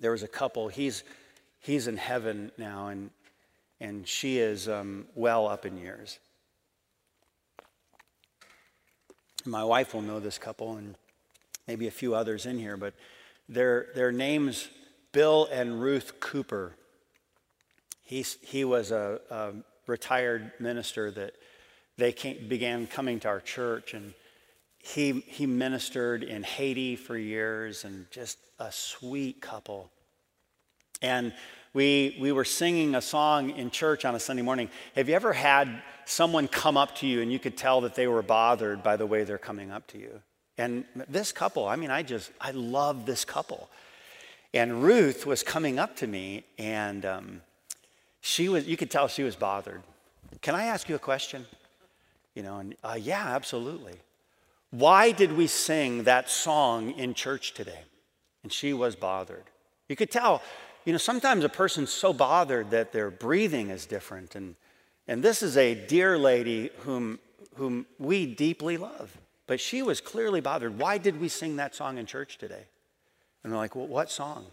there 0.00 0.10
was 0.10 0.22
a 0.22 0.28
couple, 0.28 0.68
he's, 0.68 1.04
he's 1.60 1.86
in 1.86 1.96
heaven 1.96 2.50
now, 2.58 2.88
and, 2.88 3.10
and 3.80 4.06
she 4.06 4.38
is 4.38 4.68
um, 4.68 5.06
well 5.14 5.46
up 5.48 5.66
in 5.66 5.76
years. 5.78 6.18
My 9.44 9.64
wife 9.64 9.94
will 9.94 10.02
know 10.02 10.20
this 10.20 10.38
couple, 10.38 10.76
and 10.76 10.96
maybe 11.66 11.86
a 11.86 11.92
few 11.92 12.14
others 12.14 12.46
in 12.46 12.58
here, 12.58 12.76
but 12.76 12.94
their, 13.48 13.88
their 13.94 14.12
names, 14.12 14.68
Bill 15.12 15.48
and 15.50 15.80
Ruth 15.80 16.20
Cooper. 16.20 16.74
He's, 18.02 18.38
he 18.42 18.64
was 18.64 18.90
a, 18.90 19.20
a 19.30 19.52
retired 19.86 20.52
minister 20.58 21.10
that 21.12 21.34
they 21.96 22.12
came, 22.12 22.48
began 22.48 22.86
coming 22.86 23.20
to 23.20 23.28
our 23.28 23.40
church, 23.40 23.94
and 23.94 24.14
he, 24.86 25.24
he 25.26 25.46
ministered 25.46 26.22
in 26.22 26.44
Haiti 26.44 26.94
for 26.94 27.16
years 27.18 27.84
and 27.84 28.08
just 28.10 28.38
a 28.60 28.70
sweet 28.70 29.40
couple. 29.40 29.90
And 31.02 31.32
we, 31.74 32.16
we 32.20 32.30
were 32.30 32.44
singing 32.44 32.94
a 32.94 33.02
song 33.02 33.50
in 33.50 33.70
church 33.70 34.04
on 34.04 34.14
a 34.14 34.20
Sunday 34.20 34.42
morning. 34.42 34.70
Have 34.94 35.08
you 35.08 35.16
ever 35.16 35.32
had 35.32 35.82
someone 36.04 36.46
come 36.46 36.76
up 36.76 36.94
to 36.96 37.06
you 37.06 37.20
and 37.20 37.32
you 37.32 37.40
could 37.40 37.56
tell 37.56 37.80
that 37.80 37.96
they 37.96 38.06
were 38.06 38.22
bothered 38.22 38.84
by 38.84 38.96
the 38.96 39.06
way 39.06 39.24
they're 39.24 39.38
coming 39.38 39.72
up 39.72 39.88
to 39.88 39.98
you? 39.98 40.22
And 40.56 40.84
this 41.08 41.32
couple, 41.32 41.66
I 41.66 41.74
mean, 41.74 41.90
I 41.90 42.02
just, 42.02 42.30
I 42.40 42.52
love 42.52 43.06
this 43.06 43.24
couple. 43.24 43.68
And 44.54 44.82
Ruth 44.84 45.26
was 45.26 45.42
coming 45.42 45.80
up 45.80 45.96
to 45.96 46.06
me 46.06 46.44
and 46.58 47.04
um, 47.04 47.42
she 48.20 48.48
was, 48.48 48.66
you 48.66 48.76
could 48.76 48.90
tell 48.90 49.08
she 49.08 49.24
was 49.24 49.34
bothered. 49.34 49.82
Can 50.42 50.54
I 50.54 50.66
ask 50.66 50.88
you 50.88 50.94
a 50.94 51.00
question? 51.00 51.44
You 52.34 52.44
know, 52.44 52.58
and 52.58 52.76
uh, 52.84 52.96
yeah, 52.98 53.34
absolutely. 53.34 53.94
Why 54.70 55.12
did 55.12 55.32
we 55.32 55.46
sing 55.46 56.04
that 56.04 56.28
song 56.28 56.90
in 56.92 57.14
church 57.14 57.54
today? 57.54 57.80
And 58.42 58.52
she 58.52 58.72
was 58.72 58.96
bothered. 58.96 59.44
You 59.88 59.96
could 59.96 60.10
tell, 60.10 60.42
you 60.84 60.92
know, 60.92 60.98
sometimes 60.98 61.44
a 61.44 61.48
person's 61.48 61.90
so 61.90 62.12
bothered 62.12 62.70
that 62.70 62.92
their 62.92 63.10
breathing 63.10 63.70
is 63.70 63.86
different. 63.86 64.34
And, 64.34 64.56
and 65.06 65.22
this 65.22 65.42
is 65.42 65.56
a 65.56 65.74
dear 65.74 66.18
lady 66.18 66.70
whom, 66.80 67.18
whom 67.54 67.86
we 67.98 68.26
deeply 68.26 68.76
love. 68.76 69.16
But 69.46 69.60
she 69.60 69.82
was 69.82 70.00
clearly 70.00 70.40
bothered. 70.40 70.78
Why 70.78 70.98
did 70.98 71.20
we 71.20 71.28
sing 71.28 71.56
that 71.56 71.74
song 71.74 71.98
in 71.98 72.06
church 72.06 72.38
today? 72.38 72.66
And 73.42 73.52
they're 73.52 73.58
like, 73.58 73.76
well, 73.76 73.86
what 73.86 74.10
song? 74.10 74.46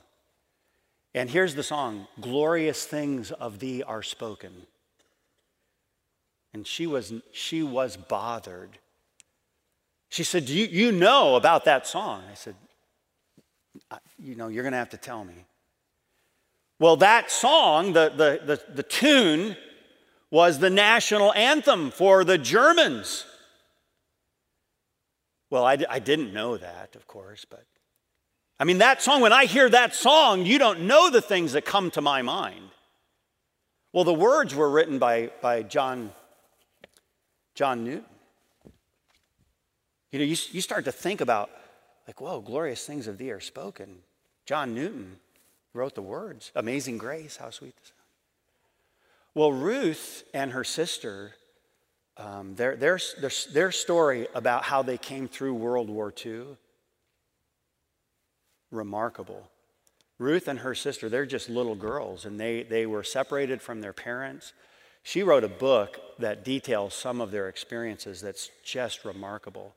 And 1.16 1.30
here's 1.30 1.56
the 1.56 1.64
song 1.64 2.08
Glorious 2.22 2.86
things 2.86 3.32
of 3.32 3.60
thee 3.60 3.84
are 3.84 4.04
spoken. 4.04 4.68
And 6.54 6.68
she 6.68 6.86
was, 6.86 7.14
she 7.32 7.64
was 7.64 7.98
bothered 7.98 8.78
she 10.14 10.24
said, 10.24 10.46
Do 10.46 10.54
you, 10.54 10.68
you 10.68 10.92
know 10.92 11.36
about 11.36 11.66
that 11.66 11.88
song? 11.88 12.22
I 12.30 12.36
said, 12.36 12.54
You 14.20 14.36
know, 14.36 14.48
you're 14.48 14.62
going 14.62 14.74
to 14.74 14.78
have 14.78 14.92
to 14.92 14.98
tell 14.98 15.26
me. 15.26 15.34
Well, 16.78 16.98
that 16.98 17.32
song, 17.32 17.94
the, 17.94 18.10
the, 18.10 18.42
the, 18.46 18.74
the 18.76 18.84
tune, 18.84 19.58
was 20.30 20.60
the 20.60 20.70
national 20.70 21.34
anthem 21.34 21.90
for 21.90 22.24
the 22.24 22.38
Germans. 22.38 23.26
Well, 25.50 25.66
I, 25.66 25.80
I 25.90 25.98
didn't 25.98 26.32
know 26.32 26.58
that, 26.58 26.96
of 26.96 27.08
course, 27.08 27.46
but 27.50 27.66
I 28.60 28.66
mean, 28.66 28.78
that 28.78 29.02
song, 29.02 29.22
when 29.22 29.34
I 29.34 29.46
hear 29.46 29.68
that 29.68 29.96
song, 29.96 30.46
you 30.46 30.60
don't 30.60 30.82
know 30.82 31.10
the 31.10 31.22
things 31.22 31.54
that 31.54 31.66
come 31.66 31.90
to 31.92 32.02
my 32.02 32.22
mind. 32.22 32.70
Well, 33.92 34.04
the 34.04 34.14
words 34.14 34.54
were 34.54 34.70
written 34.70 35.00
by, 35.00 35.32
by 35.42 35.64
John, 35.64 36.12
John 37.56 37.84
Newton. 37.84 38.06
You 40.14 40.20
know, 40.20 40.26
you, 40.26 40.38
you 40.52 40.62
start 40.62 40.86
to 40.86 40.92
think 40.92 41.22
about, 41.22 41.50
like, 42.06 42.22
whoa, 42.22 42.40
glorious 42.40 42.86
things 42.86 43.08
of 43.08 43.18
thee 43.18 43.32
are 43.32 43.40
spoken. 43.40 43.98
John 44.46 44.76
Newton 44.76 45.16
wrote 45.74 45.96
the 45.96 46.04
words 46.04 46.52
Amazing 46.56 47.00
grace, 47.00 47.38
how 47.38 47.50
sweet 47.50 47.76
the 47.76 47.88
sound. 47.88 48.00
Well, 49.34 49.52
Ruth 49.52 50.24
and 50.32 50.52
her 50.52 50.64
sister, 50.64 51.34
um, 52.18 52.54
their, 52.54 52.76
their, 52.76 53.00
their, 53.20 53.32
their 53.54 53.72
story 53.72 54.28
about 54.36 54.66
how 54.66 54.84
they 54.84 55.00
came 55.00 55.28
through 55.28 55.56
World 55.56 55.90
War 55.90 56.14
II, 56.24 56.44
remarkable. 58.70 59.50
Ruth 60.20 60.48
and 60.48 60.60
her 60.60 60.76
sister, 60.76 61.10
they're 61.10 61.26
just 61.26 61.50
little 61.50 61.74
girls, 61.74 62.26
and 62.26 62.40
they, 62.40 62.62
they 62.62 62.86
were 62.86 63.04
separated 63.04 63.64
from 63.64 63.82
their 63.82 63.94
parents. 63.94 64.54
She 65.02 65.24
wrote 65.24 65.44
a 65.44 65.50
book 65.50 66.00
that 66.20 66.46
details 66.46 66.94
some 66.94 67.20
of 67.20 67.32
their 67.32 67.50
experiences 67.50 68.22
that's 68.22 68.52
just 68.64 69.06
remarkable. 69.06 69.74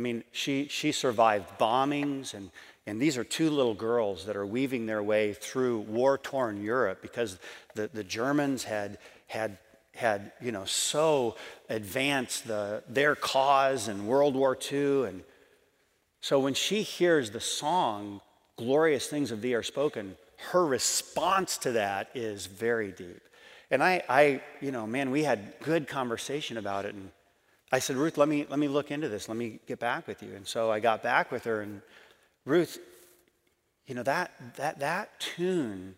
I 0.00 0.02
mean, 0.02 0.24
she, 0.32 0.66
she 0.68 0.92
survived 0.92 1.58
bombings, 1.58 2.32
and, 2.32 2.50
and 2.86 2.98
these 2.98 3.18
are 3.18 3.22
two 3.22 3.50
little 3.50 3.74
girls 3.74 4.24
that 4.24 4.34
are 4.34 4.46
weaving 4.46 4.86
their 4.86 5.02
way 5.02 5.34
through 5.34 5.80
war 5.80 6.16
torn 6.16 6.64
Europe 6.64 7.02
because 7.02 7.38
the, 7.74 7.90
the 7.92 8.02
Germans 8.02 8.64
had, 8.64 8.96
had, 9.26 9.58
had, 9.94 10.32
you 10.40 10.52
know, 10.52 10.64
so 10.64 11.36
advanced 11.68 12.48
the, 12.48 12.82
their 12.88 13.14
cause 13.14 13.88
in 13.88 14.06
World 14.06 14.34
War 14.34 14.56
II. 14.72 15.04
And 15.04 15.22
so 16.22 16.40
when 16.40 16.54
she 16.54 16.80
hears 16.80 17.30
the 17.30 17.38
song, 17.38 18.22
Glorious 18.56 19.06
Things 19.06 19.30
of 19.30 19.42
Thee 19.42 19.54
Are 19.54 19.62
Spoken, 19.62 20.16
her 20.52 20.64
response 20.64 21.58
to 21.58 21.72
that 21.72 22.08
is 22.14 22.46
very 22.46 22.90
deep. 22.90 23.20
And 23.70 23.84
I, 23.84 24.02
I, 24.08 24.40
you 24.62 24.72
know, 24.72 24.86
man, 24.86 25.10
we 25.10 25.24
had 25.24 25.52
good 25.60 25.86
conversation 25.86 26.56
about 26.56 26.86
it. 26.86 26.94
And 26.94 27.10
I 27.72 27.78
said, 27.78 27.96
Ruth, 27.96 28.18
let 28.18 28.28
me, 28.28 28.46
let 28.48 28.58
me 28.58 28.68
look 28.68 28.90
into 28.90 29.08
this. 29.08 29.28
Let 29.28 29.36
me 29.36 29.60
get 29.66 29.78
back 29.78 30.06
with 30.06 30.22
you. 30.22 30.34
And 30.34 30.46
so 30.46 30.70
I 30.70 30.80
got 30.80 31.02
back 31.02 31.30
with 31.30 31.44
her. 31.44 31.60
And 31.60 31.82
Ruth, 32.44 32.78
you 33.86 33.94
know, 33.94 34.02
that, 34.02 34.32
that, 34.56 34.80
that 34.80 35.20
tune, 35.20 35.94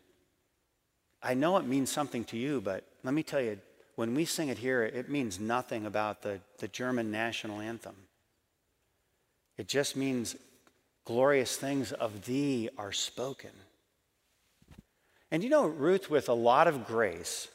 I 1.22 1.34
know 1.34 1.56
it 1.56 1.66
means 1.66 1.90
something 1.90 2.24
to 2.24 2.36
you, 2.36 2.60
but 2.60 2.84
let 3.04 3.14
me 3.14 3.22
tell 3.22 3.40
you, 3.40 3.58
when 3.94 4.14
we 4.14 4.24
sing 4.24 4.48
it 4.48 4.58
here, 4.58 4.82
it 4.82 5.08
means 5.08 5.38
nothing 5.38 5.86
about 5.86 6.22
the, 6.22 6.40
the 6.58 6.68
German 6.68 7.10
national 7.10 7.60
anthem. 7.60 7.94
It 9.56 9.68
just 9.68 9.96
means 9.96 10.36
glorious 11.04 11.56
things 11.56 11.92
of 11.92 12.24
thee 12.24 12.70
are 12.78 12.92
spoken. 12.92 13.50
And 15.30 15.42
you 15.42 15.50
know, 15.50 15.66
Ruth, 15.66 16.10
with 16.10 16.28
a 16.28 16.34
lot 16.34 16.68
of 16.68 16.86
grace, 16.86 17.48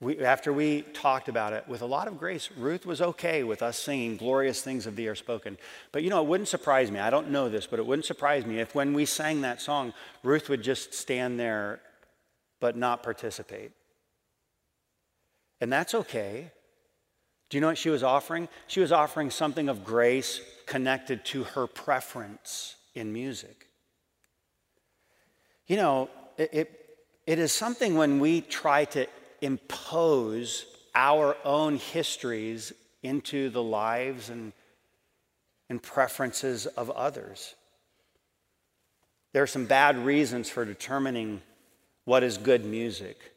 we, 0.00 0.18
after 0.18 0.52
we 0.52 0.82
talked 0.82 1.28
about 1.28 1.52
it, 1.52 1.66
with 1.68 1.82
a 1.82 1.86
lot 1.86 2.08
of 2.08 2.18
grace, 2.18 2.50
Ruth 2.56 2.84
was 2.84 3.00
okay 3.00 3.44
with 3.44 3.62
us 3.62 3.78
singing 3.78 4.16
glorious 4.16 4.60
things 4.60 4.86
of 4.86 4.96
thee 4.96 5.08
are 5.08 5.14
spoken. 5.14 5.56
But 5.92 6.02
you 6.02 6.10
know, 6.10 6.20
it 6.20 6.26
wouldn't 6.26 6.48
surprise 6.48 6.90
me. 6.90 6.98
I 7.00 7.10
don't 7.10 7.30
know 7.30 7.48
this, 7.48 7.66
but 7.66 7.78
it 7.78 7.86
wouldn't 7.86 8.04
surprise 8.04 8.44
me 8.44 8.58
if 8.58 8.74
when 8.74 8.92
we 8.92 9.06
sang 9.06 9.42
that 9.42 9.62
song, 9.62 9.94
Ruth 10.22 10.48
would 10.48 10.62
just 10.62 10.94
stand 10.94 11.38
there 11.38 11.80
but 12.60 12.76
not 12.76 13.02
participate. 13.02 13.72
And 15.60 15.72
that's 15.72 15.94
okay. 15.94 16.50
Do 17.48 17.56
you 17.56 17.60
know 17.60 17.68
what 17.68 17.78
she 17.78 17.90
was 17.90 18.02
offering? 18.02 18.48
She 18.66 18.80
was 18.80 18.90
offering 18.90 19.30
something 19.30 19.68
of 19.68 19.84
grace 19.84 20.40
connected 20.66 21.24
to 21.26 21.44
her 21.44 21.66
preference 21.66 22.76
in 22.94 23.12
music. 23.12 23.68
You 25.66 25.76
know, 25.76 26.10
it, 26.36 26.50
it, 26.52 26.96
it 27.26 27.38
is 27.38 27.52
something 27.52 27.94
when 27.96 28.18
we 28.18 28.40
try 28.40 28.84
to 28.86 29.06
impose 29.40 30.66
our 30.94 31.36
own 31.44 31.76
histories 31.76 32.72
into 33.02 33.50
the 33.50 33.62
lives 33.62 34.30
and, 34.30 34.52
and 35.68 35.82
preferences 35.82 36.66
of 36.66 36.90
others. 36.90 37.54
There 39.32 39.42
are 39.42 39.48
some 39.48 39.66
bad 39.66 39.98
reasons 39.98 40.48
for 40.48 40.64
determining 40.64 41.42
what 42.04 42.22
is 42.22 42.38
good 42.38 42.64
music. 42.64 43.32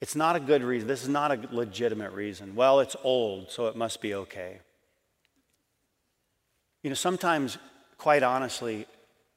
It's 0.00 0.16
not 0.16 0.36
a 0.36 0.40
good 0.40 0.62
reason. 0.62 0.88
This 0.88 1.02
is 1.02 1.08
not 1.08 1.32
a 1.32 1.54
legitimate 1.54 2.12
reason. 2.12 2.54
Well, 2.54 2.80
it's 2.80 2.96
old, 3.02 3.50
so 3.50 3.66
it 3.66 3.76
must 3.76 4.00
be 4.00 4.14
okay. 4.14 4.60
You 6.82 6.90
know, 6.90 6.94
sometimes, 6.94 7.58
quite 7.98 8.22
honestly, 8.22 8.86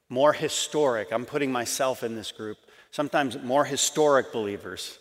more 0.07 0.31
historic, 0.31 1.11
I'm 1.11 1.25
putting 1.25 1.51
myself 1.51 2.03
in 2.03 2.15
this 2.15 2.31
group, 2.31 2.57
sometimes 2.91 3.41
more 3.41 3.65
historic 3.65 4.31
believers, 4.31 4.99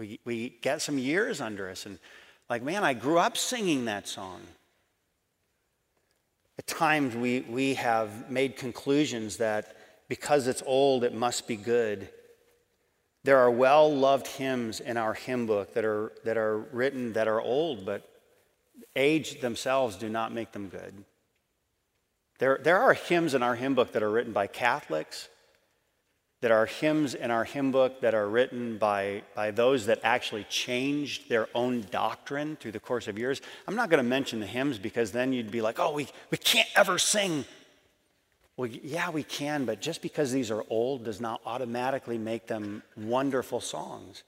we, 0.00 0.18
we 0.24 0.48
get 0.62 0.80
some 0.80 0.96
years 0.96 1.42
under 1.42 1.68
us 1.68 1.84
and 1.84 1.98
like, 2.48 2.62
man, 2.62 2.82
I 2.82 2.94
grew 2.94 3.18
up 3.18 3.36
singing 3.36 3.84
that 3.84 4.08
song. 4.08 4.40
At 6.58 6.66
times 6.66 7.14
we, 7.14 7.40
we 7.42 7.74
have 7.74 8.30
made 8.30 8.56
conclusions 8.56 9.36
that 9.36 9.76
because 10.08 10.46
it's 10.46 10.62
old, 10.64 11.04
it 11.04 11.14
must 11.14 11.46
be 11.46 11.56
good. 11.56 12.08
There 13.24 13.38
are 13.38 13.50
well 13.50 13.94
loved 13.94 14.26
hymns 14.26 14.80
in 14.80 14.96
our 14.96 15.12
hymn 15.12 15.46
book 15.46 15.74
that 15.74 15.84
are, 15.84 16.12
that 16.24 16.38
are 16.38 16.58
written 16.58 17.12
that 17.12 17.28
are 17.28 17.40
old, 17.40 17.84
but 17.84 18.08
age 18.96 19.42
themselves 19.42 19.96
do 19.96 20.08
not 20.08 20.32
make 20.32 20.52
them 20.52 20.70
good. 20.70 21.04
There, 22.38 22.58
there 22.62 22.78
are 22.78 22.94
hymns 22.94 23.34
in 23.34 23.42
our 23.42 23.54
hymn 23.54 23.74
book 23.74 23.92
that 23.92 24.02
are 24.02 24.10
written 24.10 24.32
by 24.32 24.46
Catholics, 24.46 25.28
that 26.40 26.50
are 26.50 26.64
hymns 26.64 27.14
in 27.14 27.30
our 27.30 27.44
hymn 27.44 27.70
book 27.70 28.00
that 28.00 28.14
are 28.14 28.28
written 28.28 28.78
by, 28.78 29.22
by 29.34 29.50
those 29.50 29.86
that 29.86 30.00
actually 30.02 30.44
changed 30.44 31.28
their 31.28 31.48
own 31.54 31.84
doctrine 31.90 32.56
through 32.56 32.72
the 32.72 32.80
course 32.80 33.08
of 33.08 33.18
years. 33.18 33.42
I'm 33.68 33.76
not 33.76 33.90
going 33.90 34.02
to 34.02 34.08
mention 34.08 34.40
the 34.40 34.46
hymns 34.46 34.78
because 34.78 35.12
then 35.12 35.32
you'd 35.32 35.50
be 35.50 35.60
like, 35.60 35.78
oh, 35.78 35.92
we, 35.92 36.08
we 36.30 36.38
can't 36.38 36.68
ever 36.76 36.98
sing. 36.98 37.44
Well, 38.56 38.70
yeah, 38.70 39.10
we 39.10 39.22
can, 39.22 39.66
but 39.66 39.80
just 39.80 40.00
because 40.00 40.32
these 40.32 40.50
are 40.50 40.64
old 40.70 41.04
does 41.04 41.20
not 41.20 41.42
automatically 41.44 42.16
make 42.16 42.46
them 42.46 42.82
wonderful 42.96 43.60
songs. 43.60 44.22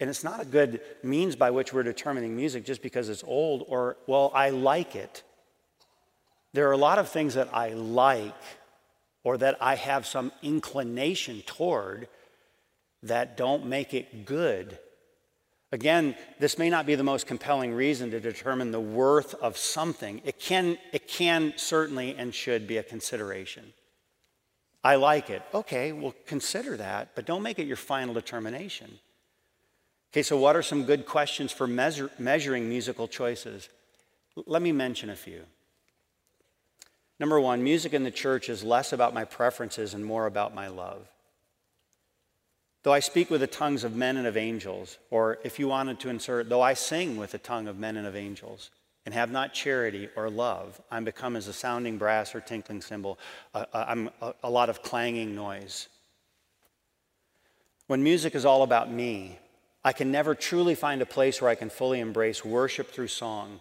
And 0.00 0.08
it's 0.08 0.24
not 0.24 0.40
a 0.40 0.46
good 0.46 0.80
means 1.02 1.36
by 1.36 1.50
which 1.50 1.72
we're 1.74 1.82
determining 1.82 2.34
music 2.34 2.64
just 2.64 2.82
because 2.82 3.08
it's 3.10 3.22
old 3.24 3.64
or, 3.68 3.98
well, 4.06 4.32
I 4.34 4.50
like 4.50 4.96
it. 4.96 5.22
There 6.54 6.68
are 6.68 6.72
a 6.72 6.78
lot 6.78 6.98
of 6.98 7.08
things 7.08 7.34
that 7.34 7.48
I 7.54 7.70
like 7.70 8.34
or 9.24 9.38
that 9.38 9.56
I 9.60 9.76
have 9.76 10.06
some 10.06 10.32
inclination 10.42 11.42
toward 11.42 12.08
that 13.02 13.36
don't 13.36 13.66
make 13.66 13.94
it 13.94 14.24
good. 14.24 14.78
Again, 15.72 16.14
this 16.38 16.58
may 16.58 16.68
not 16.68 16.84
be 16.84 16.94
the 16.94 17.02
most 17.02 17.26
compelling 17.26 17.72
reason 17.72 18.10
to 18.10 18.20
determine 18.20 18.72
the 18.72 18.80
worth 18.80 19.34
of 19.34 19.56
something. 19.56 20.20
It 20.24 20.38
can, 20.38 20.76
it 20.92 21.08
can 21.08 21.54
certainly 21.56 22.14
and 22.14 22.34
should 22.34 22.66
be 22.66 22.76
a 22.76 22.82
consideration. 22.82 23.72
I 24.84 24.96
like 24.96 25.30
it. 25.30 25.42
Okay, 25.54 25.92
well, 25.92 26.14
consider 26.26 26.76
that, 26.76 27.14
but 27.14 27.24
don't 27.24 27.42
make 27.42 27.58
it 27.58 27.66
your 27.66 27.76
final 27.76 28.12
determination. 28.12 28.98
Okay, 30.12 30.22
so 30.22 30.36
what 30.36 30.56
are 30.56 30.62
some 30.62 30.84
good 30.84 31.06
questions 31.06 31.52
for 31.52 31.66
measure, 31.66 32.10
measuring 32.18 32.68
musical 32.68 33.08
choices? 33.08 33.70
Let 34.44 34.60
me 34.60 34.72
mention 34.72 35.08
a 35.08 35.16
few. 35.16 35.44
Number 37.22 37.38
one, 37.38 37.62
music 37.62 37.94
in 37.94 38.02
the 38.02 38.10
church 38.10 38.48
is 38.48 38.64
less 38.64 38.92
about 38.92 39.14
my 39.14 39.24
preferences 39.24 39.94
and 39.94 40.04
more 40.04 40.26
about 40.26 40.56
my 40.56 40.66
love. 40.66 41.06
Though 42.82 42.92
I 42.92 42.98
speak 42.98 43.30
with 43.30 43.42
the 43.42 43.46
tongues 43.46 43.84
of 43.84 43.94
men 43.94 44.16
and 44.16 44.26
of 44.26 44.36
angels, 44.36 44.98
or 45.08 45.38
if 45.44 45.60
you 45.60 45.68
wanted 45.68 46.00
to 46.00 46.08
insert, 46.08 46.48
though 46.48 46.62
I 46.62 46.74
sing 46.74 47.16
with 47.16 47.30
the 47.30 47.38
tongue 47.38 47.68
of 47.68 47.78
men 47.78 47.96
and 47.96 48.08
of 48.08 48.16
angels, 48.16 48.70
and 49.06 49.14
have 49.14 49.30
not 49.30 49.54
charity 49.54 50.08
or 50.16 50.28
love, 50.30 50.80
I'm 50.90 51.04
become 51.04 51.36
as 51.36 51.46
a 51.46 51.52
sounding 51.52 51.96
brass 51.96 52.34
or 52.34 52.40
tinkling 52.40 52.82
cymbal. 52.82 53.20
Uh, 53.54 53.66
I'm 53.72 54.10
a, 54.20 54.34
a 54.42 54.50
lot 54.50 54.68
of 54.68 54.82
clanging 54.82 55.36
noise. 55.36 55.86
When 57.86 58.02
music 58.02 58.34
is 58.34 58.44
all 58.44 58.64
about 58.64 58.90
me, 58.90 59.38
I 59.84 59.92
can 59.92 60.10
never 60.10 60.34
truly 60.34 60.74
find 60.74 61.00
a 61.00 61.06
place 61.06 61.40
where 61.40 61.52
I 61.52 61.54
can 61.54 61.70
fully 61.70 62.00
embrace 62.00 62.44
worship 62.44 62.90
through 62.90 63.06
song 63.06 63.60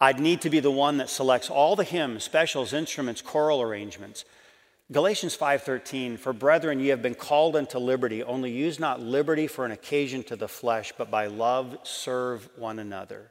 I'd 0.00 0.18
need 0.18 0.40
to 0.42 0.50
be 0.50 0.60
the 0.60 0.70
one 0.70 0.96
that 0.96 1.10
selects 1.10 1.50
all 1.50 1.76
the 1.76 1.84
hymns, 1.84 2.24
specials, 2.24 2.72
instruments, 2.72 3.20
choral 3.20 3.60
arrangements. 3.60 4.24
Galatians 4.90 5.36
5:13 5.36 6.16
For 6.18 6.32
brethren 6.32 6.80
ye 6.80 6.88
have 6.88 7.02
been 7.02 7.14
called 7.14 7.54
unto 7.54 7.78
liberty 7.78 8.22
only 8.22 8.50
use 8.50 8.80
not 8.80 9.00
liberty 9.00 9.46
for 9.46 9.64
an 9.64 9.70
occasion 9.70 10.22
to 10.24 10.36
the 10.36 10.48
flesh 10.48 10.92
but 10.96 11.10
by 11.10 11.26
love 11.26 11.78
serve 11.82 12.48
one 12.56 12.78
another. 12.78 13.30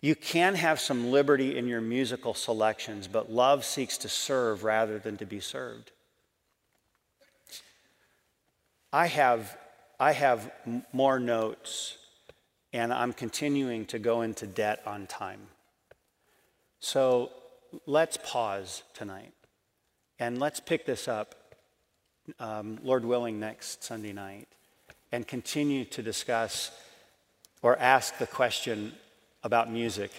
You 0.00 0.14
can 0.14 0.54
have 0.54 0.80
some 0.80 1.10
liberty 1.10 1.58
in 1.58 1.66
your 1.66 1.82
musical 1.82 2.32
selections 2.32 3.06
but 3.06 3.30
love 3.30 3.64
seeks 3.64 3.98
to 3.98 4.08
serve 4.08 4.64
rather 4.64 4.98
than 4.98 5.18
to 5.18 5.26
be 5.26 5.40
served. 5.40 5.90
I 8.92 9.08
have 9.08 9.58
I 9.98 10.12
have 10.12 10.50
more 10.92 11.18
notes 11.18 11.98
and 12.72 12.92
I'm 12.92 13.12
continuing 13.12 13.86
to 13.86 13.98
go 13.98 14.22
into 14.22 14.46
debt 14.46 14.82
on 14.86 15.06
time. 15.06 15.40
So 16.80 17.30
let's 17.86 18.18
pause 18.22 18.82
tonight 18.94 19.32
and 20.18 20.38
let's 20.38 20.60
pick 20.60 20.86
this 20.86 21.08
up, 21.08 21.34
um, 22.38 22.78
Lord 22.82 23.04
willing, 23.04 23.40
next 23.40 23.84
Sunday 23.84 24.12
night 24.12 24.48
and 25.12 25.26
continue 25.26 25.84
to 25.86 26.02
discuss 26.02 26.70
or 27.62 27.78
ask 27.78 28.18
the 28.18 28.26
question 28.26 28.92
about 29.42 29.70
music 29.70 30.12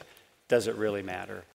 does 0.47 0.67
it 0.67 0.75
really 0.75 1.01
matter? 1.01 1.45